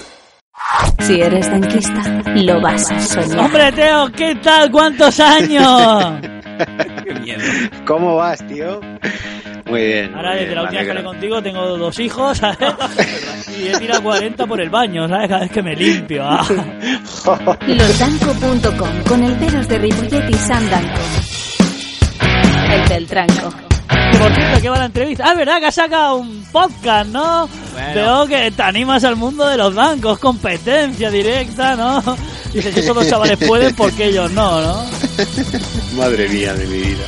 [1.00, 3.40] Si eres denquista, lo vas a soñar.
[3.40, 4.70] Hombre, Teo, ¿qué tal?
[4.70, 6.22] ¿Cuántos años?
[7.86, 8.80] ¿Cómo vas, tío?
[9.66, 10.14] Muy bien.
[10.16, 12.58] Ahora, muy desde bien, la última vez que hablé contigo, tengo dos hijos, ¿sabes?
[13.58, 15.28] Y he tirado 40 por el baño, ¿sabes?
[15.28, 16.24] Cada vez que me limpio.
[16.26, 16.46] ah.
[17.68, 21.02] Losdanco.com con el pelos de Ripollet y Sam Danco.
[22.72, 23.54] El del tranco.
[24.20, 25.26] por cierto, ¿qué va la entrevista?
[25.28, 27.48] Ah, verdad que ha sacado un podcast, ¿no?
[27.74, 27.94] Bueno.
[27.94, 32.02] Veo que te animas al mundo de los bancos, competencia directa, ¿no?
[32.54, 34.84] Dices, si esos dos chavales pueden, ¿por qué ellos no, no?
[35.96, 37.06] Madre mía de mi vida.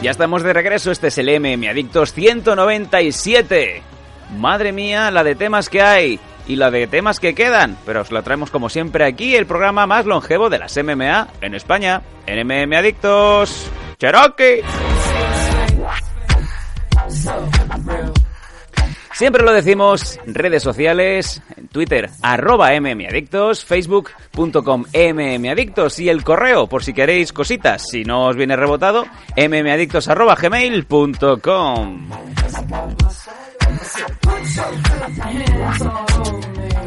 [0.00, 3.82] Ya estamos de regreso, este es el MM Adictos 197.
[4.36, 8.10] Madre mía, la de temas que hay y la de temas que quedan, pero os
[8.10, 12.46] la traemos como siempre aquí, el programa más longevo de las MMA en España, en
[12.46, 13.70] MM Adictos.
[13.98, 14.62] Cherokee.
[19.14, 26.82] Siempre lo decimos, redes sociales, en Twitter, arroba mmadictos, facebook.com mmadictos y el correo, por
[26.82, 29.04] si queréis cositas, si no os viene rebotado,
[29.36, 32.08] mmadictos arroba gmail.com.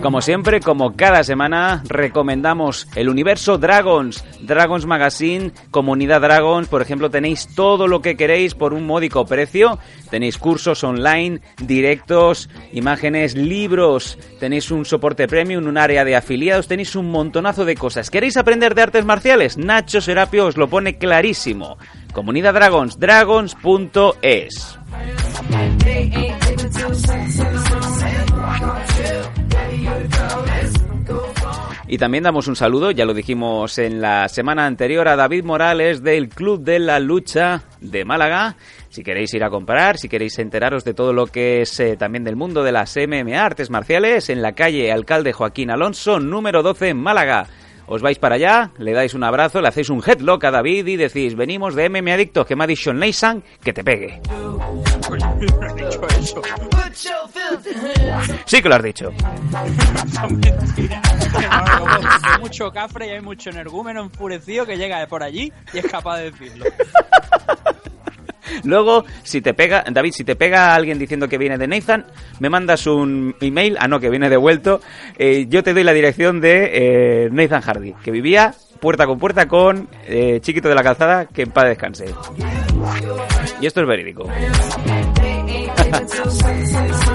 [0.05, 7.09] Como siempre, como cada semana, recomendamos el universo Dragons, Dragons Magazine, Comunidad Dragons, por ejemplo,
[7.09, 9.79] tenéis todo lo que queréis por un módico precio,
[10.11, 16.95] tenéis cursos online, directos, imágenes, libros, tenéis un soporte premium, un área de afiliados, tenéis
[16.95, 18.11] un montonazo de cosas.
[18.11, 19.57] ¿Queréis aprender de artes marciales?
[19.57, 21.79] Nacho Serapio os lo pone clarísimo.
[22.13, 24.77] Comunidad Dragons, dragons.es.
[31.87, 36.01] Y también damos un saludo, ya lo dijimos en la semana anterior, a David Morales
[36.01, 38.55] del Club de la Lucha de Málaga.
[38.89, 42.23] Si queréis ir a comprar, si queréis enteraros de todo lo que es eh, también
[42.23, 46.89] del mundo de las MMA, artes marciales, en la calle Alcalde Joaquín Alonso, número 12
[46.89, 47.45] en Málaga.
[47.85, 50.95] Os vais para allá, le dais un abrazo, le hacéis un headlock a David y
[50.95, 52.91] decís, venimos de MMA Adictos, que me ha dicho
[53.63, 54.21] que te pegue.
[58.45, 59.11] Sí que lo has dicho.
[62.23, 65.85] Hay mucho cafre y hay mucho energúmeno enfurecido que llega de por allí y es
[65.87, 66.65] capaz de decirlo.
[68.63, 72.05] Luego, si te pega, David, si te pega alguien diciendo que viene de Nathan,
[72.39, 74.81] me mandas un email, ah no, que viene devuelto,
[75.17, 79.47] eh, yo te doy la dirección de eh, Nathan Hardy, que vivía puerta con puerta
[79.47, 82.05] con eh, Chiquito de la Calzada, que en paz descanse.
[83.61, 84.27] Y esto es verídico.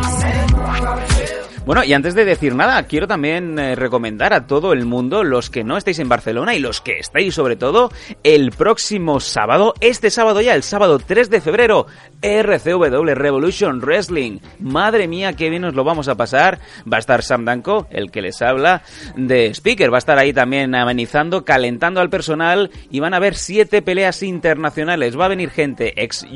[1.66, 5.50] Bueno, y antes de decir nada, quiero también eh, recomendar a todo el mundo, los
[5.50, 7.92] que no estéis en Barcelona y los que estáis sobre todo,
[8.24, 11.86] el próximo sábado, este sábado ya, el sábado 3 de febrero,
[12.22, 14.38] RCW Revolution Wrestling.
[14.58, 16.58] Madre mía, qué bien nos lo vamos a pasar.
[16.90, 18.82] Va a estar Sam Danko, el que les habla,
[19.16, 19.92] de speaker.
[19.92, 24.22] Va a estar ahí también amenizando, calentando al personal y van a haber siete peleas
[24.22, 25.18] internacionales.
[25.18, 26.26] Va a venir gente ex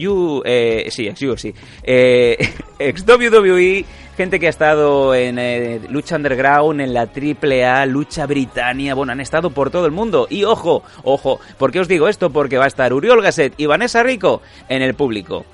[0.44, 2.36] eh, sí, ex sí, eh,
[2.78, 3.84] ex WWE,
[4.16, 9.20] gente que ha estado en eh, lucha underground, en la AAA, lucha Britannia, bueno, han
[9.20, 10.26] estado por todo el mundo.
[10.30, 12.30] Y ojo, ojo, ¿por qué os digo esto?
[12.30, 15.44] Porque va a estar Uriol Gasset y Vanessa Rico en el público.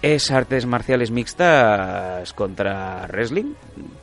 [0.00, 3.54] ¿Es artes marciales mixtas contra wrestling?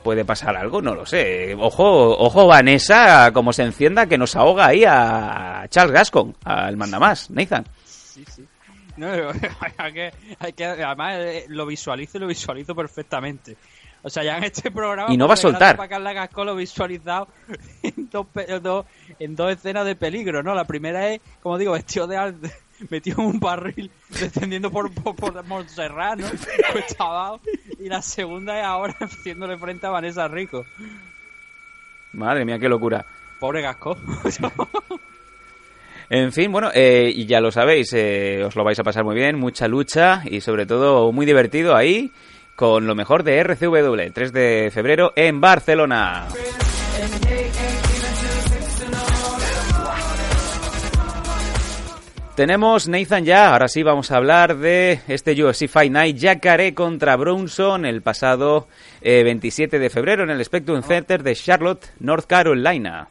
[0.02, 0.82] ¿Puede pasar algo?
[0.82, 1.54] No lo sé.
[1.58, 7.30] Ojo, ojo Vanessa, como se encienda, que nos ahoga ahí a Charles Gascon, al mandamás,
[7.30, 7.64] Nathan.
[7.84, 8.44] Sí, sí.
[8.98, 9.08] No,
[9.78, 13.56] hay que, hay que, además eh, lo visualizo y lo visualizo perfectamente.
[14.02, 15.12] O sea, ya en este programa...
[15.12, 15.76] Y no va a soltar.
[15.76, 17.28] Para Carla Gasco lo visualizado
[17.82, 18.86] en dos, pe- dos-
[19.18, 20.54] en dos escenas de peligro, ¿no?
[20.54, 22.50] La primera es, como digo, vestido de arte,
[22.90, 26.26] metido en un barril, descendiendo por, por, por Montserrat, ¿no?
[26.98, 27.40] Abajo.
[27.80, 30.64] Y la segunda es ahora haciéndole frente a Vanessa Rico.
[32.12, 33.04] Madre mía, qué locura.
[33.40, 33.96] Pobre Gasco.
[36.08, 39.38] En fin, bueno, eh, ya lo sabéis, eh, os lo vais a pasar muy bien,
[39.38, 42.12] mucha lucha y sobre todo muy divertido ahí
[42.54, 46.28] con lo mejor de RCW, 3 de febrero en Barcelona.
[52.36, 57.16] Tenemos Nathan ya, ahora sí vamos a hablar de este UFC Fight Night Jacare contra
[57.16, 58.68] Bronson el pasado
[59.00, 63.08] eh, 27 de febrero en el Spectrum Center de Charlotte, North Carolina.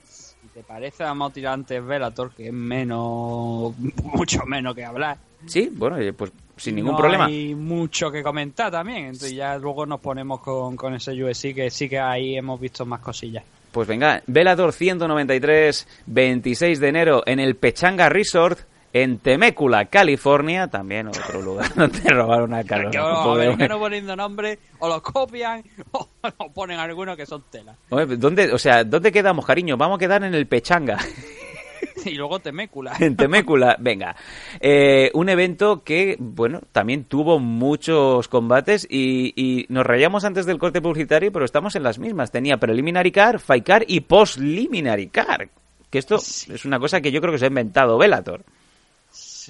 [0.56, 5.18] Te parece, a tirar antes Velator, que es menos, mucho menos que hablar.
[5.46, 7.26] Sí, bueno, eh, pues sin ningún no problema.
[7.26, 9.08] hay mucho que comentar también.
[9.08, 12.86] Entonces ya luego nos ponemos con, con ese UFC que sí que ahí hemos visto
[12.86, 13.44] más cosillas.
[13.70, 18.60] Pues venga, Velador 193, 26 de enero en el Pechanga Resort
[18.98, 23.02] en Temécula, California, también otro lugar donde robaron una Que, carona.
[23.02, 27.44] a ver, que no poniendo nombre, o los copian, o, o ponen algunos que son
[27.52, 27.76] tela.
[27.90, 29.76] Oye, ¿dónde, o sea, ¿dónde quedamos, cariño?
[29.76, 30.98] Vamos a quedar en el Pechanga.
[32.06, 32.94] y luego Temécula.
[33.02, 34.16] en Temécula, venga.
[34.62, 40.58] Eh, un evento que, bueno, también tuvo muchos combates y, y nos rayamos antes del
[40.58, 42.32] corte publicitario, pero estamos en las mismas.
[42.32, 45.50] Tenía Preliminary Car, Fight Car y Post-Liminary Car.
[45.90, 48.46] Que esto es una cosa que yo creo que se ha inventado Velator.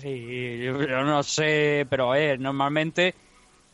[0.02, 3.16] Sí, yo, yo no sé, pero eh, normalmente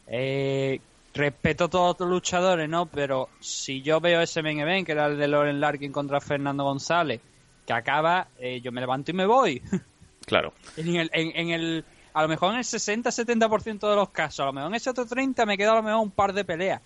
[0.06, 0.80] eh,
[1.16, 2.86] respeto a todos los luchadores, ¿no?
[2.86, 6.64] Pero si yo veo ese main event, que era el de Loren Larkin contra Fernando
[6.64, 7.22] González,
[7.66, 9.62] que acaba, eh, yo me levanto y me voy.
[10.24, 10.54] Claro.
[10.78, 14.46] En el, en, en el, a lo mejor en el 60-70% de los casos, a
[14.46, 16.80] lo mejor en ese otro 30 me queda a lo mejor un par de peleas.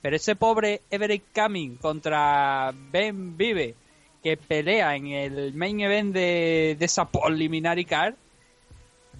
[0.00, 3.74] Pero ese pobre Everett Cumming contra Ben Vive,
[4.22, 8.14] que pelea en el main event de, de esa preliminary card,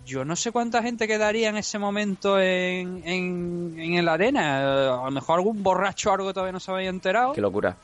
[0.09, 4.61] yo no sé cuánta gente quedaría en ese momento en, en, en la arena.
[4.63, 7.33] Eh, A lo mejor algún borracho o algo todavía no se había enterado.
[7.35, 7.77] Qué locura.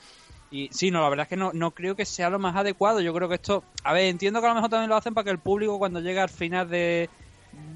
[0.51, 3.01] Y sí, no, la verdad es que no, no creo que sea lo más adecuado.
[3.01, 3.62] Yo creo que esto.
[3.83, 6.01] A ver, entiendo que a lo mejor también lo hacen para que el público, cuando
[6.01, 7.09] llega al final de.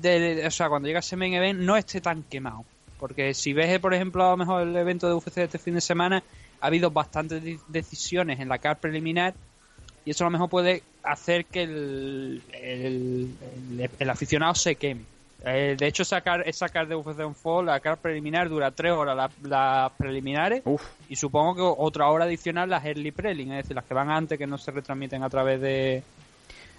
[0.01, 2.65] de- o sea, cuando llega ese main event, no esté tan quemado.
[2.99, 5.75] Porque si ves, por ejemplo, a lo mejor el evento de UFC de este fin
[5.75, 6.23] de semana,
[6.61, 9.35] ha habido bastantes de- decisiones en la car preliminar.
[10.05, 13.31] Y eso a lo mejor puede hacer que el, el,
[13.79, 15.03] el- el aficionado se queme.
[15.45, 18.93] Eh, de hecho, sacar esa car de UFC on Fall, la car preliminar dura tres
[18.93, 20.63] horas la- las preliminares
[21.09, 24.37] y supongo que otra hora adicional las early prelim, es decir, las que van antes
[24.37, 26.03] que no se retransmiten a través de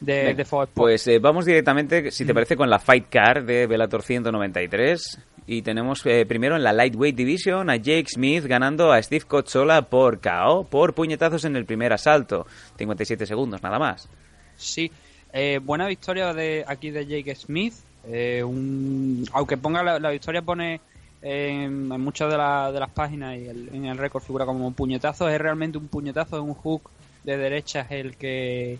[0.01, 0.45] de, de.
[0.73, 5.19] Pues eh, vamos directamente, si te parece, con la Fight Card de Bellator 193.
[5.51, 9.81] Y tenemos eh, primero en la Lightweight Division a Jake Smith ganando a Steve Cozzola
[9.81, 12.45] por KO, por puñetazos en el primer asalto.
[12.77, 14.07] 57 segundos, nada más.
[14.55, 14.91] Sí,
[15.33, 17.73] eh, buena victoria de aquí de Jake Smith.
[18.05, 20.81] eh, un, aunque ponga la, victoria pone
[21.23, 25.27] en muchas de, la- de las páginas y en el récord figura como un puñetazo,
[25.29, 26.91] es realmente un puñetazo, es un hook
[27.23, 28.77] de derecha es el que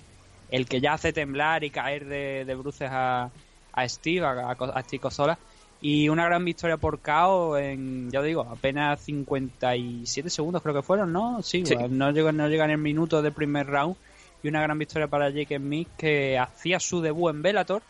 [0.52, 3.30] el que ya hace temblar y caer de, de bruces a,
[3.74, 5.38] a Steve, a, a, Steve Cozzola.
[5.82, 11.14] Y una gran victoria por KO en, ya digo, apenas 57 segundos creo que fueron,
[11.14, 11.42] ¿no?
[11.42, 11.76] Sí, Sí.
[11.90, 13.96] no llegan no llegan el minuto del primer round.
[14.44, 17.82] Y una gran victoria para Jake Smith que hacía su debut en Bellator.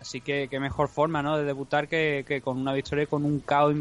[0.00, 1.36] Así que qué mejor forma, ¿no?
[1.36, 3.74] De debutar que, que con una victoria y con un KO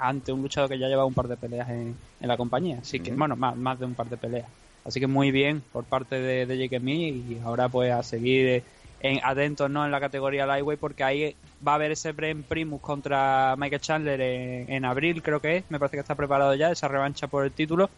[0.00, 2.78] ante un luchador que ya lleva un par de peleas en, en la compañía.
[2.82, 4.48] Así que, bueno, más, más de un par de peleas.
[4.84, 8.46] Así que muy bien por parte de, de Jake Smith y ahora pues a seguir
[8.48, 8.62] eh,
[9.02, 9.84] en, atentos, ¿no?
[9.84, 11.36] En la categoría Lightweight porque ahí
[11.66, 15.64] va a haber ese Bren Primus contra Michael Chandler en, en abril, creo que es.
[15.68, 17.90] Me parece que está preparado ya esa revancha por el título.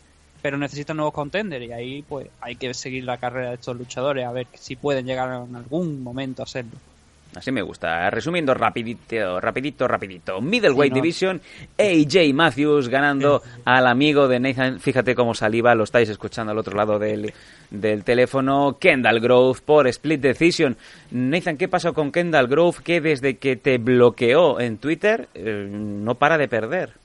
[0.43, 4.27] Pero necesita nuevos contenders y ahí pues hay que seguir la carrera de estos luchadores
[4.27, 6.73] a ver si pueden llegar en algún momento a serlo.
[7.37, 8.09] Así me gusta.
[8.11, 10.41] Resumiendo rapidito, rapidito, rapidito.
[10.41, 11.03] Middleweight Sí, ¿no?
[11.03, 11.41] Division,
[11.79, 14.81] AJ Matthews ganando al amigo de Nathan.
[14.81, 17.33] Fíjate cómo saliva, lo estáis escuchando al otro lado del,
[17.71, 18.77] del teléfono.
[18.79, 20.77] Kendall Grove por Split Decision.
[21.11, 22.79] Nathan, ¿qué pasó con Kendall Grove?
[22.85, 27.05] Que desde que te bloqueó en Twitter eh, no para de perder.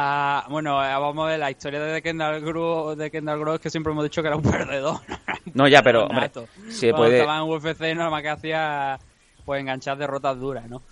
[0.00, 3.60] Ah, bueno, eh, vamos a ver la historia de Kendall Grove, de Kendall Grove es
[3.62, 5.00] que siempre hemos dicho que era un perdedor.
[5.54, 6.30] No, ya, pero, hombre,
[6.68, 7.18] se Cuando puede...
[7.18, 8.98] estaba en UFC nada más que hacía
[9.48, 10.82] pues enganchar derrotas duras, ¿no?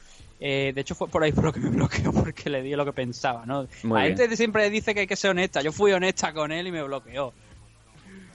[0.41, 2.87] Eh, de hecho fue por ahí por lo que me bloqueó porque le di lo
[2.87, 3.69] que pensaba, ¿no?
[3.83, 4.17] Muy la bien.
[4.17, 5.61] gente siempre dice que hay que ser honesta.
[5.61, 7.35] Yo fui honesta con él y me bloqueó.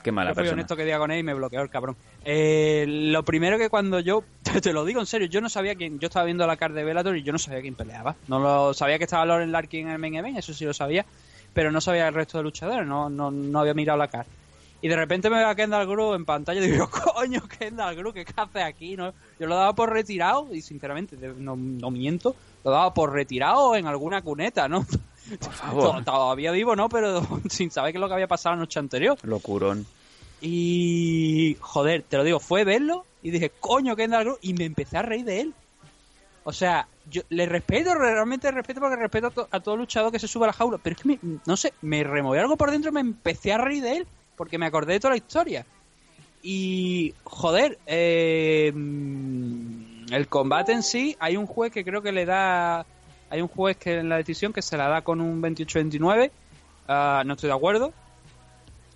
[0.04, 0.54] Qué mala Yo fui persona.
[0.62, 1.96] honesto que diga con él y me bloqueó el cabrón.
[2.24, 4.24] Eh, lo primero que cuando yo,
[4.62, 6.84] te lo digo en serio, yo no sabía quién, yo estaba viendo la carta de
[6.84, 8.16] Bellator y yo no sabía quién peleaba.
[8.28, 11.04] No lo sabía que estaba Loren Larkin en el main event, eso sí lo sabía,
[11.54, 14.32] pero no sabía el resto de luchadores, no, no, no había mirado la carta.
[14.84, 18.12] Y de repente me veo a Kendall Gru en pantalla y digo, coño, Kendall Gru,
[18.14, 18.96] ¿qué hace aquí?
[18.98, 19.14] ¿No?
[19.40, 23.86] Yo lo daba por retirado y sinceramente, no, no miento, lo daba por retirado en
[23.86, 24.84] alguna cuneta, ¿no?
[25.40, 26.04] Por favor.
[26.04, 26.90] Todavía vivo, ¿no?
[26.90, 29.18] Pero sin saber qué es lo que había pasado la noche anterior.
[29.24, 29.86] Locurón.
[30.42, 34.98] Y joder, te lo digo, fue verlo y dije, coño, Kendall Gru, y me empecé
[34.98, 35.54] a reír de él.
[36.44, 40.12] O sea, yo le respeto, realmente le respeto porque respeto a, to- a todo luchador
[40.12, 42.58] que se sube a la jaula, pero es que, me- no sé, me removió algo
[42.58, 44.08] por dentro y me empecé a reír de él
[44.42, 45.68] porque me acordé de toda la historia.
[46.42, 52.84] Y, joder, eh, el combate en sí, hay un juez que creo que le da,
[53.30, 56.32] hay un juez que en la decisión que se la da con un 28-29,
[56.88, 57.94] ah, no estoy de acuerdo,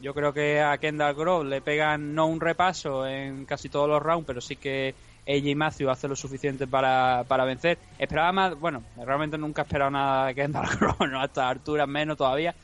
[0.02, 4.02] yo creo que a Kendall Grove le pegan no un repaso en casi todos los
[4.02, 4.96] rounds, pero sí que
[5.28, 7.78] AJ Matthews hace lo suficiente para, para vencer.
[8.00, 11.88] Esperaba más, bueno, realmente nunca he esperado nada de Kendall Grove, no a estas alturas
[11.88, 12.56] menos todavía.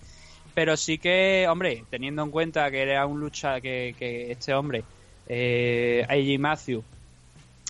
[0.53, 4.83] Pero sí que, hombre, teniendo en cuenta que era un lucha, que, que este hombre,
[5.27, 6.83] eh, AJ Matthews,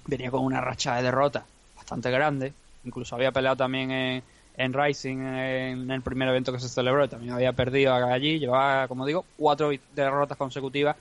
[0.07, 2.53] venía con una racha de derrota bastante grande.
[2.83, 7.07] Incluso había peleado también en, Rising en el primer evento que se celebró.
[7.07, 8.39] También había perdido allí.
[8.39, 10.95] Llevaba, como digo, cuatro derrotas consecutivas.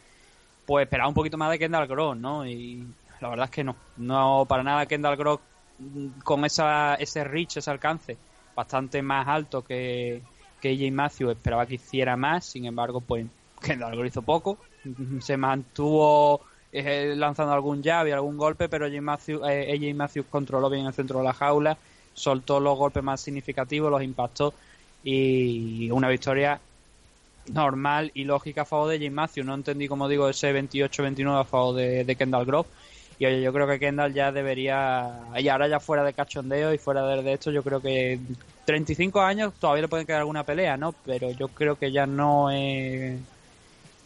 [0.67, 2.47] pues esperaba un poquito más de Kendall Gross, ¿no?
[2.47, 2.87] Y
[3.21, 3.77] la verdad es que no.
[3.97, 5.41] No, para nada Kendall Gross
[5.79, 8.17] mm, con esa, ese reach, ese alcance,
[8.55, 10.23] bastante más alto que,
[10.61, 11.33] que AJ Matthews.
[11.33, 13.27] Esperaba que hiciera más, sin embargo, pues
[13.63, 14.59] Kendall hizo poco.
[15.21, 16.41] Se mantuvo
[16.73, 21.25] eh, lanzando algún y algún golpe, pero AJ Matthews, eh, controló bien el centro de
[21.25, 21.77] la jaula,
[22.15, 24.55] soltó los golpes más significativos, los impactó
[25.03, 26.61] y una victoria
[27.53, 29.47] normal y lógica a favor de Jim Matthews.
[29.47, 32.69] No entendí, como digo, ese 28-29 a favor de Kendall Grove.
[33.21, 36.79] Y oye, yo creo que Kendall ya debería, y ahora ya fuera de cachondeo y
[36.79, 38.19] fuera de, esto, yo creo que
[38.65, 40.95] 35 años todavía le pueden quedar alguna pelea, ¿no?
[41.05, 43.21] Pero yo creo que ya no es,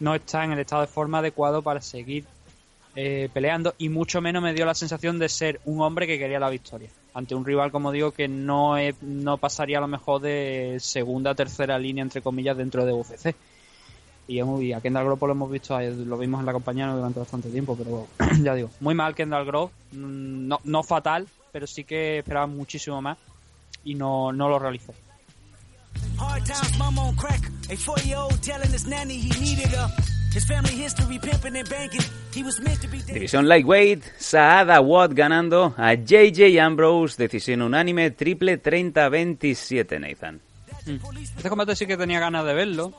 [0.01, 2.25] no está en el estado de forma adecuado para seguir
[2.97, 3.73] eh, peleando.
[3.77, 6.89] Y mucho menos me dio la sensación de ser un hombre que quería la victoria.
[7.13, 11.79] Ante un rival como digo que no no pasaría a lo mejor de segunda tercera
[11.79, 13.33] línea entre comillas dentro de UFC
[14.27, 17.19] y, muy- a Kendall Grove pues, lo hemos visto lo vimos en la compañía durante
[17.19, 18.07] bastante tiempo pero
[18.41, 23.01] ya digo muy mal Kendall Grove mm, no, no fatal pero sí que esperaba muchísimo
[23.01, 23.17] más
[23.83, 24.93] y no, no lo realizó
[26.19, 27.51] Hard times, mom on crack.
[27.71, 29.87] A four-year-old telling his nanny he needed her.
[30.33, 32.01] His family history pimping and banking.
[32.33, 33.13] He was meant to be dead.
[33.15, 40.41] División Lightweight, Saad Awad ganando a JJ Ambrose, decisión unánime, triple 30-27, Nathan.
[40.85, 42.93] Este combate sí que tenía ganas de verlo,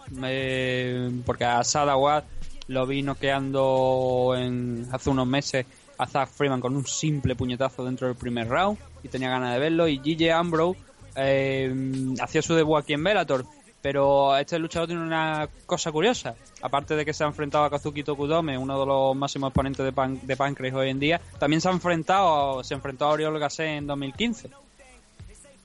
[1.25, 2.25] porque a Sadawad
[2.69, 5.67] lo vi noqueando en, hace unos meses
[5.99, 9.61] a Zach Freeman con un simple puñetazo dentro del primer round y tenía ganas de
[9.61, 9.89] verlo.
[9.89, 10.79] Y GJ Ambrose
[11.15, 11.73] eh,
[12.21, 13.47] hacía su debut aquí en Bellator,
[13.81, 16.35] pero este luchador tiene una cosa curiosa.
[16.63, 19.93] Aparte de que se ha enfrentado a Kazuki Tokudome, uno de los máximos exponentes de,
[19.93, 23.79] pan, de Pancrase hoy en día, también se ha enfrentado, se enfrentó a Oriol Gasset
[23.79, 24.51] en 2015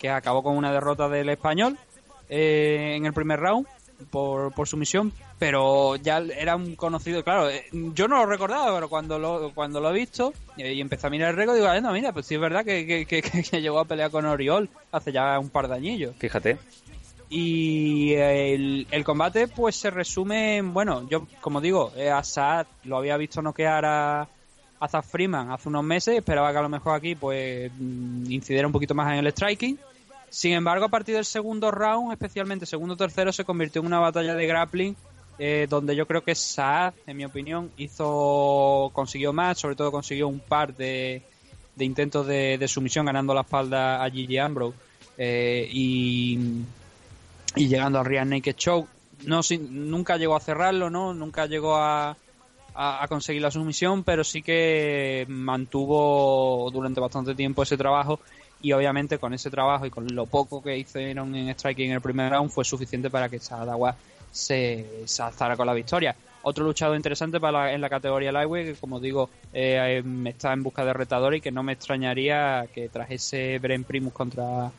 [0.01, 1.77] que acabó con una derrota del español
[2.31, 3.67] eh, en el primer round
[4.09, 8.89] por, por sumisión, pero ya era un conocido, claro, eh, yo no lo recordaba, pero
[8.89, 11.79] cuando lo, cuando lo he visto eh, y empecé a mirar el récord, digo, "Ah,
[11.79, 13.21] no, mira, pues sí es verdad que, que, que-
[13.51, 16.15] que llegó a pelear con Oriol hace ya un par de añillos.
[16.17, 16.57] Fíjate.
[17.29, 22.65] Y el, el combate pues se resume en, bueno, yo como digo, eh, a Saad
[22.85, 24.27] lo había visto noquear a,
[24.79, 28.67] a Zach Freeman hace unos meses, esperaba que a lo mejor aquí pues mm, incidiera
[28.67, 29.77] un poquito más en el striking.
[30.31, 34.33] Sin embargo, a partir del segundo round, especialmente segundo tercero, se convirtió en una batalla
[34.33, 34.95] de grappling
[35.37, 40.29] eh, donde yo creo que Saad, en mi opinión, hizo consiguió más, sobre todo consiguió
[40.29, 41.21] un par de,
[41.77, 44.77] intentos de, sumisión ganando la espalda a Gigi Ambrose
[45.17, 46.63] eh, y,
[47.55, 48.87] llegando al Real Naked Show.
[49.25, 51.13] No, sin- nunca llegó a cerrarlo, ¿no?
[51.13, 52.15] Nunca llegó a
[53.09, 58.21] conseguir la sumisión, pero sí que mantuvo durante bastante tiempo ese trabajo
[58.61, 62.01] y obviamente con ese trabajo y con lo poco que hicieron en striking en el
[62.01, 63.95] primer round fue suficiente para que Sadawa
[64.31, 66.15] se, se alzara con la victoria.
[66.43, 70.53] Otro luchador interesante para la- en la categoría lightweight que como digo eh, eh, está
[70.53, 74.71] en busca de retador y que no me extrañaría que tras ese Bren Primus contra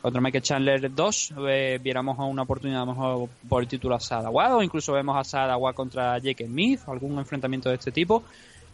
[0.00, 4.62] contra Michael Chandler 2 eh, viéramos una oportunidad mejor por el título a Sadawa o
[4.62, 8.22] incluso vemos a Sadawa contra Jake Smith algún enfrentamiento de este tipo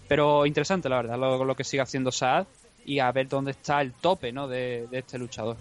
[0.07, 2.45] pero interesante la verdad lo, lo que sigue haciendo Saad
[2.85, 4.49] y a ver dónde está el tope ¿no?
[4.49, 5.57] de, de este luchador.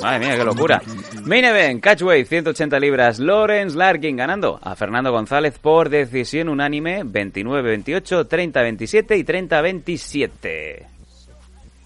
[0.00, 0.82] Madre mía, qué locura.
[1.24, 3.18] Main event, catchweight, 180 libras.
[3.18, 10.86] Lawrence Larkin ganando a Fernando González por decisión unánime 29-28, 30-27 y 30-27.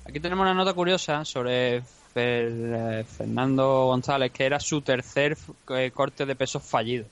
[0.07, 1.83] Aquí tenemos una nota curiosa sobre
[2.17, 5.37] Fer- eh, Fernando González, que era su tercer
[5.71, 7.05] eh, corte de peso fallido.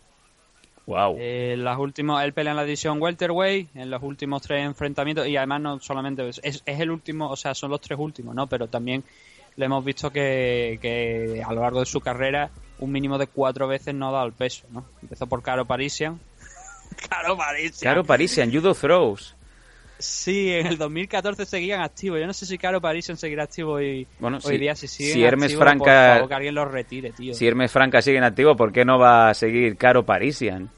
[0.86, 1.16] Wow.
[1.18, 5.36] Eh, las últimas, él pelea en la división welterweight en los últimos tres enfrentamientos y
[5.36, 8.46] además no solamente es, es el último, o sea, son los tres últimos, ¿no?
[8.46, 9.02] Pero también
[9.56, 12.50] le hemos visto que, que a lo largo de su carrera
[12.80, 14.84] un mínimo de cuatro veces no ha dado el peso, ¿no?
[15.00, 16.20] Empezó por Caro Parisian.
[17.08, 17.90] Caro Parisian.
[17.92, 19.33] Caro Parisian, Judo Throws.
[20.04, 22.20] Sí, en el 2014 seguían activos.
[22.20, 24.74] Yo no sé si Caro Parisian seguirá activo hoy, Bueno, hoy si- día.
[24.76, 27.32] Si, siguen si Hermes activos, Franca- Por favor, que alguien los retire, tío.
[27.34, 30.70] Si Hermes Franca sigue en activo, ¿por qué no va a seguir Caro Parisian?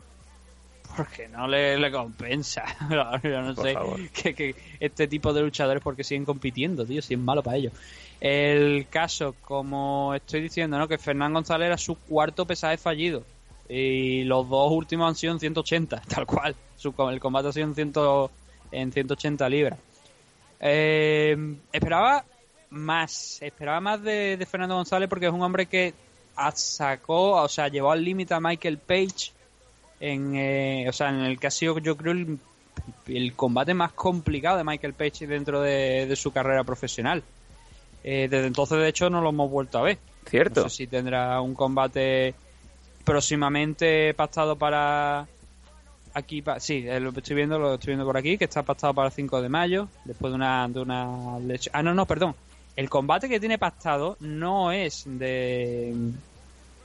[0.97, 2.65] Porque no le, le compensa.
[3.23, 3.77] Yo no Por sé
[4.15, 7.73] que, que este tipo de luchadores porque siguen compitiendo, tío, si es malo para ellos.
[8.21, 10.89] El caso, como estoy diciendo, ¿no?
[10.89, 13.25] Que Fernán González era su cuarto pesaje fallido.
[13.69, 16.55] Y los dos últimos han sido en 180, tal cual.
[16.77, 17.93] Su, el combate ha sido en, 100
[18.71, 19.79] en 180 libras.
[20.61, 21.37] Eh,
[21.73, 22.25] esperaba
[22.71, 25.95] más, esperaba más de, de Fernando González porque es un hombre que
[26.55, 29.33] sacó, o sea, llevó al límite a Michael Page
[30.01, 32.39] en, eh, o sea, en el que ha sido yo creo el,
[33.07, 37.23] el combate más complicado de Michael Page dentro de, de su carrera profesional.
[38.05, 39.99] Eh, desde entonces, de hecho, no lo hemos vuelto a ver.
[40.29, 40.63] Cierto.
[40.63, 42.35] No sé si tendrá un combate
[43.05, 45.27] próximamente pactado para
[46.17, 49.09] aquí sí eh, lo estoy viendo lo estoy viendo por aquí que está pactado para
[49.09, 51.77] el 5 de mayo después de una de una lesión.
[51.77, 52.35] ah no no perdón
[52.75, 55.95] el combate que tiene pactado no es de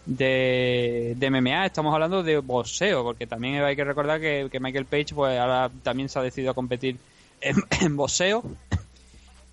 [0.06, 5.16] de, MMA estamos hablando de boxeo porque también hay que recordar que, que Michael Page
[5.16, 6.98] pues ahora también se ha decidido a competir
[7.40, 8.44] en, en boxeo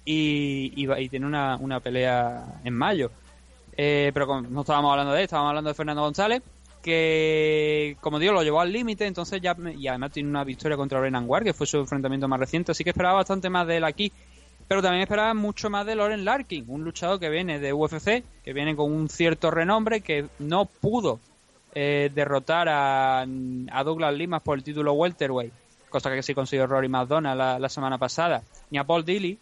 [0.05, 3.12] y, y, tiene una, una pelea en mayo
[3.81, 6.43] eh, pero no estábamos hablando de él, estábamos hablando de Fernando González,
[6.89, 10.99] que como digo, lo llevó al límite, entonces ya, y además tiene una victoria contra
[10.99, 13.84] Brennan Ward, que fue su enfrentamiento más reciente, así que esperaba bastante más de él
[13.84, 14.12] aquí,
[14.66, 18.53] pero también esperaba mucho más de Loren Larkin, un luchador que viene de UFC, que
[18.53, 21.20] viene con un cierto renombre, que no pudo
[21.74, 25.53] eh, derrotar a, a Douglas Limas por el título welterweight,
[25.89, 29.39] cosa que sí consiguió Rory McDonald la, la semana pasada, ni a Paul Dilly,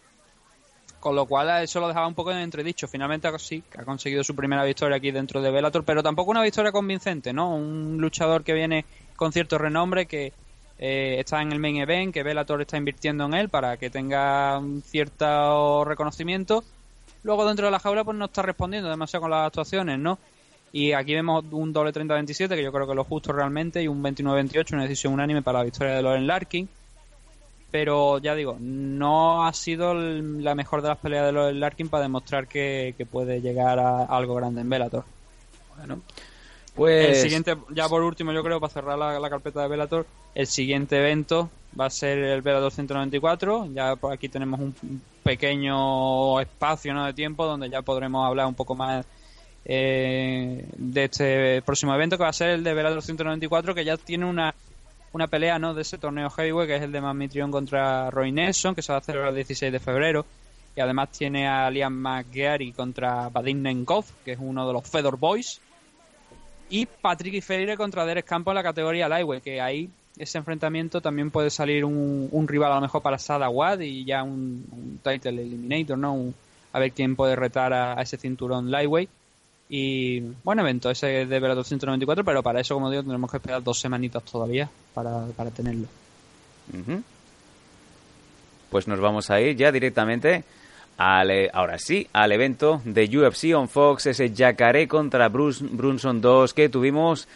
[0.99, 2.87] con lo cual eso lo dejaba un poco en entredicho.
[2.87, 6.71] Finalmente sí, ha conseguido su primera victoria aquí dentro de Bellator, pero tampoco una victoria
[6.71, 7.55] convincente, ¿no?
[7.55, 8.85] Un luchador que viene
[9.15, 10.33] con cierto renombre, que
[10.79, 14.57] eh, está en el main event, que Bellator está invirtiendo en él para que tenga
[14.57, 16.63] un cierto reconocimiento.
[17.23, 20.17] Luego dentro de la jaula pues no está respondiendo demasiado con las actuaciones, ¿no?
[20.71, 23.87] Y aquí vemos un doble 30-27, que yo creo que es lo justo realmente, y
[23.87, 26.67] un 29-28, una decisión unánime para la victoria de Loren Larkin
[27.71, 31.89] pero ya digo, no ha sido el- la mejor de las peleas de los Larkin
[31.89, 35.03] para demostrar que, que puede llegar a, algo grande en Bellator.
[35.77, 36.01] Bueno,
[36.75, 37.09] pues...
[37.17, 40.05] El siguiente, ya por último, yo creo, para cerrar la, la carpeta de Bellator,
[40.35, 41.49] el siguiente evento
[41.79, 43.67] va a ser el Bellator 194.
[43.73, 47.05] Ya por aquí tenemos un pequeño espacio ¿no?
[47.05, 49.05] de tiempo donde ya podremos hablar un poco más
[49.65, 53.97] eh, de este próximo evento, que va a ser el de Bellator 194, que ya
[53.97, 54.55] tiene una
[55.17, 55.73] una pelea ¿no?
[55.73, 58.99] de ese torneo heavyweight que es el de Mitrion contra Roy Nelson que se va
[58.99, 60.25] a celebrar el 16 de febrero.
[60.75, 65.17] Y además tiene a Liam McGarry contra Vadim Nenkov que es uno de los Fedor
[65.17, 65.59] Boys.
[66.69, 69.89] Y Patrick Freire contra Derek Campos en la categoría lightweight que ahí
[70.19, 74.21] ese enfrentamiento también puede salir un, rival a lo mejor para Sada Wad y ya
[74.21, 76.35] un, un title eliminator no Un-
[76.73, 79.09] a ver quién puede retar a, a ese cinturón lightweight
[79.69, 83.63] y buen evento ese de Bellator 194, pero para eso, como digo, tendremos que esperar
[83.63, 85.87] dos semanitas todavía para, para tenerlo.
[88.69, 90.43] Pues nos vamos a ir ya directamente
[90.97, 96.19] al, eh, ahora sí, al evento de UFC on Fox, ese Yacaré contra Bruce Brunson
[96.21, 97.27] 2 que tuvimos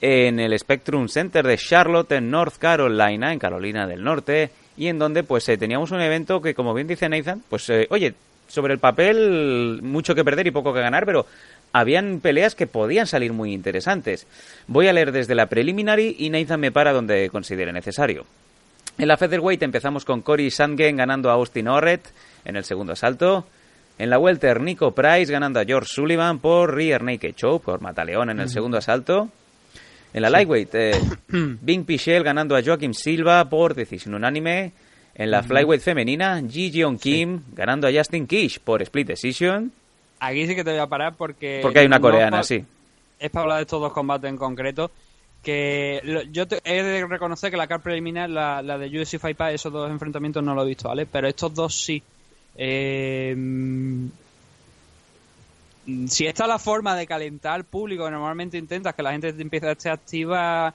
[0.00, 4.98] en el Spectrum Center de Charlotte, en North Carolina, en Carolina del Norte, y en
[4.98, 8.14] donde pues eh, teníamos un evento que, como bien dice Nathan, pues eh, oye,
[8.48, 11.26] sobre el papel mucho que perder y poco que ganar, pero
[11.72, 14.26] habían peleas que podían salir muy interesantes.
[14.66, 18.26] Voy a leer desde la preliminary y Nathan me para donde considere necesario.
[18.98, 22.12] En la featherweight empezamos con Cory Sandgen ganando a Austin Orret
[22.44, 23.46] en el segundo asalto.
[23.98, 28.30] En la welter, Nico Price ganando a George Sullivan por rear naked choke, por mataleón
[28.30, 29.30] en el segundo asalto.
[30.12, 34.72] En la lightweight, eh, Bing Pichel ganando a Joaquim Silva por decisión unánime.
[35.14, 39.72] En la flyweight femenina, Ji Jeon Kim ganando a Justin Kish por split decision.
[40.24, 41.58] Aquí sí que te voy a parar porque...
[41.62, 42.64] Porque hay una coreana, sí.
[43.18, 44.90] Es para hablar de estos dos combates en concreto.
[45.42, 49.18] Que lo- yo te- he de reconocer que la card preliminar, la, la de UFC
[49.18, 51.06] Fight Pass, esos dos enfrentamientos no lo he visto, ¿vale?
[51.06, 52.00] Pero estos dos sí.
[52.56, 54.06] Eh, mm,
[56.06, 59.66] si esta es la forma de calentar al público normalmente intentas que la gente empiece
[59.68, 60.72] a estar activa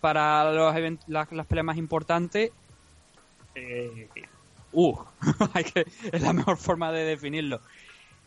[0.00, 0.74] para los
[1.08, 2.50] las, las peleas más importantes,
[3.54, 4.08] eh,
[4.72, 4.96] uh,
[6.12, 7.60] es la mejor forma de definirlo.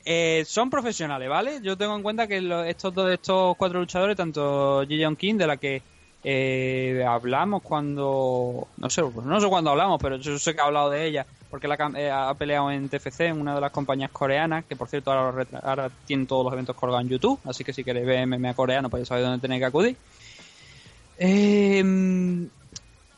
[0.06, 1.60] Eh, son profesionales, ¿vale?
[1.62, 2.38] Yo tengo en cuenta que
[2.68, 5.82] estos dos, estos cuatro luchadores, tanto Ji Yeon Kim, de la que
[6.24, 10.64] eh, hablamos cuando, no sé, pues no sé cuándo hablamos, pero yo sé que he
[10.64, 14.12] hablado de ella, porque la, eh, ha peleado en TFC, en una de las compañías
[14.12, 17.74] coreanas, que por cierto ahora, ahora tienen todos los eventos colgados en YouTube, así que
[17.74, 19.98] si queréis ver MMA coreano, pues ya sabéis dónde tenéis que acudir.
[21.18, 22.48] Eh,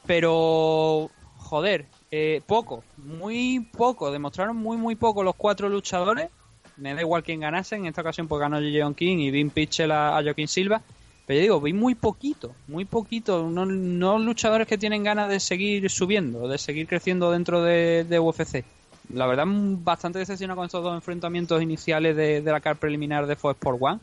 [0.05, 6.29] pero, joder, eh, poco, muy poco, demostraron muy, muy poco los cuatro luchadores.
[6.77, 9.91] Me da igual quién ganase, en esta ocasión pues ganó Jeon King y Vin Pitchell
[9.91, 10.81] a, Joaquín Silva.
[11.25, 15.89] Pero yo digo, vi muy poquito, muy poquito, no, luchadores que tienen ganas de seguir
[15.89, 18.63] subiendo, de seguir creciendo dentro de, UFC.
[19.11, 23.35] La verdad, bastante decepcionado con estos dos enfrentamientos iniciales de, de la car preliminar de
[23.35, 23.99] Fox Sport One.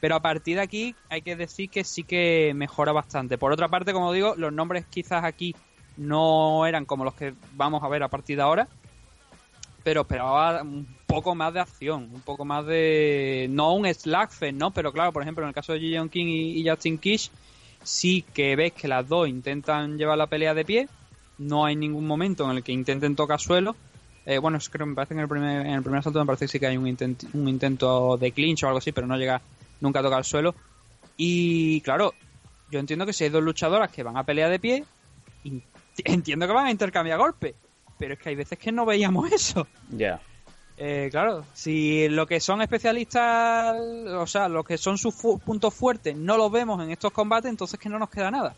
[0.00, 3.38] Pero a partir de aquí hay que decir que sí que mejora bastante.
[3.38, 5.56] Por otra parte, como digo, los nombres quizás aquí
[5.96, 8.68] no eran como los que vamos a ver a partir de ahora.
[9.84, 13.46] Pero esperaba un poco más de acción, un poco más de...
[13.50, 14.70] No un slagfest, ¿no?
[14.72, 17.30] Pero claro, por ejemplo, en el caso de Ji Yeon King y, Justin Kish,
[17.82, 20.88] sí que ves que las dos intentan llevar la pelea de pie.
[21.38, 23.76] No hay ningún momento en el que intenten tocar suelo.
[24.24, 26.24] Eh, bueno, es- creo me parece que en el primer, en el primer asalto me
[26.26, 29.06] parece que sí que hay un, intent- un intento de clinch o algo así, pero
[29.06, 29.42] no llega
[29.82, 30.54] nunca a tocar el suelo.
[31.18, 32.14] Y claro,
[32.70, 34.84] yo entiendo que si hay dos luchadoras que van a pelear de pie,
[36.04, 37.54] entiendo que van a intercambiar golpes,
[37.98, 39.66] pero es que hay veces que no veíamos eso.
[39.90, 40.20] Ya.
[40.76, 45.72] Eh, claro, si lo que son especialistas, o sea, lo que son sus fu- puntos
[45.72, 48.56] fuertes, no los vemos en estos combates, entonces que no nos queda nada.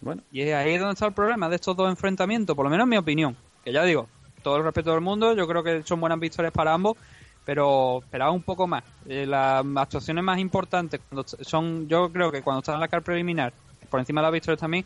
[0.00, 0.22] Bueno.
[0.30, 2.90] Y es ahí donde está el problema de estos dos enfrentamientos, por lo menos en
[2.90, 3.36] mi opinión.
[3.64, 4.08] Que ya digo,
[4.42, 6.96] todo el respeto del mundo, yo creo que son buenas victorias para ambos,
[7.44, 8.84] pero esperaba un poco más.
[9.06, 13.02] Eh, las actuaciones más importantes cuando son, yo creo que cuando están en la car
[13.02, 13.52] preliminar,
[13.90, 14.84] por encima de las victorias también,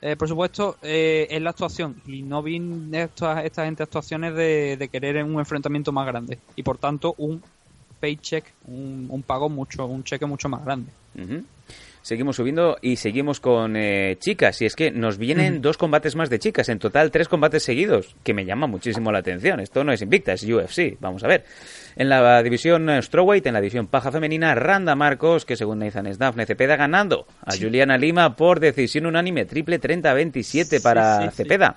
[0.00, 2.00] eh, por supuesto, eh, es la actuación.
[2.04, 2.60] Y no vi
[2.92, 6.40] estas, esta gente actuaciones de, de querer un enfrentamiento más grande.
[6.54, 7.44] Y por tanto, un
[8.00, 10.94] paycheck, un, un pago mucho, un cheque mucho más grande.
[11.14, 11.46] Ujú.
[12.02, 14.62] Seguimos subiendo y seguimos con eh, chicas.
[14.62, 16.68] Y es que nos vienen dos combates más de chicas.
[16.70, 18.16] En total, tres combates seguidos.
[18.22, 19.60] Que me llama muchísimo la atención.
[19.60, 20.96] Esto no es Invicta, es UFC.
[20.98, 21.44] Vamos a ver.
[21.96, 26.12] En la división eh, Strawweight, en la división paja femenina, Randa Marcos, que según Nathan
[26.12, 29.44] Snafne Cepeda, ganando a Juliana Lima por decisión unánime.
[29.44, 31.36] Triple 30-27 para sí, sí.
[31.36, 31.76] Cepeda.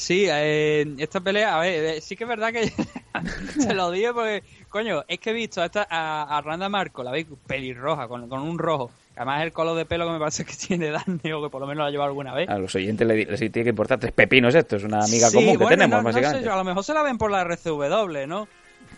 [0.00, 2.72] Sí, eh, esta pelea, a ver, eh, sí que es verdad que
[3.60, 7.02] se lo digo porque, coño, es que he visto a, esta, a, a Randa Marco,
[7.02, 8.90] la veis pelirroja, con, con un rojo.
[9.20, 11.66] Además, el color de pelo que me parece que tiene Dani, o que por lo
[11.66, 12.48] menos lo ha llevado alguna vez.
[12.48, 14.76] A los oyentes le- les tiene que importar tres pepinos esto.
[14.76, 16.48] Es una amiga Sí, común que bueno, tenemos, no- no sé, básicamente.
[16.50, 18.48] a lo mejor se la ven por la RCW, ¿no?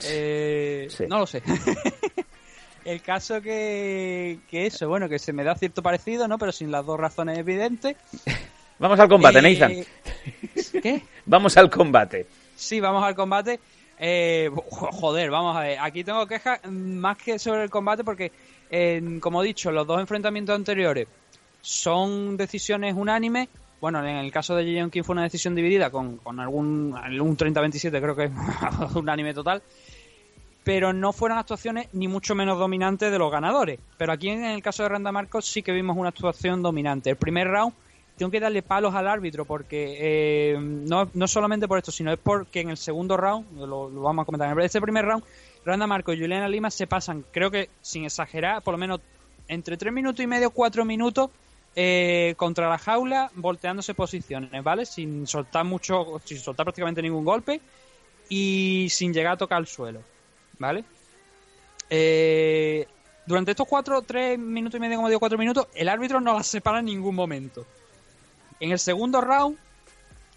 [0.05, 1.43] Eh, No lo sé.
[2.85, 6.37] El caso que, que eso, bueno, que se me da cierto parecido, ¿no?
[6.39, 7.97] Pero sin las dos razones evidentes.
[8.79, 10.81] Vamos al combate, Eh, Nathan.
[10.83, 11.03] ¿Qué?
[11.27, 12.27] Vamos al combate.
[12.57, 13.61] Sí, vamos al combate.
[13.99, 15.79] Eh, jo- joder, vamos a ver.
[15.81, 18.33] Aquí tengo quejas más que sobre el combate porque,
[18.73, 21.07] eh, como he dicho, los dos enfrentamientos anteriores
[21.61, 23.49] son decisiones unánimes.
[23.83, 27.37] Bueno, en el caso de Jiyeon King fue una decisión dividida con, con algún un
[27.37, 28.33] 30-27, creo que es
[28.95, 29.63] unánime total.
[30.65, 33.79] Pero no fueron actuaciones ni mucho menos dominantes de los ganadores.
[33.99, 37.11] Pero aquí en el caso de Randa Marcos sí que vimos una actuación dominante.
[37.11, 37.75] El primer round
[38.17, 42.19] tengo que darle palos al árbitro porque eh, no, no solamente por esto, sino es
[42.19, 45.25] porque en el segundo round, lo, lo vamos a comentar, en este primer round,
[45.65, 49.01] Randa Marco y Juliana Lima se pasan, creo que sin exagerar, por lo menos
[49.49, 51.31] entre 3 minutos y medio, 4 minutos
[51.77, 54.85] eh, contra la jaula, volteándose posiciones, ¿vale?
[54.87, 57.61] Sin soltar mucho, sin soltar prácticamente ningún golpe
[58.29, 60.01] y sin llegar a tocar el suelo,
[60.59, 60.85] ¿vale?
[61.91, 62.87] Eh,
[63.27, 66.47] durante estos 4, 3 minutos y medio, como digo, 4 minutos, el árbitro no las
[66.47, 67.65] separa en ningún momento.
[68.59, 69.57] En el segundo round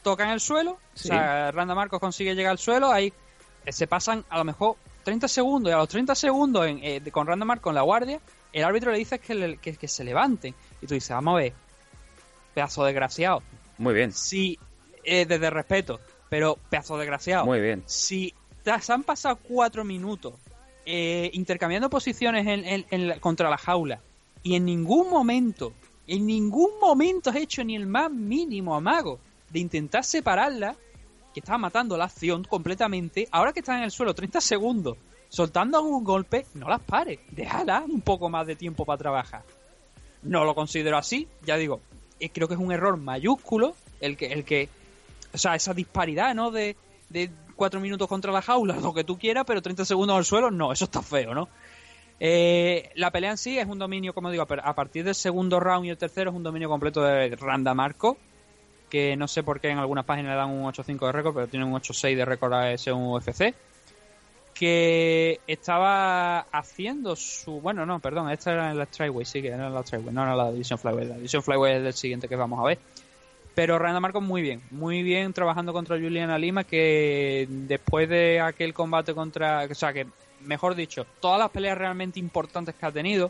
[0.04, 1.10] tocan el suelo, Sí.
[1.10, 3.12] o sea, Randa Marcos consigue llegar al suelo, ahí
[3.68, 4.76] se pasan a lo mejor
[5.06, 8.20] 30 segundos y a los 30 segundos en, eh, con Randa Marcos en la guardia,
[8.52, 10.54] el árbitro le dice que, le- que, que se levanten.
[10.82, 11.54] Y tú dices, vamos a ver,
[12.54, 13.42] pedazo desgraciado.
[13.78, 14.12] Muy bien.
[14.12, 14.58] Si,
[15.04, 16.00] eh, desde respeto,
[16.30, 17.46] pero pedazo desgraciado.
[17.46, 17.84] Muy bien.
[17.86, 18.34] Si
[18.82, 20.34] se han pasado cuatro minutos
[20.88, 24.02] eh, intercambiando posiciones en- en- en la- contra la jaula
[24.44, 25.74] y en ningún momento,
[26.08, 29.20] en ningún momento has hecho ni el más mínimo amago
[29.50, 30.76] de intentar separarla,
[31.36, 34.98] que estaba matando la acción completamente, ahora que están en el suelo 30 segundos,
[35.28, 39.44] soltando algún golpe, no las pares, déjala un poco más de tiempo para trabajar.
[40.24, 41.82] No lo considero así, ya digo,
[42.22, 44.70] eh, creo que es un error mayúsculo el que, el que
[45.34, 46.52] o sea, esa disparidad, ¿no?
[46.52, 46.78] De,
[47.10, 50.52] de cuatro minutos contra la jaula, lo que tú quieras, pero 30 segundos al suelo,
[50.52, 51.50] no, eso está feo, ¿no?
[52.22, 55.86] Eh, la pelea en sí es un dominio, como digo, a partir del segundo round
[55.86, 58.18] y el tercero es un dominio completo de Randa Marco,
[58.96, 61.48] que no sé por qué en algunas páginas le dan un 8-5 de récord, pero
[61.48, 63.54] tiene un 8-6 de récord a según UFC,
[64.54, 67.60] que estaba haciendo su...
[67.60, 70.24] Bueno, no, perdón, esta era en la Tryway, sí, que era en la Tryway, no
[70.24, 72.80] era la División Flyway, la División Flyway es el siguiente que vamos a ver.
[73.54, 78.74] Pero Randa Marcos muy bien, muy bien trabajando contra Juliana Lima, que después de aquel
[78.74, 79.66] combate contra...
[79.70, 80.08] O sea, que,
[80.40, 83.30] mejor dicho, todas las peleas realmente importantes que ha tenido,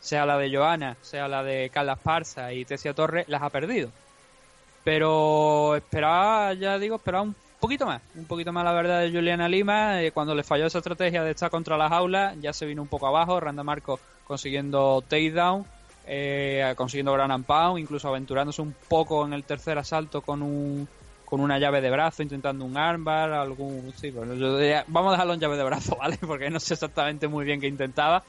[0.00, 3.92] sea la de Joana, sea la de Carla Esparza y Tessia Torres, las ha perdido.
[4.84, 9.48] Pero esperaba, ya digo, esperaba un poquito más, un poquito más la verdad de Juliana
[9.48, 10.02] Lima.
[10.02, 12.88] eh, cuando le falló esa estrategia de estar contra las aulas, ya se vino un
[12.88, 13.38] poco abajo.
[13.40, 15.66] Randa Marcos consiguiendo takedown,
[16.06, 20.88] eh, consiguiendo ground and pound, incluso aventurándose un poco en el tercer asalto con un
[21.24, 23.92] con una llave de brazo, intentando un armbar, algún...
[23.94, 26.18] Sí, bueno, yo diría- vamos a dejarlo en llave de brazo, ¿vale?
[26.20, 28.24] Porque no sé exactamente muy bien qué intentaba,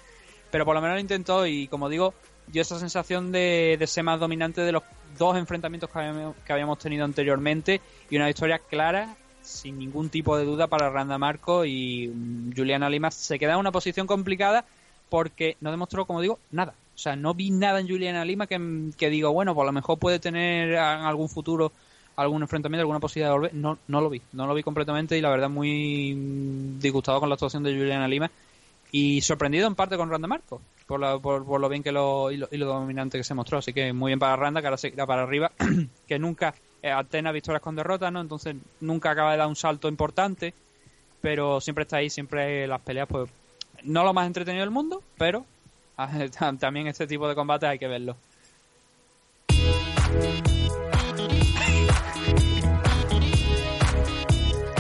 [0.52, 2.14] pero por lo menos lo intentó y, como digo,
[2.52, 4.84] dio esa sensación de, de ser más dominante de los
[5.18, 10.38] dos enfrentamientos que habíamos, que habíamos tenido anteriormente y una victoria clara, sin ningún tipo
[10.38, 14.66] de duda para Randa Marco y mm, Juliana Lima se queda en una posición complicada
[15.10, 16.74] porque no demostró, como digo, nada.
[16.96, 19.98] O sea, no vi nada en Juliana Lima que, que digo, bueno, por lo mejor
[19.98, 21.72] puede tener en algún futuro
[22.16, 23.54] algún enfrentamiento, alguna posibilidad de volver.
[23.54, 27.30] No, no lo vi, no lo vi completamente y la verdad muy mm, disgustado con
[27.30, 28.30] la actuación de Juliana Lima
[28.92, 32.38] y sorprendido en parte con Randa Marco por, por, por lo bien que lo y,
[32.38, 33.60] lo y lo dominante que se mostró.
[33.60, 35.52] Así que muy bien para Randa, que ahora se para arriba,
[36.08, 36.54] que nunca
[36.84, 36.94] eh,
[37.34, 38.22] victorias con derrotas, ¿no?
[38.22, 40.54] Entonces nunca acaba de dar un salto importante,
[41.22, 43.30] pero siempre está ahí, siempre las peleas, pues
[43.84, 45.46] no lo más entretenido del mundo, pero
[46.60, 48.16] también este tipo de combates hay que verlo.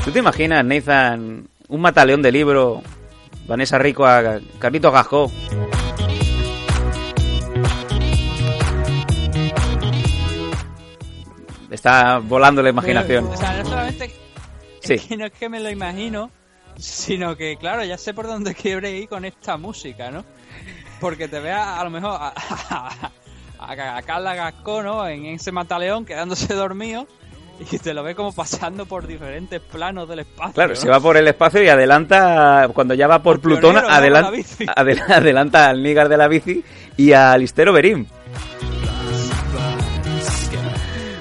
[0.03, 2.81] ¿Tú te imaginas, Nathan, un mataleón de libro,
[3.47, 5.29] Vanessa Rico a Carlito Gascó?
[11.69, 13.25] Está volando la imaginación.
[13.27, 14.13] O sea, no solamente
[14.81, 14.97] Sí.
[14.99, 16.31] que no es que me lo imagino,
[16.77, 20.25] sino que, claro, ya sé por dónde quiebre ir con esta música, ¿no?
[20.99, 22.33] Porque te vea a lo mejor a,
[22.69, 23.11] a,
[23.59, 25.07] a- a Carla Gascó, ¿no?
[25.07, 27.07] En ese mataleón quedándose dormido
[27.71, 30.53] y te lo ve como pasando por diferentes planos del espacio.
[30.53, 30.75] Claro, ¿no?
[30.75, 33.93] se va por el espacio y adelanta, cuando ya va por Plutón, pionero, ¿no?
[33.95, 34.65] adelan- Con la bici.
[34.75, 36.63] adel- adelanta al Nígar de la bici
[36.97, 38.05] y a Listero Berim.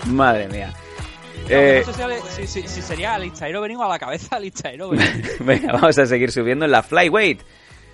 [0.07, 0.73] Madre mía.
[1.49, 4.79] No, Eh, no sé si, si- si- sería Alistair Benin o a la cabeza Alistair
[4.79, 5.23] Benin.
[5.41, 7.41] Venga, vamos a seguir subiendo en la flyweight.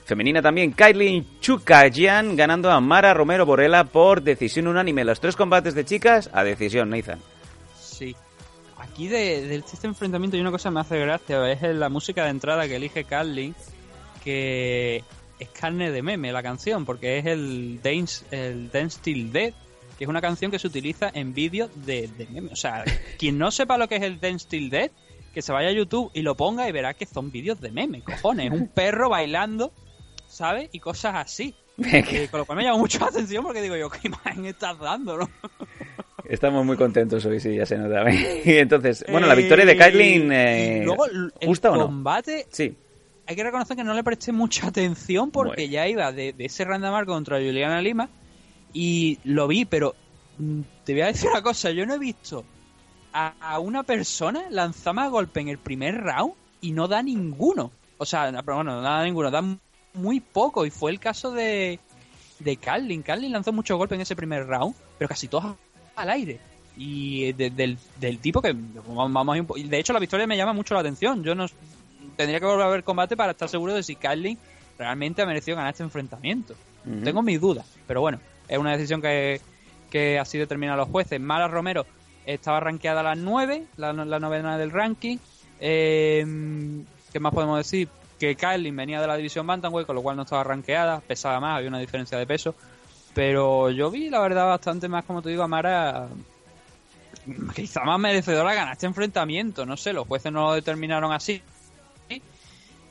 [0.04, 5.04] Femenina también, Kylie Chukajian ganando a Mara Romero Borella por decisión unánime.
[5.04, 7.18] Los tres combates de chicas a decisión, Nathan.
[7.80, 8.14] Sí.
[8.96, 12.24] Aquí de, de este enfrentamiento hay una cosa que me hace gracia, es la música
[12.24, 13.54] de entrada que elige Carlin,
[14.24, 15.04] que
[15.38, 19.52] es carne de meme la canción, porque es el Dance, el Dance Till Dead,
[19.98, 22.50] que es una canción que se utiliza en vídeos de, de meme.
[22.50, 22.84] O sea,
[23.18, 24.90] quien no sepa lo que es el Dance Till Dead,
[25.34, 28.00] que se vaya a YouTube y lo ponga y verá que son vídeos de meme,
[28.00, 28.50] cojones.
[28.50, 29.74] Un perro bailando,
[30.26, 30.70] ¿sabes?
[30.72, 31.54] Y cosas así.
[31.84, 34.78] Eh, con lo cual me llama mucho la atención porque digo yo, ¿qué imagen estás
[34.78, 35.30] dando, no?
[36.28, 38.04] Estamos muy contentos hoy, sí, ya se nota.
[38.44, 41.86] Y entonces, bueno, la victoria de Eh, eh, y luego el ¿justa o no?
[41.86, 42.74] combate Sí.
[43.26, 46.64] hay que reconocer que no le presté mucha atención porque ya iba de, de ese
[46.64, 48.08] Randamar contra Juliana Lima
[48.72, 49.94] y lo vi, pero
[50.38, 52.44] mm, te voy a decir una cosa, yo no he visto
[53.12, 57.70] a, a una persona lanzar más golpe en el primer round y no da ninguno.
[57.98, 59.42] O sea, no, pero bueno, no da ninguno, da
[59.94, 61.78] muy poco y fue el caso de,
[62.40, 63.02] de Carlin.
[63.02, 65.56] Carlin lanzó muchos golpes en ese primer round, pero casi todos
[65.96, 66.38] al aire.
[66.76, 68.54] Y de- del, del tipo que,
[68.86, 71.22] vamos de hecho, la victoria me llama mucho la atención.
[71.24, 71.46] Yo no
[72.16, 74.38] tendría que volver a ver combate para estar seguro de si Carlin
[74.78, 76.54] realmente ha merecido ganar este enfrentamiento.
[77.02, 79.40] Tengo mis dudas, pero bueno, es una decisión que,
[79.90, 81.20] que así determinan los jueces.
[81.20, 81.84] Mara Romero
[82.26, 85.16] estaba rankeada a las 9, la, la novena del ranking.
[85.60, 86.24] Eh,
[87.12, 87.88] ¿Qué más podemos decir?
[88.20, 91.56] Que Carlin venía de la división Bantamweight, con lo cual no estaba rankeada, pesaba más,
[91.56, 92.54] había una diferencia de peso.
[93.16, 96.06] Pero yo vi, la verdad, bastante más, como te digo, a Mara
[97.54, 99.64] quizá más merecedora ganar este enfrentamiento.
[99.64, 101.40] No sé, los jueces no lo determinaron así.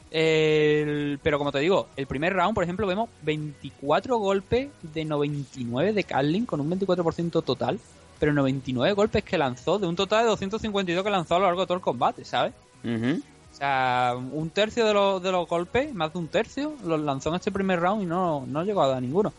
[0.10, 5.94] El- pero como te digo, el primer round, por ejemplo, vemos 24 golpes de 99
[5.94, 7.80] de Carlin con un 24% total,
[8.20, 11.62] pero 99 golpes que lanzó de un total de 252 que lanzó a lo largo
[11.62, 12.54] de todo el combate, ¿sabes?
[12.84, 13.22] Ujú.
[13.54, 17.30] O sea, un tercio de los, de los golpes, más de un tercio, los lanzó
[17.30, 19.32] en este primer round y no, no llegó a dar ninguno.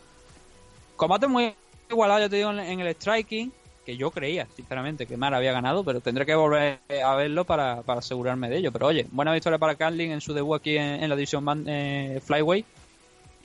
[0.96, 1.54] Combate muy
[1.90, 3.52] igualado, ya te digo, en, el striking,
[3.84, 7.82] que yo creía, sinceramente, que Mara había ganado, pero tendré que volver a verlo para,
[7.82, 8.72] para asegurarme de ello.
[8.72, 12.20] Pero oye, buena victoria para Carlin en su debut aquí en, la división man- eh,
[12.24, 12.64] Flyway.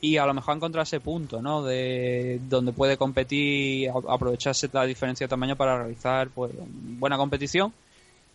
[0.04, 1.62] Y a lo mejor encontrar ese punto, ¿no?
[1.62, 7.72] De donde puede competir, aprovecharse la diferencia de tamaño para realizar pues buena competición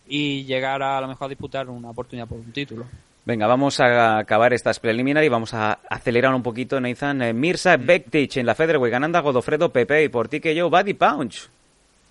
[0.07, 2.85] y llegar a, a lo mejor a disputar una oportunidad por un título.
[3.27, 7.21] Venga, vamos a acabar estas preliminares y vamos a acelerar un poquito, Nathan.
[7.23, 10.69] Eh, Mirza Bektic en la Featherweight ganando a Godofredo Pepe y por ti que yo,
[10.69, 11.49] Buddy Punch.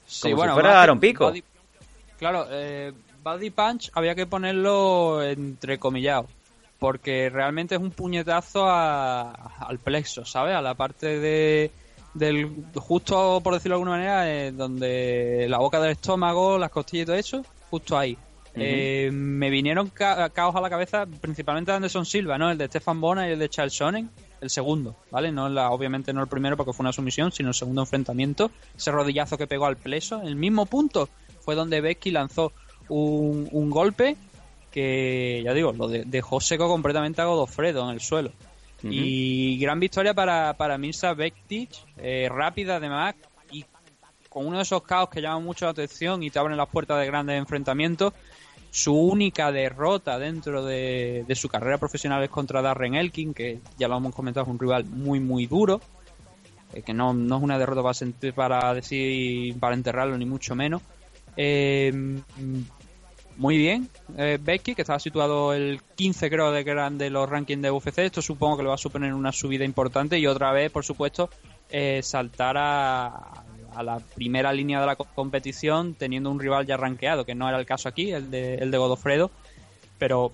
[0.07, 1.25] Sí, Como bueno, si fuera Aaron Pico.
[1.31, 1.43] Body-
[2.19, 6.27] claro, eh, Body Punch había que ponerlo entrecomillado.
[6.79, 9.31] Porque realmente es un puñetazo a-
[9.61, 10.55] al plexo, ¿sabes?
[10.55, 11.71] A la parte de.
[12.13, 17.05] del Justo, por decirlo de alguna manera, eh, donde la boca del estómago, las costillas
[17.05, 18.19] y todo eso, justo ahí.
[18.59, 22.51] Eh, me vinieron ca- caos a la cabeza, principalmente de Anderson Silva, ¿no?
[22.51, 24.09] El de Stefan Bona y el de Charles Sonnen,
[24.41, 25.31] el segundo, ¿vale?
[25.33, 28.51] No la, obviamente no el primero porque fue una sumisión, sino el segundo enfrentamiento.
[28.77, 31.09] Ese rodillazo que pegó al pleso, en el mismo punto
[31.41, 32.53] fue donde Becky lanzó
[32.89, 34.17] un, un golpe
[34.71, 38.31] que, ya digo, lo de- dejó seco completamente a Godofredo en el suelo.
[38.83, 43.15] Y gran victoria para, para Mirza Bektic, eh, rápida además,
[43.51, 43.65] y
[44.29, 47.01] con uno de esos caos que llaman mucho la atención y te abren las puertas
[47.01, 48.13] de grandes enfrentamientos.
[48.77, 53.89] Su única derrota dentro de, de su carrera profesional es contra Darren Elkin, que ya
[53.89, 55.81] lo hemos comentado, es un rival muy, muy duro.
[56.75, 57.81] eh, que no, no es una derrota
[58.35, 60.83] para, decir, para enterrarlo, ni mucho menos.
[61.39, 62.21] Eh,
[63.39, 63.89] muy bien,
[64.19, 68.01] eh, Becky, que estaba situado el 15 creo de de los rankings de UFC.
[68.01, 71.31] Esto supongo que le va a suponer una subida importante y otra vez, por supuesto,
[71.71, 73.46] eh, saltar a,
[73.77, 77.49] a la primera línea de la co- competición teniendo un rival ya rankeado, que no
[77.49, 79.31] era el caso aquí, el de, el de Godofredo,
[79.99, 80.33] pero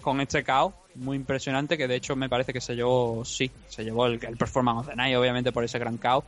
[0.00, 3.84] con este KO muy impresionante que de hecho me parece que se llevó, sí, se
[3.84, 6.24] llevó el, el Performance of the Night, obviamente por ese gran KO,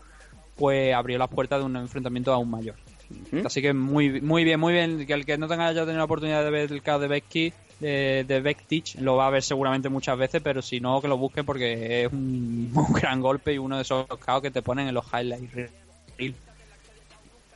[0.56, 2.74] pues abrió las puertas de un enfrentamiento aún mayor.
[3.46, 5.06] Así que muy, muy bien, muy bien.
[5.06, 7.52] Que el que no tenga ya tenido la oportunidad de ver el KO de Becky,
[7.80, 11.16] de, de Bektic, lo va a ver seguramente muchas veces, pero si no, que lo
[11.16, 14.88] busque porque es un, un gran golpe y uno de esos KO que te ponen
[14.88, 15.70] en los highlights.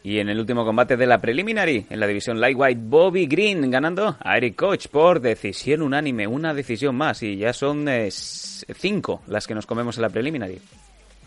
[0.05, 4.17] Y en el último combate de la preliminary, en la división Lightweight, Bobby Green ganando
[4.19, 6.27] a Eric Koch por decisión unánime.
[6.27, 10.61] Una decisión más y ya son eh, cinco las que nos comemos en la preliminary.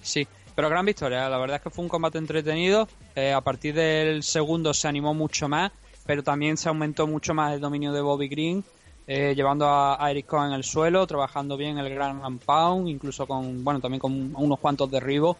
[0.01, 1.29] Sí, pero gran victoria.
[1.29, 2.89] La verdad es que fue un combate entretenido.
[3.15, 5.71] Eh, a partir del segundo se animó mucho más,
[6.05, 8.61] pero también se aumentó mucho más el dominio de Bobby Green,
[9.07, 12.89] eh, llevando a, a Eric Cohen en el suelo, trabajando bien el Grand and Pound,
[12.89, 15.37] incluso con, bueno, también con unos cuantos derribos.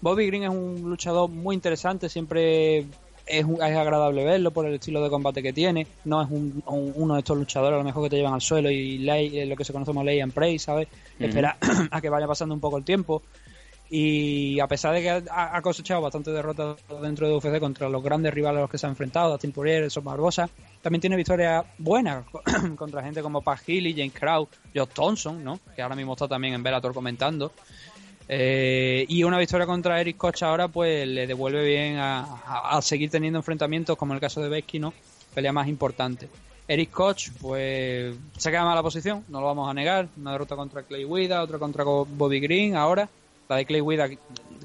[0.00, 2.86] Bobby Green es un luchador muy interesante, siempre es,
[3.26, 5.86] es agradable verlo por el estilo de combate que tiene.
[6.04, 8.40] No es un- un- uno de estos luchadores a lo mejor que te llevan al
[8.40, 10.88] suelo y lay, eh, lo que se conoce como lay and pray, ¿sabes?
[11.18, 11.56] Espera
[11.90, 13.22] a que vaya pasando un poco el tiempo.
[13.90, 18.02] Y a pesar de que ha, ha cosechado bastante derrotas dentro de UFC contra los
[18.02, 20.48] grandes rivales a los que se ha enfrentado, Dustin Poirier, Esos Barbosa,
[20.82, 22.26] también tiene victorias buenas
[22.76, 25.58] contra gente como Pat Healy, James Crow, Josh Thompson, ¿no?
[25.74, 27.50] que ahora mismo está también en Bellator comentando.
[28.30, 32.82] Eh, y una victoria contra Eric Koch ahora pues le devuelve bien a, a- a
[32.82, 34.92] seguir teniendo enfrentamientos como el caso de Becky, ¿no?
[35.34, 36.28] Pelea más importante.
[36.66, 40.08] Eric Koch pues se queda en mala posición, no lo vamos a negar.
[40.18, 43.08] Una derrota contra Clay Guida, otra contra Bobby Green ahora.
[43.48, 44.08] La de Clay Guida,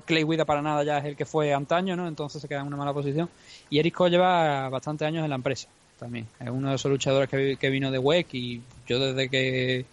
[0.05, 2.05] Clay Guida para nada ya es el que fue antaño, ¿no?
[2.09, 3.29] Entonces se queda en una mala posición.
[3.69, 6.27] Y Eric Koch lleva bastantes años en la empresa también.
[6.41, 9.85] Es uno de esos luchadores que, que vino de WEC y yo desde que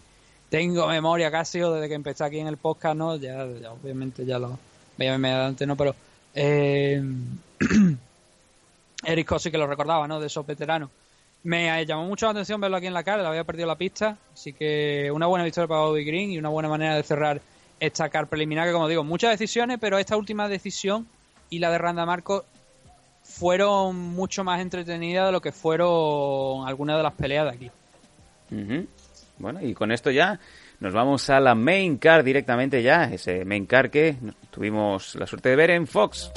[0.51, 3.15] tengo memoria casi o desde que empecé aquí en el podcast, ¿no?
[3.15, 4.59] Ya, obviamente ya lo
[4.97, 5.77] veía mediante, ¿no?
[5.77, 5.95] Pero
[6.35, 7.01] eh,
[9.05, 10.19] Eric sí que lo recordaba, ¿no?
[10.19, 10.89] De esos veteranos.
[11.43, 14.17] Me llamó mucho la atención verlo aquí en la cara, le había perdido la pista,
[14.33, 17.41] así que una buena victoria para Bobby Green y una buena manera de cerrar
[17.79, 21.07] esta car preliminar, que como digo, muchas decisiones, pero esta última decisión
[21.49, 22.43] y la de Randa Marco
[23.23, 27.71] fueron mucho más entretenidas de lo que fueron algunas de las peleas de aquí.
[28.51, 28.85] Ujú.
[29.41, 30.39] Bueno, y con esto ya
[30.79, 33.05] nos vamos a la main car directamente ya.
[33.05, 34.15] Ese main car que
[34.51, 36.31] tuvimos la suerte de ver en Fox.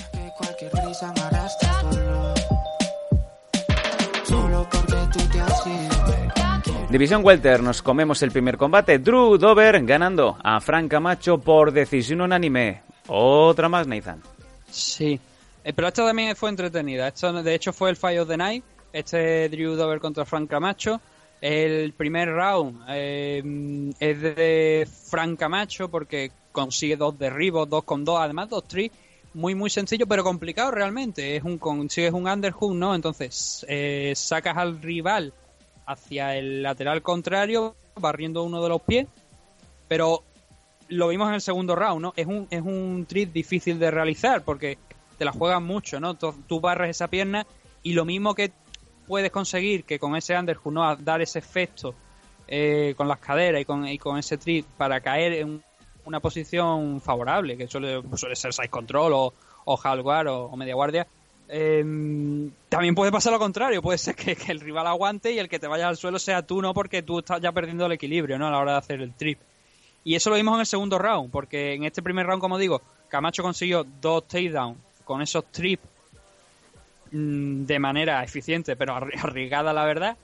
[6.91, 8.99] División Welter, nos comemos el primer combate.
[8.99, 12.83] Drew Dover ganando a Frank Camacho por decisión unánime.
[13.09, 14.23] Otra más, Nathan.
[14.71, 15.19] Sí,
[15.67, 17.09] Eh, pero esta también fue entretenida.
[17.09, 18.63] Esto, de hecho, fue el Fight of the Night.
[18.93, 21.01] Este Drew Dover contra Frank Camacho.
[21.47, 28.19] El primer round eh, es de Frank Camacho porque consigue dos derribos, dos con dos,
[28.19, 28.91] además dos tris.
[29.35, 31.37] Muy, muy sencillo, pero complicado realmente.
[31.37, 32.95] Es un consigues un underhook, ¿no?
[32.95, 35.35] Entonces, eh, sacas al rival
[35.85, 39.07] hacia el lateral contrario, barriendo uno de los pies.
[39.87, 40.23] Pero
[40.89, 42.15] lo vimos en el segundo round, ¿no?
[42.17, 44.79] Es un, es un trick difícil de realizar porque
[45.19, 46.15] te la juegas mucho, ¿no?
[46.15, 47.47] Tú, tú barres esa pierna
[47.83, 48.51] y lo mismo que
[49.07, 50.97] puedes conseguir que con ese underhook, ¿no?
[50.97, 51.95] Dar ese efecto
[52.47, 55.63] eh, con las caderas y con, ese trick para caer en
[56.05, 59.33] una posición favorable, que suele, suele ser side control o,
[59.65, 61.07] o o, media guardia.
[61.49, 65.59] eh, también puede pasar lo contrario, puede ser que, el rival aguante y el que
[65.59, 66.75] te vaya al suelo sea tú, ¿no?
[66.75, 68.49] Porque tú estás ya perdiendo el equilibrio, ¿no?
[68.49, 69.39] A la hora de hacer el trip.
[70.05, 72.83] Y eso lo vimos en el segundo round, porque en este primer round, como digo,
[73.09, 75.94] Camacho consiguió dos takedowns con esos trips
[77.11, 80.17] de manera eficiente, pero arri- arriesgada, la verdad.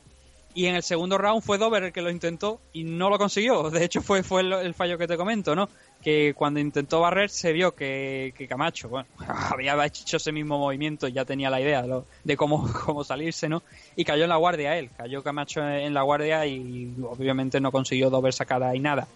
[0.52, 3.70] Y en el segundo round fue Dover el que lo intentó y no lo consiguió.
[3.70, 5.68] De hecho, fue, fue el, fallo que te comento, ¿no?
[6.02, 9.08] Que cuando intentó barrer se vio que, que Camacho, bueno,
[9.50, 11.84] había hecho ese mismo movimiento y ya tenía la idea
[12.24, 13.62] de, cómo, cómo salirse, ¿no?
[13.94, 14.90] Y cayó en la guardia él.
[14.96, 19.06] Cayó Camacho en la guardia y obviamente no consiguió Dover sacar ahí nada.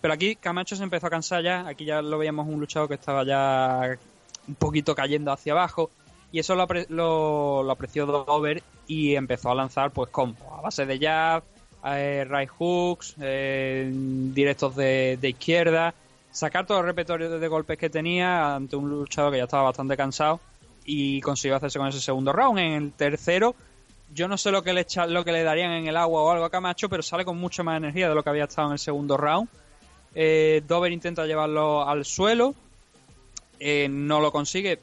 [0.00, 1.66] Pero aquí Camacho se empezó a cansar ya.
[1.66, 3.98] Aquí ya lo veíamos un luchador que estaba ya
[4.46, 5.90] un poquito cayendo hacia abajo.
[6.30, 6.66] Y eso lo,
[7.62, 11.42] lo, apreció Dover y empezó a lanzar pues combos a base de jab,
[11.84, 15.94] eh, right hooks, eh, directos de, de izquierda,
[16.30, 19.96] sacar todo el repertorio de, golpes que tenía ante un luchador que ya estaba bastante
[19.96, 20.40] cansado
[20.84, 22.58] y consiguió hacerse con ese segundo round.
[22.58, 23.54] En el tercero,
[24.14, 26.44] yo no sé lo que le lo que le darían en el agua o algo
[26.44, 28.78] a Camacho, pero sale con mucha más energía de lo que había estado en el
[28.78, 29.48] segundo round.
[30.14, 32.54] Eh, Dover intenta llevarlo al suelo,
[33.60, 34.80] eh, no lo consigue.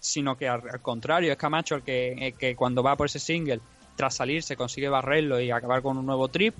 [0.00, 3.60] Sino que al, contrario, es Camacho el que, que cuando va por ese single,
[3.96, 6.54] tras salirse, consigue barrerlo y acabar con un nuevo trip.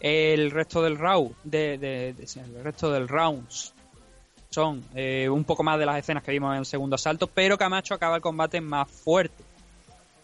[0.00, 3.72] El resto del round, de, de- el resto del rounds
[4.50, 7.56] son eh, un poco más de las escenas que vimos en el segundo asalto, pero
[7.58, 9.44] Camacho acaba el combate más fuerte.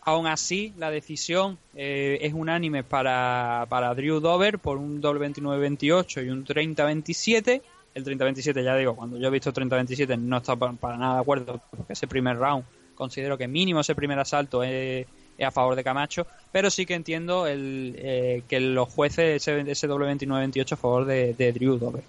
[0.05, 6.27] Aún así, la decisión eh, es unánime para, para Drew Dover por un doble 29-28
[6.27, 7.63] y un 30-27.
[7.95, 11.21] El 30-27, ya digo, cuando yo he visto 30-27 no está pa- para, nada de
[11.21, 12.65] acuerdo, porque ese primer round
[12.95, 15.07] considero que mínimo ese primer asalto es,
[15.45, 19.87] a favor de Camacho, pero sí que entiendo el, eh, que los jueces ese, ese
[19.89, 22.05] doble 29-28 a favor de, de Drew Dover.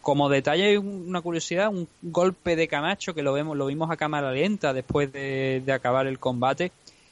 [0.00, 4.30] Como detalle, una curiosidad, un golpe de Camacho que lo vemos, lo vimos a cámara
[4.32, 6.70] lenta después de, acabar el combate.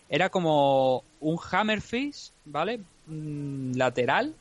[0.08, 2.78] Era como un hammer fist, ¿vale?
[3.06, 4.34] Mm, lateral,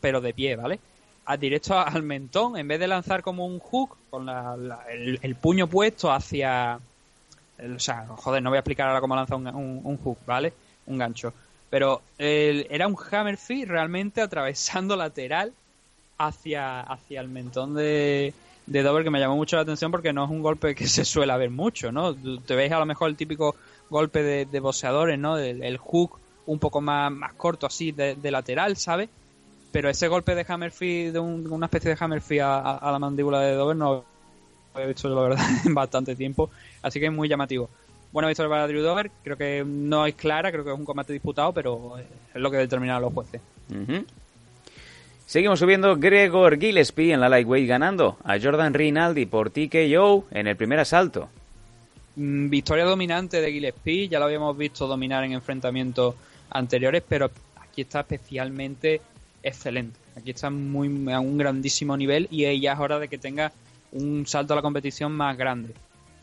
[0.00, 0.78] pero de pie, ¿vale?
[1.26, 4.56] A directo al mentón, en vez de lanzar como un hook, con la-
[4.90, 6.78] el, puño puesto hacia.
[7.58, 10.18] el- o sea, joder, no voy a explicar ahora cómo lanza un, un- un hook,
[10.26, 10.52] ¿vale?
[10.86, 11.32] Un gancho.
[11.68, 15.52] Pero el- era un hammer fist realmente atravesando lateral
[16.18, 18.34] hacia, hacia el mentón de,
[18.66, 21.04] de Dover que me llamó mucho la atención porque no es un golpe que se
[21.04, 22.14] suele ver mucho, ¿no?
[22.14, 23.54] Te veis a lo mejor el típico
[23.88, 25.38] golpe de, de boxeadores, ¿no?
[25.38, 29.08] El, el hook un poco más, más corto así de, de lateral, ¿sabes?
[29.72, 32.98] Pero ese golpe de Hammerfist, de un- una especie de Hammerfist a, a- a la
[32.98, 34.04] mandíbula de Dover no
[34.74, 36.50] lo he visto la verdad en bastante tiempo,
[36.82, 37.68] así que es muy llamativo.
[38.12, 41.12] Buena victoria para Drew Dover, creo que no es clara, creo que es un combate
[41.12, 43.40] disputado, pero es lo que determinan los jueces.
[45.26, 50.56] Seguimos subiendo Gregor Gillespie en la lightweight ganando a Jordan Rinaldi por TKO en el
[50.56, 51.28] primer asalto.
[52.16, 56.16] Mm, Victoria dominante de Gillespie, ya lo habíamos visto dominar en enfrentamientos
[56.50, 57.30] anteriores, pero
[57.62, 59.00] aquí está especialmente
[59.42, 59.98] excelente.
[60.16, 63.52] Aquí está muy a un grandísimo nivel y ya es hora de que tenga
[63.92, 65.74] un salto a la competición más grande.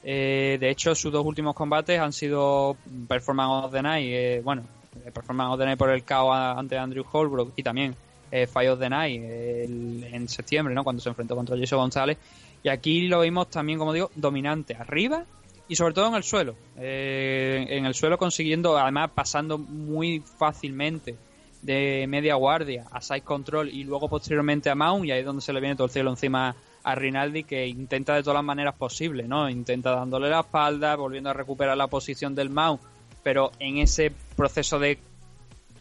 [0.04, 2.78] Eh, de hecho, sus dos últimos combates han sido
[3.08, 4.64] Performance of the Night, eh, bueno,
[5.06, 7.96] eh, Performance of the Night por el KO ante Andrew Holbrook y también
[8.32, 10.84] eh, Fight of the Night eh, en septiembre, ¿no?
[10.84, 12.18] Cuando se enfrentó contra Jason González.
[12.64, 15.26] Y aquí lo vimos también, como digo, dominante arriba
[15.68, 16.56] y sobre todo en el suelo.
[16.76, 21.16] En el suelo consiguiendo, además pasando muy fácilmente
[21.62, 25.42] de media guardia a side control y luego posteriormente a mount y ahí es donde
[25.42, 28.76] se le viene todo el cielo encima a Rinaldi que intenta de todas las maneras
[28.76, 29.50] posibles, ¿no?
[29.50, 32.82] Intenta dándole la espalda, volviendo a recuperar la posición del mount,
[33.24, 34.98] pero en ese proceso de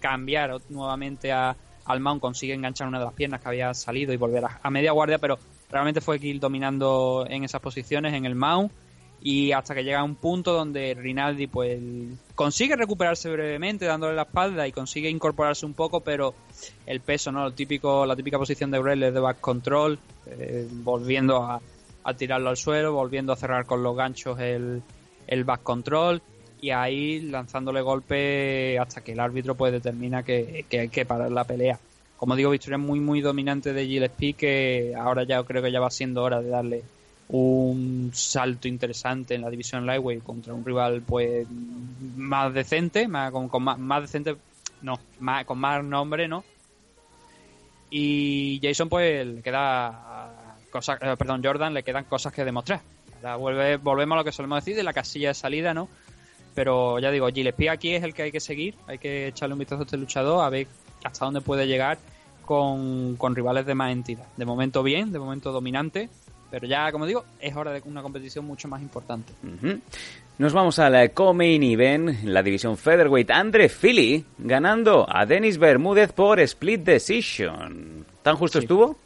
[0.01, 4.17] cambiar nuevamente a, al mount consigue enganchar una de las piernas que había salido y
[4.17, 5.39] volver a, a media guardia, pero
[5.71, 8.73] realmente fue Kill dominando en esas posiciones, en el mount,
[9.29, 11.81] y hasta que llega a un punto donde Rinaldi pues
[12.37, 16.33] consigue recuperarse brevemente dándole la espalda y consigue incorporarse un poco, pero
[16.87, 17.45] el peso, ¿no?
[17.45, 21.61] El típico, la típica posición de Wrestler de back control, eh, volviendo a,
[22.05, 24.81] a tirarlo al suelo, volviendo a cerrar con los ganchos el,
[25.27, 26.23] el back control
[26.61, 31.33] y ahí lanzándole golpe hasta que el árbitro pues determina que, que hay que parar
[31.33, 31.81] la pelea.
[32.17, 35.91] Como digo, victoria muy muy dominante de Gillespie que ahora ya creo que ya va
[35.91, 36.85] siendo hora de darle
[37.29, 41.47] un salto interesante en la división lightweight contra un rival pues
[42.17, 44.37] más decente, más, con, más, más decente,
[44.83, 46.45] no, más, con más nombre, ¿no?
[47.91, 52.81] Y Jason pues le queda cosas, eh, perdón, Jordan le quedan cosas que demostrar.
[53.39, 55.89] Vuelve, volvemos a lo que solemos decir de la casilla de salida, ¿no?
[56.55, 59.59] Pero ya digo, Gillespie aquí es el que hay que seguir, hay que echarle un
[59.59, 60.69] vistazo a este luchador a ver
[61.03, 61.99] hasta dónde puede llegar
[62.45, 64.27] con, con rivales de más entidad.
[64.37, 66.09] De momento bien, de momento dominante,
[66.51, 69.33] pero ya, como digo, es hora de una competición mucho más importante.
[70.39, 73.31] Nos vamos a la co-main event, la división featherweight.
[73.31, 78.05] Andre Philly ganando a Denis Bermúdez por split decision.
[78.23, 78.97] ¿Tan justo estuvo?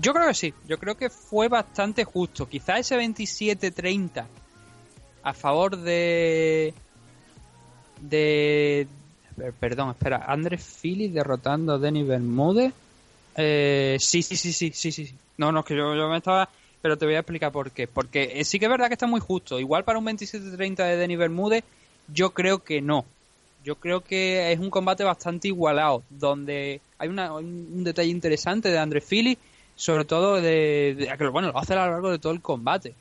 [0.00, 2.46] Yo creo que sí, yo creo que fue bastante justo.
[2.48, 4.24] Quizá ese 27-30
[5.22, 6.74] a favor de.
[8.00, 8.86] de.
[9.36, 12.72] per- Perdón, espera, Andrés Philly derrotando a Denis Bermúdez.
[13.38, 15.18] Eh, sí, sí, sí, sí, sí, sí.
[15.36, 16.48] No, no, es que yo, yo me estaba.
[16.80, 17.86] Pero te voy a explicar por qué.
[17.88, 19.58] Porque eh, sí que es verdad que está muy justo.
[19.60, 21.64] Igual para un 27-30 de Denis Bermúdez,
[22.06, 23.04] yo creo que no.
[23.58, 28.78] Yo creo que es un combate bastante igualado, donde hay una- un, detalle interesante de
[28.78, 29.38] André Philly,
[29.74, 32.94] sobre todo de, de- bueno, lo hace a lo largo de todo el combate.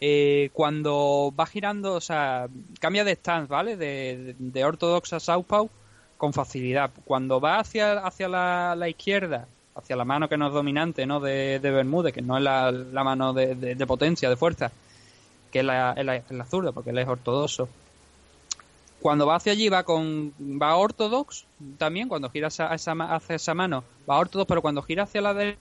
[0.00, 2.48] Eh, cuando va girando, o sea,
[2.80, 3.76] cambia de stance, ¿vale?
[3.76, 5.70] De, de, de ortodox a southpaw
[6.16, 6.90] con facilidad.
[7.04, 11.20] Cuando va hacia, hacia la izquierda, hacia la mano que no es dominante, ¿no?
[11.20, 14.72] De, de Bermúdez, que no es la, la mano de, de- potencia, de fuerza,
[15.52, 17.68] que es la, la, zurda, porque él es ortodoxo
[19.00, 21.44] cuando va hacia allí va con va ortodox
[21.76, 25.34] también cuando gira esa, ma- hacia esa mano va ortodox pero cuando gira hacia la
[25.34, 25.58] de-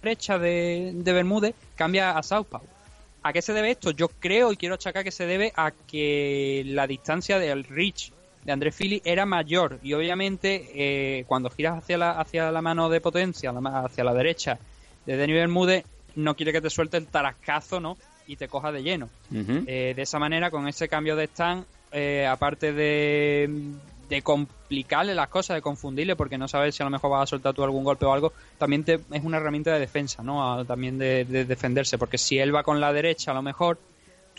[0.00, 2.62] derecha de, de Bermúdez cambia a southpaw
[3.22, 3.90] ¿A qué se debe esto?
[3.90, 8.12] Yo creo y quiero achacar que se debe a que la distancia del reach
[8.44, 12.88] de Andrés Fili era mayor y obviamente eh, cuando giras hacia la, hacia la mano
[12.88, 13.52] de potencia,
[13.84, 14.58] hacia la derecha
[15.06, 15.84] de Denis Bermúdez,
[16.16, 17.96] no quiere que te suelte el tarascazo, ¿no?
[18.26, 19.08] Y te coja de lleno.
[19.66, 23.48] Eh, de esa manera, con ese cambio de stand, eh, aparte de,
[24.08, 27.26] de complicarle las cosas, de confundirle, porque no sabes si a lo mejor vas a
[27.26, 30.52] soltar tú algún golpe o algo, también te, es una herramienta de defensa, ¿no?
[30.60, 33.78] A- también de, de defenderse, porque si él va con la derecha, a lo mejor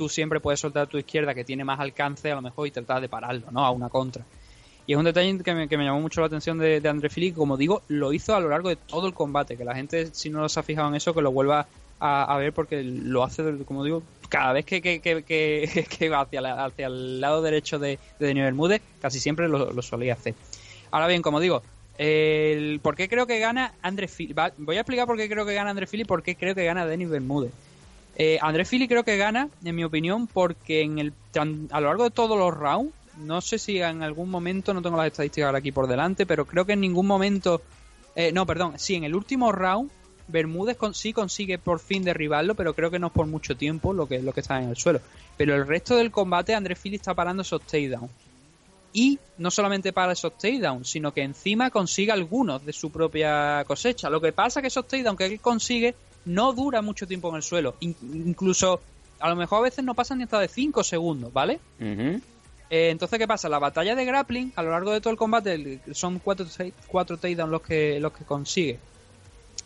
[0.02, 3.00] tú siempre puedes soltar tu izquierda, que tiene más alcance, a lo mejor, y tratar
[3.02, 3.64] de pararlo, ¿no?
[3.64, 4.26] A una contra.
[4.88, 7.08] Y es un detalle que me, que me llamó mucho la atención de, de André
[7.10, 10.08] Fili, como digo, lo hizo a lo largo de todo el combate, que la gente,
[10.08, 11.68] si no se ha fijado en eso, que lo vuelva
[12.00, 16.22] a, a ver, porque lo hace, como digo, cada vez que, que, que, que- va
[16.22, 20.34] hacia, la- hacia el lado derecho de, de Bermúdez, casi siempre lo, lo solía hacer.
[20.90, 21.62] Ahora bien, como digo,
[22.00, 24.34] el, ¿por qué creo que gana André Fili?
[24.58, 26.66] Voy a explicar por qué creo que gana André Fili y por qué creo que
[26.66, 27.52] gana Denis Bermúdez.
[28.16, 31.14] Eh, André Fili creo que gana, en mi opinión, porque en el
[31.72, 34.98] a lo largo de todos los rounds, no sé si en algún momento, no tengo
[34.98, 37.62] las estadísticas ahora aquí por delante, pero creo que en ningún momento,
[38.16, 39.90] eh, no, perdón, sí, en el último round,
[40.28, 43.94] Bermúdez con- sí consigue por fin derribarlo, pero creo que no es por mucho tiempo
[43.94, 45.02] lo que, lo que está en el suelo.
[45.38, 48.12] Pero el resto del combate, André Fili está parando esos takedowns.
[48.94, 54.10] Y no solamente para esos takedowns, sino que encima consigue algunos de su propia cosecha.
[54.10, 55.96] Lo que pasa que esos takedowns que él consigue
[56.26, 57.76] no dura mucho tiempo en el suelo.
[57.80, 58.82] In- incluso,
[59.20, 61.60] a lo mejor a veces no pasan ni hasta de 5 segundos, ¿vale?
[62.70, 63.50] Eh, entonces, ¿qué pasa?
[63.50, 67.18] La batalla de grappling, a lo largo de todo el combate, son cuatro, seis- cuatro
[67.18, 68.80] takedowns los que, los que consigue.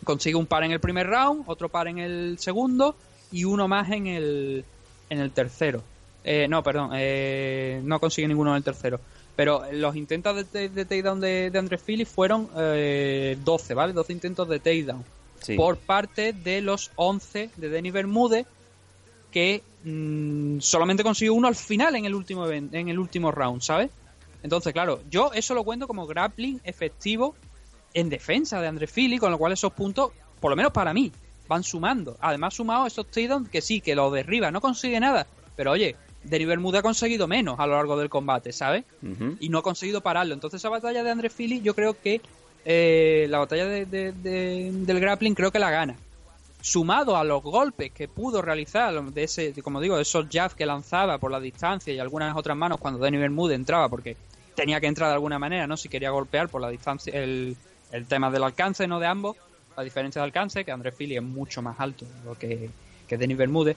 [0.04, 2.96] Consigue un par en el primer round, otro par en el segundo
[3.32, 4.64] y uno más en el,
[5.08, 5.82] en el tercero.
[6.24, 8.98] Eh, no, perdón, eh, no consigue ninguno en el tercero.
[9.36, 13.92] Pero los intentos de, de, de takedown de, de Andrés Phillips fueron eh, 12, ¿vale?
[13.92, 15.04] 12 intentos de takedown.
[15.40, 15.56] Sí.
[15.56, 18.46] Por parte de los 11 de Denis Bermúdez,
[19.30, 23.62] que mm, solamente consiguió uno al final en el último event- en el último round,
[23.62, 23.90] ¿sabes?
[24.42, 27.34] Entonces, claro, yo eso lo cuento como grappling efectivo
[27.94, 30.10] en defensa de André Fili, con lo cual esos puntos,
[30.40, 31.10] por lo menos para mí,
[31.48, 32.16] van sumando.
[32.20, 35.26] Además, sumado esos takedowns que sí, que lo derriba, no consigue nada,
[35.56, 38.84] pero oye, Denis Bermúdez ha conseguido menos a lo largo del combate, ¿sabes?
[39.40, 40.34] Y no ha conseguido pararlo.
[40.34, 42.20] Entonces esa batalla de André Fili yo creo que
[42.68, 45.94] eh, la batalla de- de- de- del grappling creo que la gana.
[46.60, 51.18] Sumado a los golpes que pudo realizar de ese, como digo, esos jabs que lanzaba
[51.18, 54.16] por la distancia y algunas otras manos cuando Denis Bermúdez entraba porque
[54.56, 55.76] tenía que entrar de alguna manera, ¿no?
[55.76, 57.56] Si quería golpear por la distancia, el,
[58.08, 58.98] tema del alcance, ¿no?
[58.98, 59.36] De ambos,
[59.76, 62.04] la diferencia de alcance, que André Fili es mucho más alto
[62.38, 62.68] que,
[63.06, 63.76] que Denis Bermúdez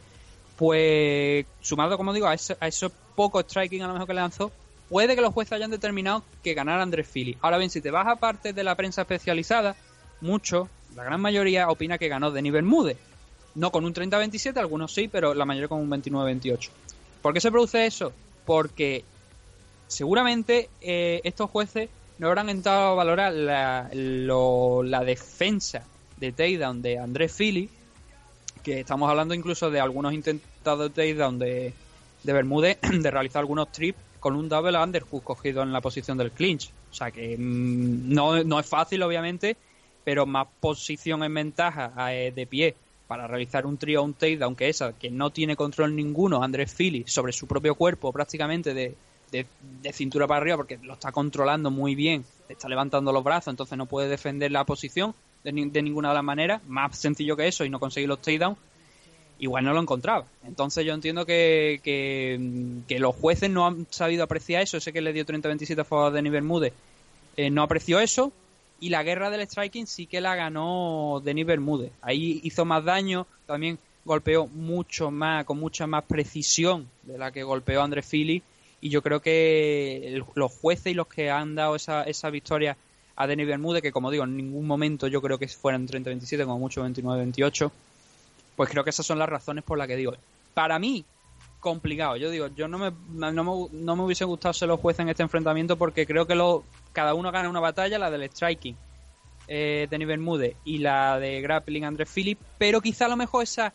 [0.58, 4.52] pues sumado, como digo, a, ese, a esos pocos striking a lo mejor que lanzó,
[4.90, 7.38] puede que los jueces hayan determinado que ganara Andrés Fili.
[7.42, 9.76] Ahora bien, si te vas a parte de la prensa especializada,
[10.22, 12.98] muchos, la gran mayoría, opina que ganó Denis Bermúdez.
[13.56, 16.70] No con un 30-27, algunos sí, pero la mayoría con un 29-28.
[17.22, 18.14] ¿Por qué se produce eso?
[18.46, 19.04] Porque
[19.88, 25.84] seguramente eh, estos jueces no habrán entrado a valorar la, defensa
[26.18, 27.70] de takedown de Andrés Fili,
[28.64, 31.74] que estamos hablando incluso de algunos intentos de takedown de,
[32.24, 36.32] de Bermúdez de realizar algunos trips con un double underhook cogido en la posición del
[36.32, 36.72] clinch.
[36.92, 39.56] O sea que mm, no, no es fácil, obviamente,
[40.04, 42.76] pero más posición en ventaja eh, de pie
[43.08, 47.04] para realizar un trio un takedown que esa, que no tiene control ninguno Andrés Fili
[47.08, 48.96] sobre su propio cuerpo prácticamente de,
[49.32, 49.46] de,
[49.82, 53.78] de cintura para arriba porque lo está controlando muy bien, está levantando los brazos, entonces
[53.80, 57.48] no puede defender la posición de, ni- de ninguna de las maneras, más sencillo que
[57.48, 58.58] eso y no conseguir los takedowns,
[59.40, 60.26] igual no lo encontraba.
[60.46, 65.14] Entonces yo entiendo que, que, los jueces no han sabido apreciar eso, ese que le
[65.14, 66.74] dio 30-27 a favor de Denis Bermúdez,
[67.38, 68.32] eh, no apreció eso
[68.82, 71.92] y la guerra del striking sí que la ganó Denis Bermúdez.
[72.02, 77.44] Ahí hizo más daño, también golpeó mucho más, con mucha más precisión de la que
[77.44, 78.42] golpeó Andrés Fili
[78.82, 82.78] y yo creo que el- los jueces y los que han dado esa, esa victoria
[83.16, 86.60] a Denis Bermúdez, que como digo, en ningún momento yo creo que fueran 30-27, como
[86.60, 87.70] mucho 29-28,
[88.60, 90.12] pues creo que esas son las razones por las que digo.
[90.54, 91.06] Para mí,
[91.62, 92.18] complicado.
[92.18, 95.08] Yo digo, yo no me, no me, no me hubiese gustado ser los jueces en
[95.08, 98.76] este enfrentamiento porque creo que lo, cada uno gana una batalla, la del striking
[99.48, 103.72] eh, Bermúdez y la de grappling Andrés Philip, pero quizá a lo mejor esa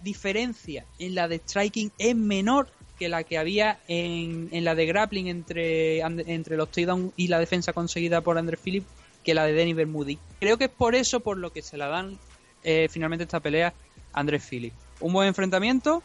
[0.00, 4.86] diferencia en la de striking es menor que la que había en, en la de
[4.86, 8.86] grappling entre, entre los takedown y la defensa conseguida por Andrés Philip
[9.22, 10.16] que la de Denis Bermúdez.
[10.40, 12.18] Creo que es por eso por lo que se la dan
[12.64, 13.74] eh, finalmente esta pelea
[14.16, 14.72] Andrés Philip.
[14.98, 16.02] Un buen enfrentamiento,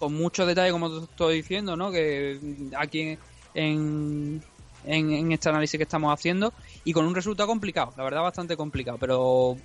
[0.00, 1.92] con mucho detalle, como te estoy diciendo, ¿no?
[1.92, 2.40] Que
[2.76, 3.16] aquí
[3.54, 4.42] en,
[4.84, 6.52] en, en este análisis que estamos haciendo
[6.84, 9.56] y con un resultado complicado, la verdad bastante complicado, pero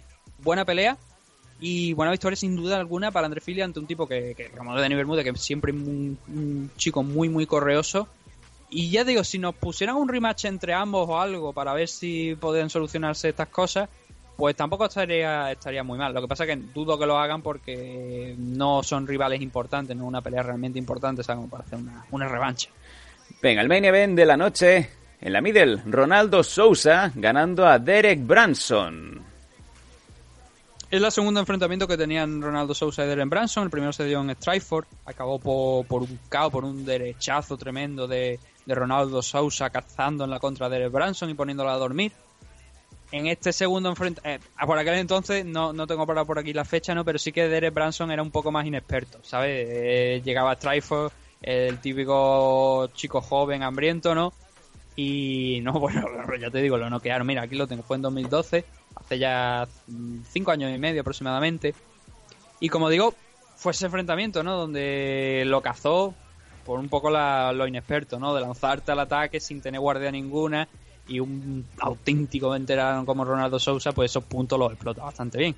[0.43, 0.97] buena pelea
[1.59, 4.81] Y buena victoria sin duda alguna para André Fili ante un tipo que, que Romano
[4.81, 8.07] de Bermúdez, que siempre es un, un chico muy, muy correoso.
[8.69, 12.35] Y ya digo, si nos pusieran un rematch entre ambos o algo para ver si
[12.35, 13.87] podían solucionarse estas cosas,
[14.35, 16.13] pues tampoco estaría, estaría muy mal.
[16.13, 20.05] Lo que pasa es que dudo que lo hagan porque no son rivales importantes, no
[20.05, 22.69] una pelea realmente importante, o sea, como para hacer una, una revancha.
[23.41, 24.89] Venga, el main event de la noche.
[25.21, 29.21] En la middle, Ronaldo Sousa ganando a Derek Branson.
[30.91, 33.63] Es el segundo enfrentamiento que tenían Ronaldo Sousa y Derek Branson.
[33.63, 34.91] El primero se dio en Strikeforce.
[35.05, 40.29] Acabó por, por un caos, por un derechazo tremendo de, de Ronaldo Sousa cazando en
[40.29, 42.11] la contra de Derek Branson y poniéndola a dormir.
[43.13, 46.65] En este segundo enfrentamiento, eh, por aquel entonces, no, no tengo para por aquí la
[46.65, 47.05] fecha, ¿no?
[47.05, 49.67] pero sí que Derek Branson era un poco más inexperto, ¿sabes?
[49.69, 54.33] Eh, llegaba a Strikeforce, el típico chico joven, hambriento, ¿no?
[54.95, 56.07] Y no, bueno,
[56.41, 57.27] ya te digo, lo noquearon.
[57.27, 58.65] Mira, aquí lo tengo, fue en 2012,
[58.95, 59.67] hace ya
[60.31, 61.75] cinco años y medio aproximadamente.
[62.59, 63.13] Y como digo,
[63.57, 64.57] fue ese enfrentamiento, ¿no?
[64.57, 66.15] Donde lo cazó
[66.65, 68.33] por un poco la- lo inexperto, ¿no?
[68.33, 70.67] De lanzarte al ataque sin tener guardia ninguna
[71.07, 75.55] y un auténtico veterano como Ronaldo Sousa, pues esos puntos los explota bastante bien.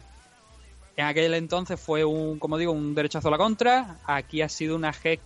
[0.97, 3.97] En aquel entonces fue un, como digo, un derechazo a la contra.
[4.05, 5.19] Aquí ha sido una head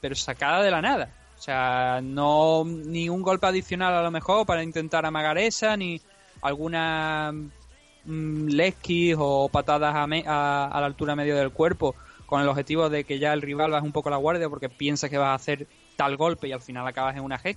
[0.00, 1.10] pero sacada de la nada.
[1.38, 6.00] O sea, no ni un golpe adicional a lo mejor para intentar amagar esa, ni
[6.42, 7.32] alguna
[8.04, 8.48] mm,
[9.18, 11.94] o patadas a, me- a, la altura media del cuerpo
[12.26, 15.08] con el objetivo de que ya el rival baje un poco la guardia porque piensa
[15.08, 15.66] que vas a hacer
[15.96, 17.56] tal golpe y al final acabas en una head.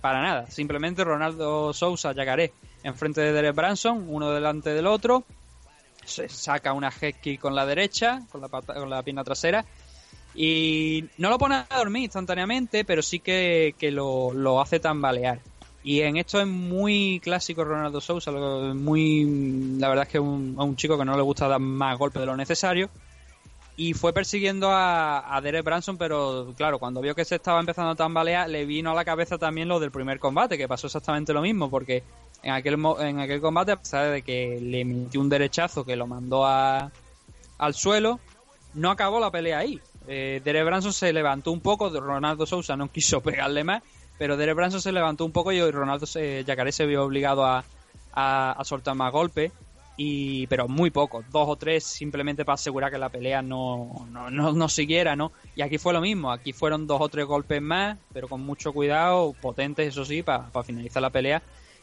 [0.00, 0.50] Para nada.
[0.50, 2.52] Simplemente Ronaldo Sousa, Yacaré,
[2.82, 5.24] enfrente de Derek Branson, uno delante del otro.
[6.04, 9.64] Se saca una head con la derecha, con la, pata- con la pierna trasera.
[10.34, 15.40] Y no lo pone a dormir instantáneamente, pero sí que, lo, hace tambalear.
[15.82, 20.76] Y en esto es muy clásico Ronaldo Sousa, muy la verdad es que es un
[20.76, 22.90] chico que no le gusta dar más golpes de lo necesario.
[23.80, 27.92] Y fue persiguiendo a, a Derek Branson, pero claro, cuando vio que se estaba empezando
[27.92, 31.32] a tambalear, le vino a la cabeza también lo del primer combate, que pasó exactamente
[31.32, 32.02] lo mismo, porque
[32.42, 36.06] en aquel, en aquel combate, a pesar de que le metió un derechazo que lo
[36.06, 36.92] mandó a,
[37.56, 38.20] al suelo,
[38.74, 39.80] no acabó la pelea ahí.
[40.06, 43.82] Eh, Derek Branson se levantó un poco, Ronaldo Sousa no quiso pegarle más,
[44.18, 47.64] pero Derek Branson se levantó un poco y Ronaldo se, Yacaré se vio obligado a,
[48.12, 49.52] a, a soltar más golpes,
[50.02, 54.30] y, pero muy poco, dos o tres simplemente para asegurar que la pelea no, no,
[54.30, 55.30] no, no siguiera, ¿no?
[55.54, 58.72] Y aquí fue lo mismo, aquí fueron dos o tres golpes más, pero con mucho
[58.72, 61.42] cuidado, potentes eso sí, para finalizar la pelea,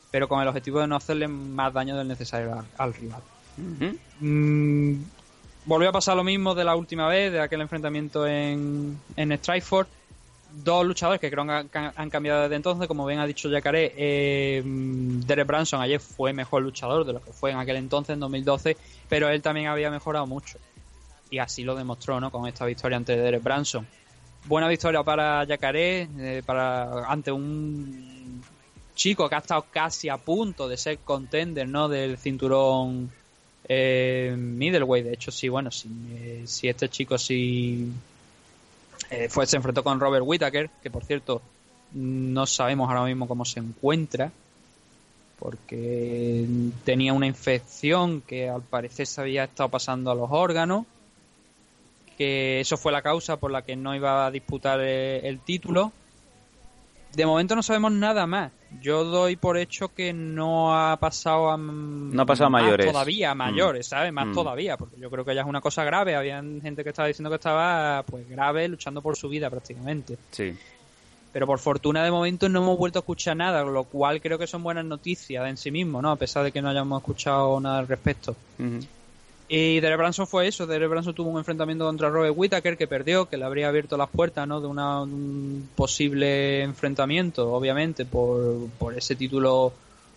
[0.09, 3.21] pero con el objetivo de no hacerle más daño del necesario al- al rival.
[4.19, 5.03] Mm,
[5.65, 9.91] volvió a pasar lo mismo de la última vez, de aquel enfrentamiento en, en Strikeforce.
[10.51, 14.63] Dos luchadores que creo que han, cambiado desde entonces, como bien ha dicho Yacaré, eh,
[14.65, 18.77] Derek Branson ayer fue mejor luchador de lo que fue en aquel entonces, en 2012,
[19.07, 20.57] pero él también había mejorado mucho.
[21.29, 22.31] Y así lo demostró, ¿no?
[22.31, 23.85] Con esta victoria ante Derek Branson.
[24.45, 28.41] Buena victoria para Yacaré, eh, para, ante un
[28.95, 31.87] chico que ha estado casi a punto de ser contender, ¿no?
[31.87, 33.11] Del cinturón
[33.67, 35.05] eh, middleweight.
[35.05, 37.91] De hecho, sí, bueno, si, eh, si este chico sí
[39.09, 41.41] eh, fue, se enfrentó con Robert Whittaker, que por cierto
[41.93, 44.31] no sabemos ahora mismo cómo se encuentra,
[45.39, 46.45] porque
[46.83, 50.85] tenía una infección que al parecer se había estado pasando a los órganos,
[52.17, 55.91] que eso fue la causa por la que no iba a disputar eh, el título.
[57.13, 58.51] De momento no sabemos nada más.
[58.81, 62.85] Yo doy por hecho que no ha pasado a no ha pasado a mayores.
[62.85, 63.37] todavía Mm.
[63.37, 64.11] mayores, ¿sabes?
[64.11, 64.33] Más Mm.
[64.33, 66.15] todavía, porque yo creo que ya es una cosa grave.
[66.15, 70.17] Había gente que estaba diciendo que estaba pues grave, luchando por su vida prácticamente.
[70.31, 70.53] Sí.
[71.31, 74.47] Pero por fortuna de momento no hemos vuelto a escuchar nada, lo cual creo que
[74.47, 76.11] son buenas noticias en sí mismo, ¿no?
[76.11, 78.35] A pesar de que no hayamos escuchado nada al respecto.
[79.49, 83.27] Y Derek Branson fue eso, Derek Branson tuvo un enfrentamiento contra Robert Whittaker que perdió,
[83.29, 84.59] que le habría abierto las puertas ¿no?
[84.59, 89.71] de una- un posible enfrentamiento, obviamente, por, por ese título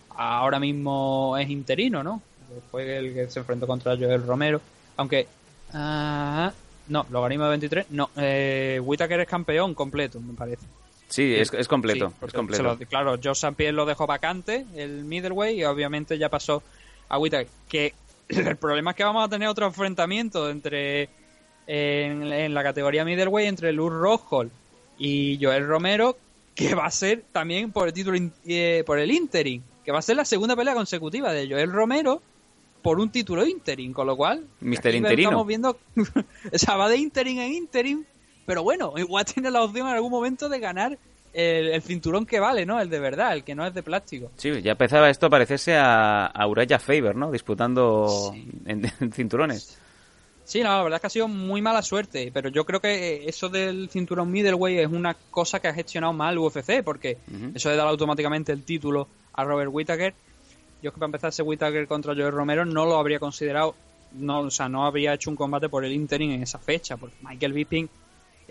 [0.09, 2.21] ahora mismo es interino, ¿no?
[2.69, 4.59] Fue el que se enfrentó contra Joel Romero,
[4.97, 5.27] aunque...
[5.73, 6.51] ah,
[6.89, 10.65] no, logaritmo de 23, no, eh, Whittaker es campeón completo, me parece.
[11.07, 12.09] Sí, es, es completo.
[12.19, 12.63] Sí, es completo.
[12.63, 13.53] lo- claro, Joe St.
[13.55, 16.61] Pierre lo dejó vacante, el middleweight, y obviamente ya pasó
[17.07, 17.47] a Whittaker.
[17.69, 17.93] Que
[18.47, 21.09] el problema es que vamos a tener otro enfrentamiento entre
[21.67, 24.51] en, en la categoría middleweight entre Luz Rockhold
[24.97, 26.17] y Joel Romero,
[26.55, 30.03] que va a ser también por el título eh, por el interim, que va a
[30.03, 32.21] ser la segunda pelea consecutiva de Joel Romero
[32.81, 35.29] por un título interim, con lo cual aquí Interino.
[35.29, 38.05] estamos viendo o sea, va de interim en interim,
[38.45, 40.97] pero bueno, igual tiene la opción en algún momento de ganar
[41.33, 42.79] el, el cinturón que vale, ¿no?
[42.79, 44.31] El de verdad, el que no es de plástico.
[44.37, 47.31] Sí, ya empezaba esto a parecerse a, a Uraya Faber, ¿no?
[47.31, 48.33] Disputando
[48.65, 49.77] en, en cinturones.
[50.43, 53.23] Sí, no, la verdad es que ha sido muy mala suerte, pero yo creo que
[53.25, 57.19] eso del cinturón middleweight es una cosa que ha gestionado mal UFC, porque
[57.53, 60.13] eso de dar automáticamente el título a Robert Whittaker,
[60.81, 63.75] yo es que para empezar ese Whittaker contra Joel Romero no lo habría considerado,
[64.13, 67.15] no, o sea, no habría hecho un combate por el interim en esa fecha, porque
[67.21, 67.89] Michael Bisping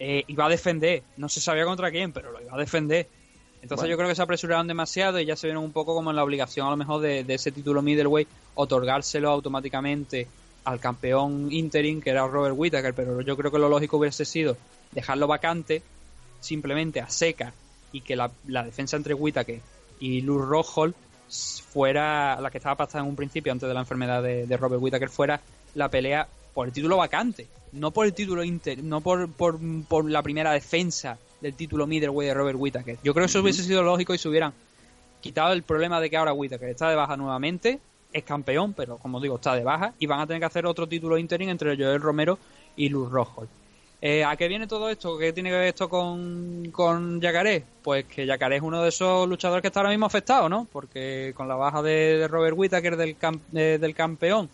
[0.01, 3.07] eh, iba a defender, no se sabía contra quién, pero lo iba a defender.
[3.63, 3.91] Entonces Bueno.
[3.91, 6.25] yo creo que se apresuraron demasiado y ya se vieron un poco como en la
[6.25, 10.27] obligación a lo mejor de, de ese título middleweight otorgárselo automáticamente
[10.65, 14.57] al campeón interim que era Robert Whittaker, pero yo creo que lo lógico hubiese sido
[14.93, 15.83] dejarlo vacante
[16.41, 17.53] simplemente a seca
[17.93, 19.61] y que la, la defensa entre Whittaker
[20.01, 20.95] y Luz Rockhold
[21.71, 24.83] fuera la que estaba pasada en un principio antes de la enfermedad de, de Robert
[24.83, 25.41] Whittaker fuera
[25.75, 30.11] la pelea por el título vacante, no por el título inter, no por, por, por
[30.11, 32.99] la primera defensa del título middleweight de Robert Whittaker.
[33.03, 34.53] Yo creo que eso hubiese sido lógico y se hubieran
[35.21, 37.79] quitado el problema de que ahora Whittaker está de baja nuevamente,
[38.13, 40.87] es campeón, pero como digo, está de baja y van a tener que hacer otro
[40.87, 42.39] título interim entre Joel Romero
[42.77, 43.49] y Luz Rockhold.
[44.03, 45.19] Eh, ¿A qué viene todo esto?
[45.19, 47.63] ¿Qué tiene que ver esto con, con Yacaré?
[47.83, 50.67] Pues que Yacaré es uno de esos luchadores que está ahora mismo afectado, ¿no?
[50.73, 54.49] Porque con la baja de, de Robert Whittaker del, cam- eh, del campeón,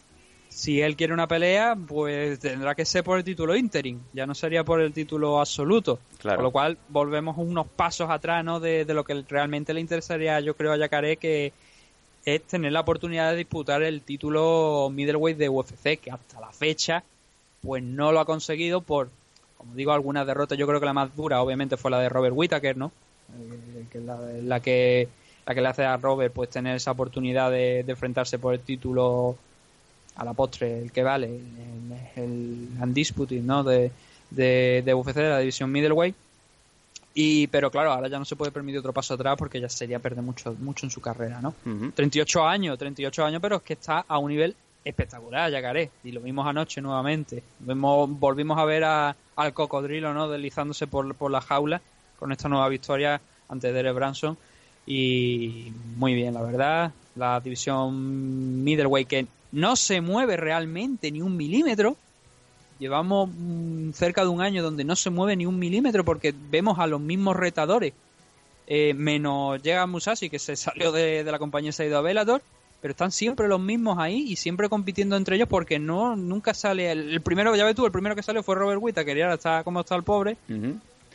[0.56, 4.34] si él quiere una pelea, pues tendrá que ser por el título interim, ya no
[4.34, 5.98] sería por el título absoluto.
[6.18, 6.38] Claro.
[6.38, 8.58] Con lo cual volvemos unos pasos atrás, ¿no?
[8.58, 11.52] De, de lo que realmente le interesaría, yo creo, a Yacaré, que
[12.24, 17.04] es tener la oportunidad de disputar el título middleweight de UFC, que hasta la fecha,
[17.60, 19.10] pues no lo ha conseguido por,
[19.58, 20.56] como digo, algunas derrotas.
[20.56, 22.92] Yo creo que la más dura, obviamente, fue la de Robert Whittaker, ¿no?
[23.38, 25.06] Eh, que es la, la que
[25.44, 28.60] la que le hace a Robert pues tener esa oportunidad de, de enfrentarse por el
[28.60, 29.36] título
[30.16, 33.62] a la postre, el que vale, el, el undisputed, ¿no?
[33.62, 33.90] De,
[34.30, 36.14] de, de UFC, de la división middleweight.
[37.14, 39.98] Y, pero claro, ahora ya no se puede permitir otro paso atrás porque ya sería
[39.98, 41.54] perder mucho, mucho en su carrera, ¿no?
[41.94, 45.90] 38 años, 38 años, pero es que está a un nivel espectacular, Yacaré.
[46.04, 47.42] Y lo vimos anoche nuevamente.
[47.60, 50.28] Vemos, volvimos a ver a- al cocodrilo, ¿no?
[50.28, 51.80] Deslizándose por, por la jaula
[52.18, 54.36] con esta nueva victoria ante Derek Branson.
[54.86, 56.92] Y muy bien, la verdad.
[57.16, 59.26] La división middleweight que
[59.56, 61.96] no se mueve realmente ni un milímetro.
[62.78, 66.78] Llevamos mm, cerca de un año donde no se mueve ni un milímetro porque vemos
[66.78, 67.94] a los mismos retadores.
[68.66, 71.96] Eh, menos llega Musashi que se salió de, de la compañía y se ha ido
[71.96, 72.42] a Bellator.
[72.82, 76.92] Pero están siempre los mismos ahí y siempre compitiendo entre ellos porque no nunca sale.
[76.92, 79.36] El, el primero, ya ves tú, el primero que salió fue Robert Whittaker y ahora
[79.36, 80.36] está como está el pobre.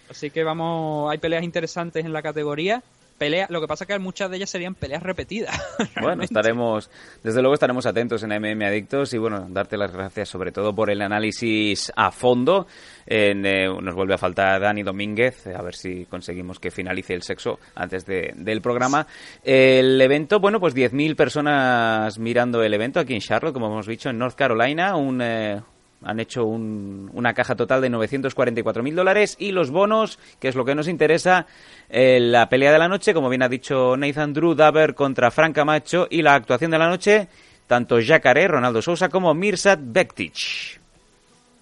[0.09, 2.81] Así que vamos, hay peleas interesantes en la categoría.
[3.21, 5.55] Pelea, lo que pasa que muchas de ellas serían peleas repetidas.
[6.01, 6.89] Bueno, estaremos,
[7.23, 10.89] desde luego estaremos atentos en MM Adictos y bueno, darte las gracias sobre todo por
[10.89, 12.65] el análisis a fondo.
[13.05, 17.59] Eh, nos vuelve a faltar Dani Domínguez, a ver si conseguimos que finalice el sexo
[17.75, 19.05] antes de- del programa.
[19.43, 24.09] El evento, bueno, pues 10.000 personas mirando el evento aquí en Charlotte, como hemos dicho,
[24.09, 25.21] en North Carolina, un...
[25.21, 25.61] eh,
[26.03, 30.65] han hecho un- una caja total de 944.000 dólares y los bonos, que es lo
[30.65, 31.45] que nos interesa,
[31.89, 35.53] eh, la pelea de la noche, como bien ha dicho Nathan Drew Daver contra Frank
[35.55, 37.27] Camacho y la actuación de la noche,
[37.67, 40.79] tanto Jacaré, Ronaldo Sousa como Mirsad Bektic.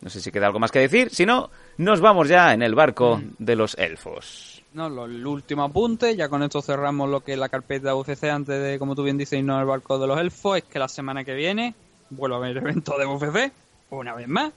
[0.01, 2.73] No sé si queda algo más que decir, si no, nos vamos ya en el
[2.73, 4.63] barco de los elfos.
[4.73, 8.29] No, lo- el último apunte, ya con esto cerramos lo que es la carpeta UFC
[8.29, 10.87] antes de, como tú bien dices, irnos al barco de los elfos, es que la
[10.87, 11.73] semana que viene
[12.11, 13.51] vuelve a haber evento de UFC,
[13.89, 14.53] una vez más.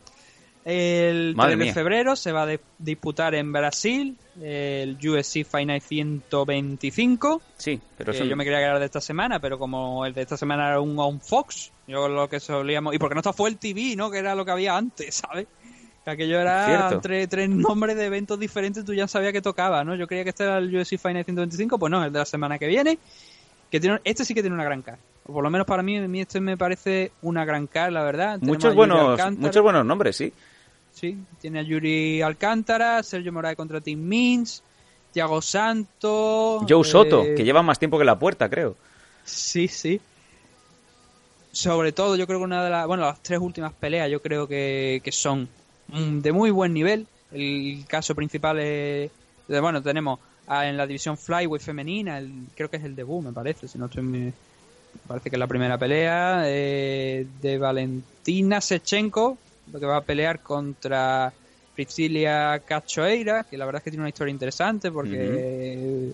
[0.64, 1.74] El Madre 3 de mía.
[1.74, 7.42] febrero se va a disputar en Brasil el UFC Fight Night 125.
[7.56, 10.68] Sí, pero yo me quería quedar de esta semana, pero como el de esta semana
[10.68, 12.94] era un on Fox, yo lo que solíamos...
[12.94, 14.10] Y porque no está fue el TV, ¿no?
[14.10, 15.48] Que era lo que había antes, ¿sabes?
[16.04, 19.96] Que aquello era entre tres nombres de eventos diferentes, tú ya sabías que tocaba, ¿no?
[19.96, 22.24] Yo creía que este era el UFC Fight Night 125, pues no, el de la
[22.24, 22.98] semana que viene.
[23.68, 24.98] Que tiene, este sí que tiene una gran cara.
[25.24, 28.38] Por lo menos para mí, mí este me parece una gran cara, la verdad.
[28.40, 30.32] Muchos buenos, muchos buenos nombres, sí.
[30.92, 34.62] Sí, tiene a Yuri Alcántara, Sergio Moraes contra Tim Mins,
[35.12, 36.64] Thiago Santos.
[36.68, 38.76] Joe Soto, eh, que lleva más tiempo que la puerta, creo.
[39.24, 40.00] Sí, sí.
[41.52, 42.86] Sobre todo, yo creo que una de las.
[42.86, 45.48] Bueno, las tres últimas peleas, yo creo que, que son
[45.88, 47.06] mm, de muy buen nivel.
[47.30, 49.10] El caso principal es.
[49.48, 53.32] bueno, tenemos a- en la división Flyweight femenina, el, creo que es el debut, me
[53.32, 54.02] parece, si no estoy.
[54.02, 54.32] muy-
[55.06, 59.38] parece que es la primera pelea eh, de Valentina Sechenko,
[59.72, 61.32] lo que va a pelear contra
[61.74, 66.12] Priscilia Cachoeira, que la verdad es que tiene una historia interesante porque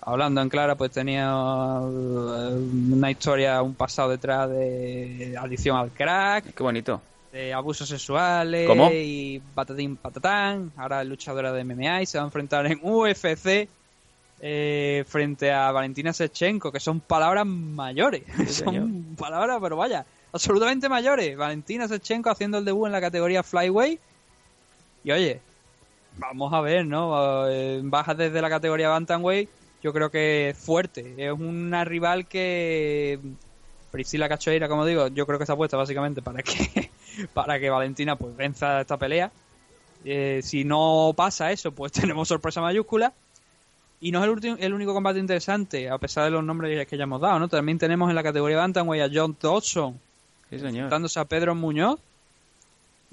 [0.00, 2.58] hablando en clara, pues tenía eh,
[2.92, 7.00] una historia, un pasado detrás de adicción al crack, Qué bonito.
[7.32, 8.90] de abusos sexuales ¿Cómo?
[8.92, 10.72] y patatín patatán.
[10.76, 13.68] Ahora es luchadora de MMA y se va a enfrentar en UFC
[14.44, 18.24] eh, frente a Valentina Sechenko, que son palabras mayores.
[18.48, 21.36] son palabras, pero vaya, absolutamente mayores.
[21.36, 23.98] Valentina Sechenko haciendo el debut en la categoría Flyway.
[25.04, 25.40] Y oye,
[26.18, 27.48] vamos a ver, ¿no?
[27.48, 29.48] Eh, Baja desde la categoría Bantamweight,
[29.80, 31.14] yo creo que es fuerte.
[31.16, 33.20] Es una rival que
[33.92, 36.90] Priscila Cachoeira, como digo, yo creo que está puesta básicamente para que
[37.34, 39.30] para que Valentina pues venza esta pelea.
[40.04, 43.12] Eh, si no pasa eso, pues tenemos sorpresa mayúscula.
[44.02, 46.96] Y no es el, último, el único combate interesante, a pesar de los nombres que
[46.96, 47.46] ya hemos dado, ¿no?
[47.46, 49.98] También tenemos en la categoría Bantamweight a John Dodson,
[50.50, 52.00] Sí, enfrentándose a Pedro Muñoz.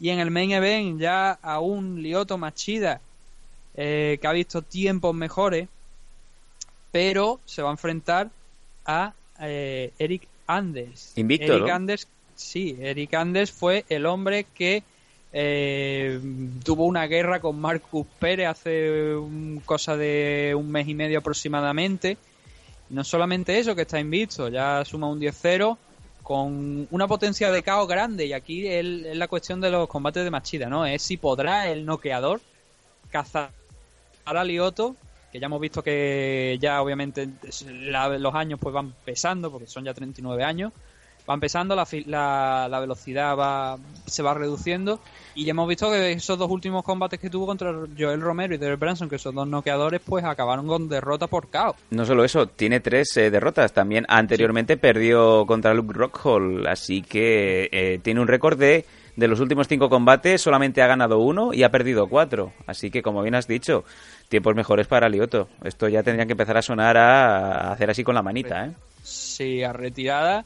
[0.02, 3.02] Y en el main event ya a un Lioto Machida,
[3.76, 5.70] eh, que ha visto tiempos mejores,
[6.92, 8.32] pero se va a enfrentar
[8.86, 11.14] a eh, Eric Anders.
[11.18, 11.74] Invicto, Eric ¿no?
[11.76, 14.84] Anders, sí, Eric Anders fue el hombre que
[15.32, 16.20] eh,
[16.64, 22.18] tuvo una guerra con Marcus Pérez hace un- cosa de un mes y medio aproximadamente.
[22.90, 25.78] No solamente eso, que está invicto, ya suma un 10-0
[26.24, 28.26] con una potencia de caos grande.
[28.26, 28.84] Y aquí es
[29.16, 30.86] la cuestión de los combates de Machida, ¿no?
[30.86, 32.42] Es si podrá el noqueador
[33.12, 33.52] cazar
[34.26, 34.96] a Lioto,
[35.32, 37.30] que ya hemos visto que ya obviamente
[37.62, 40.74] los años pues van pesando, porque son ya 39 años,
[41.30, 43.78] van pesando, la, la, la velocidad va
[44.08, 45.00] se va reduciendo
[45.36, 48.58] y ya hemos visto que esos dos últimos combates que tuvo contra Joel Romero y
[48.58, 51.76] Derek Branson, que son dos noqueadores, pues acabaron con derrota por KO.
[51.92, 53.74] No solo eso, tiene tres eh, derrotas.
[53.74, 58.86] También anteriormente perdió contra Luke Rockhold, así que eh, tiene un récord de
[59.16, 62.54] de los últimos cinco combates solamente ha ganado uno y ha perdido cuatro.
[62.66, 63.84] Así que, como bien has dicho,
[64.30, 65.50] tiempos mejores para Lioto.
[65.64, 68.72] Esto ya tendrían que empezar a sonar a, a hacer así con la manita, ¿eh?
[69.04, 70.46] Sí, a retirada.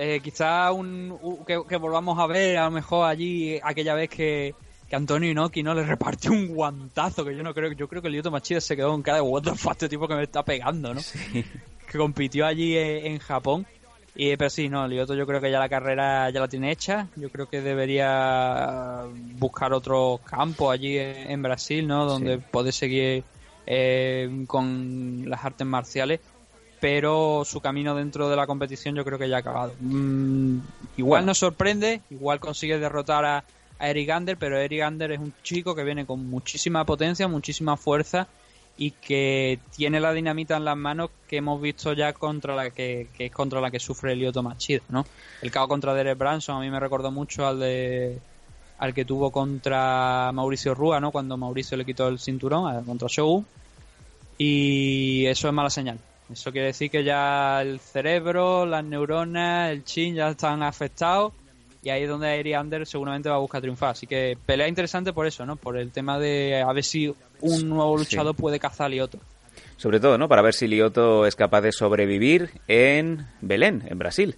[0.00, 4.08] Eh, quizá un, u- que, que volvamos a ver a lo mejor allí aquella vez
[4.08, 4.54] que,
[4.88, 8.08] que Antonio Inoki no le repartió un guantazo que yo no creo yo creo que
[8.08, 10.44] Lyoto Machida se quedó con cara de what the fuck este tipo que me está
[10.44, 11.00] pegando no
[11.90, 13.66] que compitió allí eh, en Japón.
[14.14, 17.08] Y pero sí no Lyoto yo creo que ya la carrera ya la tiene hecha.
[17.16, 19.04] Yo creo que debería
[19.38, 22.42] buscar otro campo allí en, en Brasil no donde Sí.
[22.50, 23.24] puede seguir
[23.66, 26.20] eh, con las artes marciales
[26.80, 29.74] pero su camino dentro de la competición yo creo que ya ha acabado.
[29.80, 30.58] Mm,
[30.96, 33.44] igual nos sorprende, igual consigue derrotar a,
[33.78, 37.76] a Eric Ander, pero Eric Ander es un chico que viene con muchísima potencia, muchísima
[37.76, 38.28] fuerza
[38.80, 43.08] y que tiene la dinamita en las manos que hemos visto ya contra la que,
[43.16, 45.04] que es contra la que sufre Lyoto Machida, ¿no?
[45.42, 48.18] El caos contra Derek Branson a mí me recordó mucho al de
[48.78, 51.10] al que tuvo contra Mauricio Rúa, ¿no?
[51.10, 53.44] Cuando Mauricio le quitó el cinturón a- contra Shogun
[54.36, 55.98] y eso es mala señal.
[56.32, 61.32] Eso quiere decir que ya el cerebro, las neuronas, el chin ya están afectados
[61.82, 63.90] y ahí es donde Eric Ander seguramente va a buscar triunfar.
[63.90, 65.56] Así que pelea interesante por eso, ¿no?
[65.56, 69.18] Por el tema de a ver si un nuevo luchador puede cazar a Lioto.
[69.78, 70.28] Sobre todo, ¿no?
[70.28, 74.36] Para ver si Lioto es capaz de sobrevivir en Belén, en Brasil.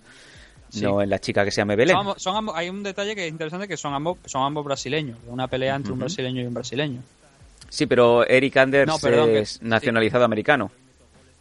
[0.69, 0.83] Sí.
[0.83, 1.97] No en la chica que se llame Belén.
[1.97, 4.65] Son ambos- son ambos- hay un detalle que es interesante que son ambos son ambos
[4.65, 7.03] brasileños, una pelea entre un brasileño y un brasileño.
[7.69, 10.71] Sí, pero Eric Anders No, perdón, que- es nacionalizado americano.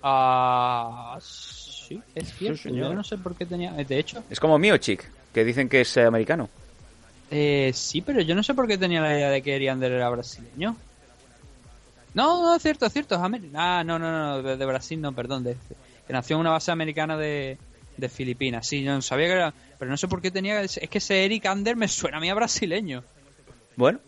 [0.01, 2.69] Ah, sí, es cierto.
[2.69, 3.71] Yo no sé por qué tenía.
[3.73, 6.49] De hecho, Es como Miochik, que dicen que es eh, americano.
[7.31, 10.09] Eh, sí, pero yo no sé por qué tenía la idea de que Eriander era
[10.09, 10.75] brasileño.
[12.13, 13.15] No, no, es cierto, es cierto.
[13.15, 15.43] Es amer- ah, no, no, no, de, de Brasil no, perdón.
[15.43, 15.55] De,
[16.07, 17.57] que nació en una base americana de,
[17.97, 18.65] de Filipinas.
[18.65, 19.53] Sí, yo no sabía que era.
[19.77, 20.61] Pero no sé por qué tenía.
[20.61, 23.03] Es que ese Eric Ander me suena a mí a brasileño.
[23.75, 23.99] Bueno,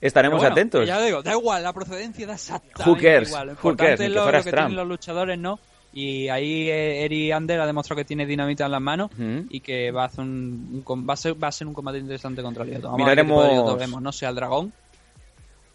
[0.00, 0.86] estaremos bueno, atentos.
[0.86, 3.28] Ya digo, da igual, la procedencia da exactamente Who cares?
[3.28, 3.46] igual.
[3.48, 4.00] Lo Who importante cares?
[4.00, 5.58] Ni es lo, que tienen los luchadores, ¿no?
[5.92, 9.10] Y ahí eh, Eric Ander ha demostrado que tiene dinamita en las manos
[9.50, 11.98] y que va a hacer un, un va a ser, va a ser un combate
[11.98, 12.92] interesante contra Lioto.
[12.92, 14.72] Vamos a ver qué tipo de Miraremos- Lioto vemos, no sé, al dragón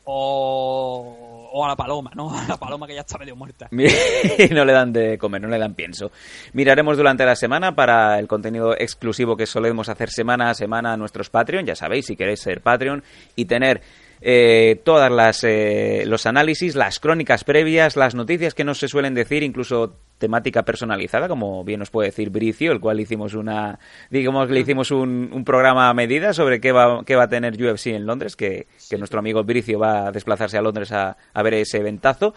[0.06, 2.30] o, o a la paloma, ¿no?
[2.38, 3.70] A la paloma que ya está medio muerta.
[3.72, 6.12] no le dan de comer, no le dan pienso.
[6.52, 10.98] Miraremos durante la semana para el contenido exclusivo que solemos hacer semana a semana a
[10.98, 11.66] nuestros Patreon.
[11.66, 13.04] Ya sabéis, si queréis ser Patreon
[13.38, 13.82] y tener
[14.22, 19.14] eh, todas las eh, los análisis, las crónicas previas, las noticias que no se suelen
[19.14, 23.80] decir, incluso temática personalizada, como bien nos puede decir Bricio, el cual hicimos una,
[24.10, 27.54] digamos, le hicimos un, un programa a medida sobre qué va, qué va a tener
[27.62, 31.44] UFC en Londres, que, que nuestro amigo Bricio va a desplazarse a Londres a, a
[31.44, 32.34] ver ese ventazo.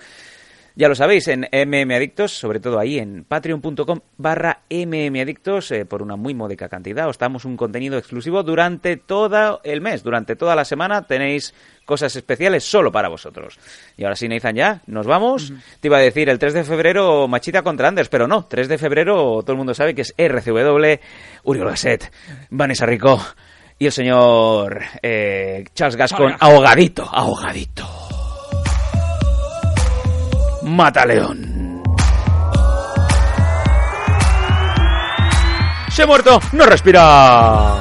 [0.79, 5.85] Ya lo sabéis, en MM Adictos, sobre todo ahí en patreon.com barra MM Adictos, eh,
[5.85, 10.37] por una muy módica cantidad, os damos un contenido exclusivo durante todo el mes, durante
[10.37, 11.53] toda la semana tenéis
[11.85, 13.59] cosas especiales solo para vosotros.
[13.97, 15.53] Y ahora sí, Nathan, ya, nos vamos.
[15.81, 18.79] Te iba a decir el 3 de febrero Machita contra Anders, pero no, 3 de
[18.79, 21.01] febrero todo el mundo sabe que es RCW,
[21.43, 22.13] Uriol Gasset,
[22.51, 23.21] Vanessa Rico
[23.81, 27.98] y el señor eh, Charles Gascon ahogadito, ahogadito.
[30.69, 31.83] Mataleón.
[35.91, 36.41] ¡Se ha muerto!
[36.53, 37.81] ¡No respira!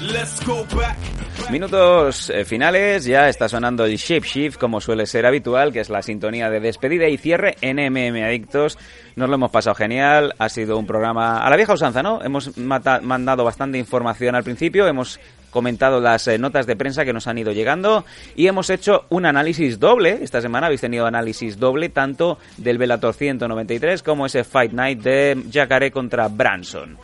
[0.00, 1.07] Let's go back.
[1.50, 5.88] Minutos eh, finales, ya está sonando el Shape Shift como suele ser habitual, que es
[5.88, 8.76] la sintonía de despedida y cierre en MM Adictos.
[9.16, 12.20] Nos lo hemos pasado genial, ha sido un programa a la vieja usanza, ¿no?
[12.22, 15.18] Hemos mandado bastante información al principio, hemos
[15.48, 18.04] comentado las eh, notas de prensa que nos han ido llegando
[18.36, 20.18] y hemos hecho un análisis doble.
[20.20, 25.44] Esta semana habéis tenido análisis doble tanto del Bellator 193 como ese Fight Night de
[25.50, 26.98] Jacare contra Branson.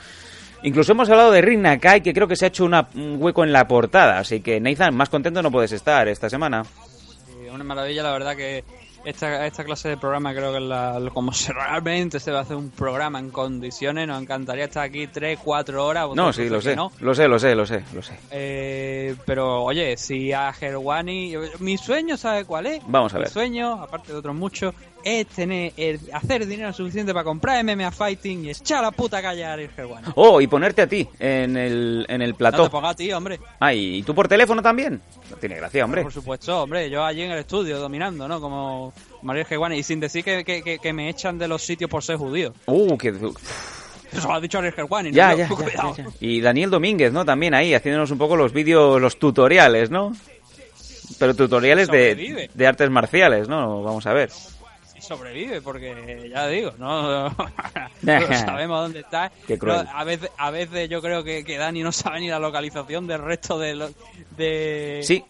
[0.64, 3.44] Incluso hemos hablado de Rin Nakai, que creo que se ha hecho una- un hueco
[3.44, 4.18] en la portada.
[4.18, 6.64] Así que, Nathan, más contento no puedes estar esta semana.
[6.64, 8.64] Sí, una maravilla, la verdad que
[9.04, 12.56] esta, esta clase de programa creo que es la, como realmente se va a hacer
[12.56, 14.08] un programa en condiciones.
[14.08, 16.08] Nos encantaría estar aquí 3, 4 horas.
[16.14, 16.74] No, sí, lo sé.
[16.74, 16.90] no.
[17.00, 18.14] Lo sé, lo sé, lo sé, lo sé.
[18.30, 21.34] Eh, pero oye, si a Gerwani.
[21.58, 22.80] Mi sueño, ¿sabe cuál es?
[22.86, 23.26] Vamos a ver.
[23.28, 24.74] Mi sueño, aparte de otros muchos,
[25.04, 29.44] es tener el- hacer dinero suficiente para comprar MMA Fighting y echar la puta calle
[29.44, 30.08] a Ariel Gerwani.
[30.16, 32.70] Oh, y ponerte a ti en el, en el No te plató.
[32.70, 33.38] pongas a ti, hombre.
[33.60, 35.00] Ah, ¿y tú por teléfono también?
[35.30, 36.02] No tiene gracia, hombre.
[36.02, 38.40] Por supuesto, hombre, yo allí en el estudio dominando, ¿no?
[38.40, 39.76] Como María Gerwani.
[39.78, 42.52] Y sin decir que, que, que, que me echan de los sitios por ser judío.
[42.66, 43.08] Uh, que...
[43.08, 45.16] Eso lo ha dicho Ariel Gerwani, ¿no?
[45.16, 45.66] Ya, Yo, ya, ya,
[45.96, 46.10] ya, ya.
[46.20, 47.24] Y Daniel Domínguez, ¿no?
[47.24, 50.12] También ahí, haciéndonos un poco los vídeos, los tutoriales, ¿no?
[51.18, 53.82] Pero tutoriales de, de artes marciales, ¿no?
[53.82, 54.30] Vamos a ver.
[55.04, 57.28] Sobrevive, porque ya digo, ¿no?
[57.28, 57.36] no
[58.32, 59.30] sabemos dónde está.
[59.62, 63.06] No, a, veces, a veces yo creo que, que Dani no sabe ni la localización
[63.06, 63.92] del resto de, los-
[64.36, 65.22] de, Sí.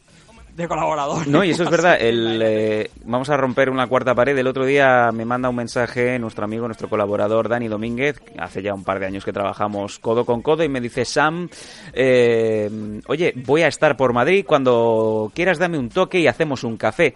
[0.54, 1.26] de colaboradores.
[1.26, 1.96] No, y eso es verdad.
[2.00, 4.36] El, eh, vamos a romper una cuarta pared.
[4.38, 8.20] El otro día me manda un mensaje nuestro amigo, nuestro colaborador Dani Domínguez.
[8.38, 11.48] Hace ya un par de años que trabajamos codo con codo y me dice, Sam,
[11.92, 12.70] eh,
[13.06, 14.44] oye, voy a estar por Madrid.
[14.46, 17.14] Cuando quieras dame un toque y hacemos un café.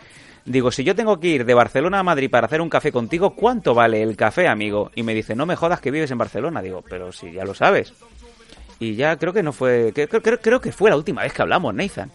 [0.49, 3.35] Digo, si yo tengo que ir de Barcelona a Madrid para hacer un café contigo,
[3.35, 4.91] ¿cuánto vale el café, amigo?
[4.95, 6.62] Y me dice, no me jodas que vives en Barcelona.
[6.62, 7.93] Digo, pero si ya lo sabes.
[8.81, 9.93] Y ya creo que no fue...
[9.95, 12.11] que- Creo, creo, creo que fue la última vez que hablamos, Nathan.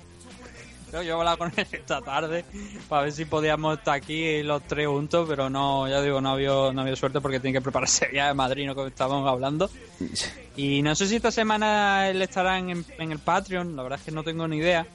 [0.91, 2.45] Yo he hablado con él esta tarde
[2.87, 6.49] para ver si podíamos estar aquí los tres juntos, pero no, ya digo, no había,
[6.71, 8.75] no había suerte porque tiene que prepararse ya de Madrid, ¿no?
[8.75, 9.69] Como estábamos hablando.
[10.55, 14.05] Y no sé si esta semana él estará en, en el Patreon, la verdad es
[14.05, 14.85] que no tengo ni idea.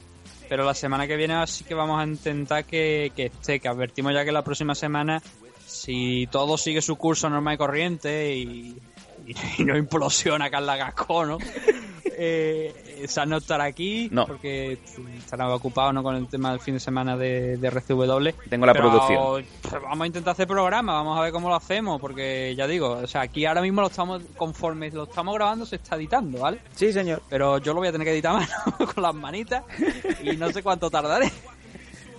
[0.49, 4.13] Pero la semana que viene sí que vamos a intentar que, que esté, que advertimos
[4.13, 5.21] ya que la próxima semana,
[5.67, 8.81] si todo sigue su curso normal y corriente y,
[9.29, 11.37] y- y no implosiona Carla Gasco, ¿no?
[12.21, 14.25] eh, Sam no estará aquí No.
[14.25, 14.77] porque
[15.17, 16.03] estará ocupado ¿no?
[16.03, 18.29] con el tema del fin de semana de, de RCW.
[18.49, 19.45] Tengo la Pero, producción.
[19.61, 22.91] pues, Vamos a intentar hacer programa, vamos a ver cómo lo hacemos, porque ya digo,
[23.03, 26.59] o sea, aquí ahora mismo lo estamos, conforme lo estamos grabando, se está editando, ¿vale?
[26.75, 27.21] Sí, señor.
[27.29, 28.47] Pero yo lo voy a tener que editar mano
[28.93, 29.63] con las manitas
[30.23, 31.31] y no sé cuánto tardaré.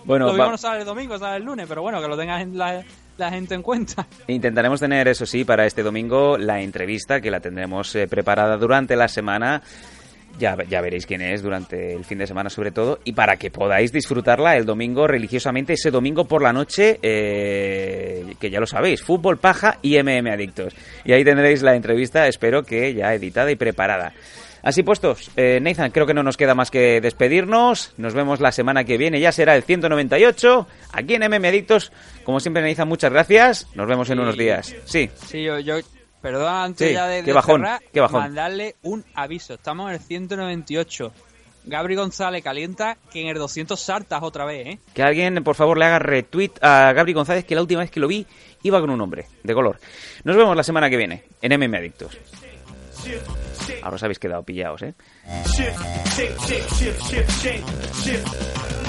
[0.05, 2.17] Bueno, lo mismo va- no sale el domingo, sale el lunes, pero bueno, que lo
[2.17, 2.83] tenga la,
[3.19, 4.07] la gente en cuenta.
[4.27, 8.97] Intentaremos tener, eso sí, para este domingo la entrevista que la tendremos eh, preparada durante
[8.97, 9.63] la semana.
[10.39, 13.51] Ya, ya veréis quién es durante el fin de semana sobre todo y para que
[13.51, 19.03] podáis disfrutarla el domingo religiosamente, ese domingo por la noche, eh, que ya lo sabéis,
[19.03, 20.73] fútbol, paja y MM Adictos.
[21.05, 24.13] Y ahí tendréis la entrevista, espero que ya editada y preparada.
[24.63, 27.95] Así puestos, eh, Nathan, creo que no nos queda más que despedirnos.
[27.97, 31.93] Nos vemos la semana que viene, ya será el 198, aquí en MM Adictos.
[32.25, 33.67] Como siempre, Nathan, muchas gracias.
[33.75, 34.23] Nos vemos en Sí.
[34.23, 34.75] unos días.
[34.85, 35.77] Sí, Sí, yo, yo
[36.21, 38.21] perdón, antes Sí, ya de, qué de bajón, cerrar, qué bajón.
[38.21, 39.55] mandarle un aviso.
[39.55, 41.13] Estamos en el 198.
[41.65, 44.79] Gabri González calienta que en el 200 saltas otra vez, ¿eh?
[44.95, 48.01] que alguien, por favor, le haga retweet a Gabri González, que la última vez que
[48.01, 48.27] lo vi
[48.63, 49.79] iba con un hombre de color.
[50.25, 52.17] Nos vemos la semana que viene en MM Adictos.
[53.83, 54.95] Ahora os habéis quedado pillados, ¿eh?
[55.45, 55.79] Shift,
[56.15, 58.80] shift, shift, shift, shift, shift, shift.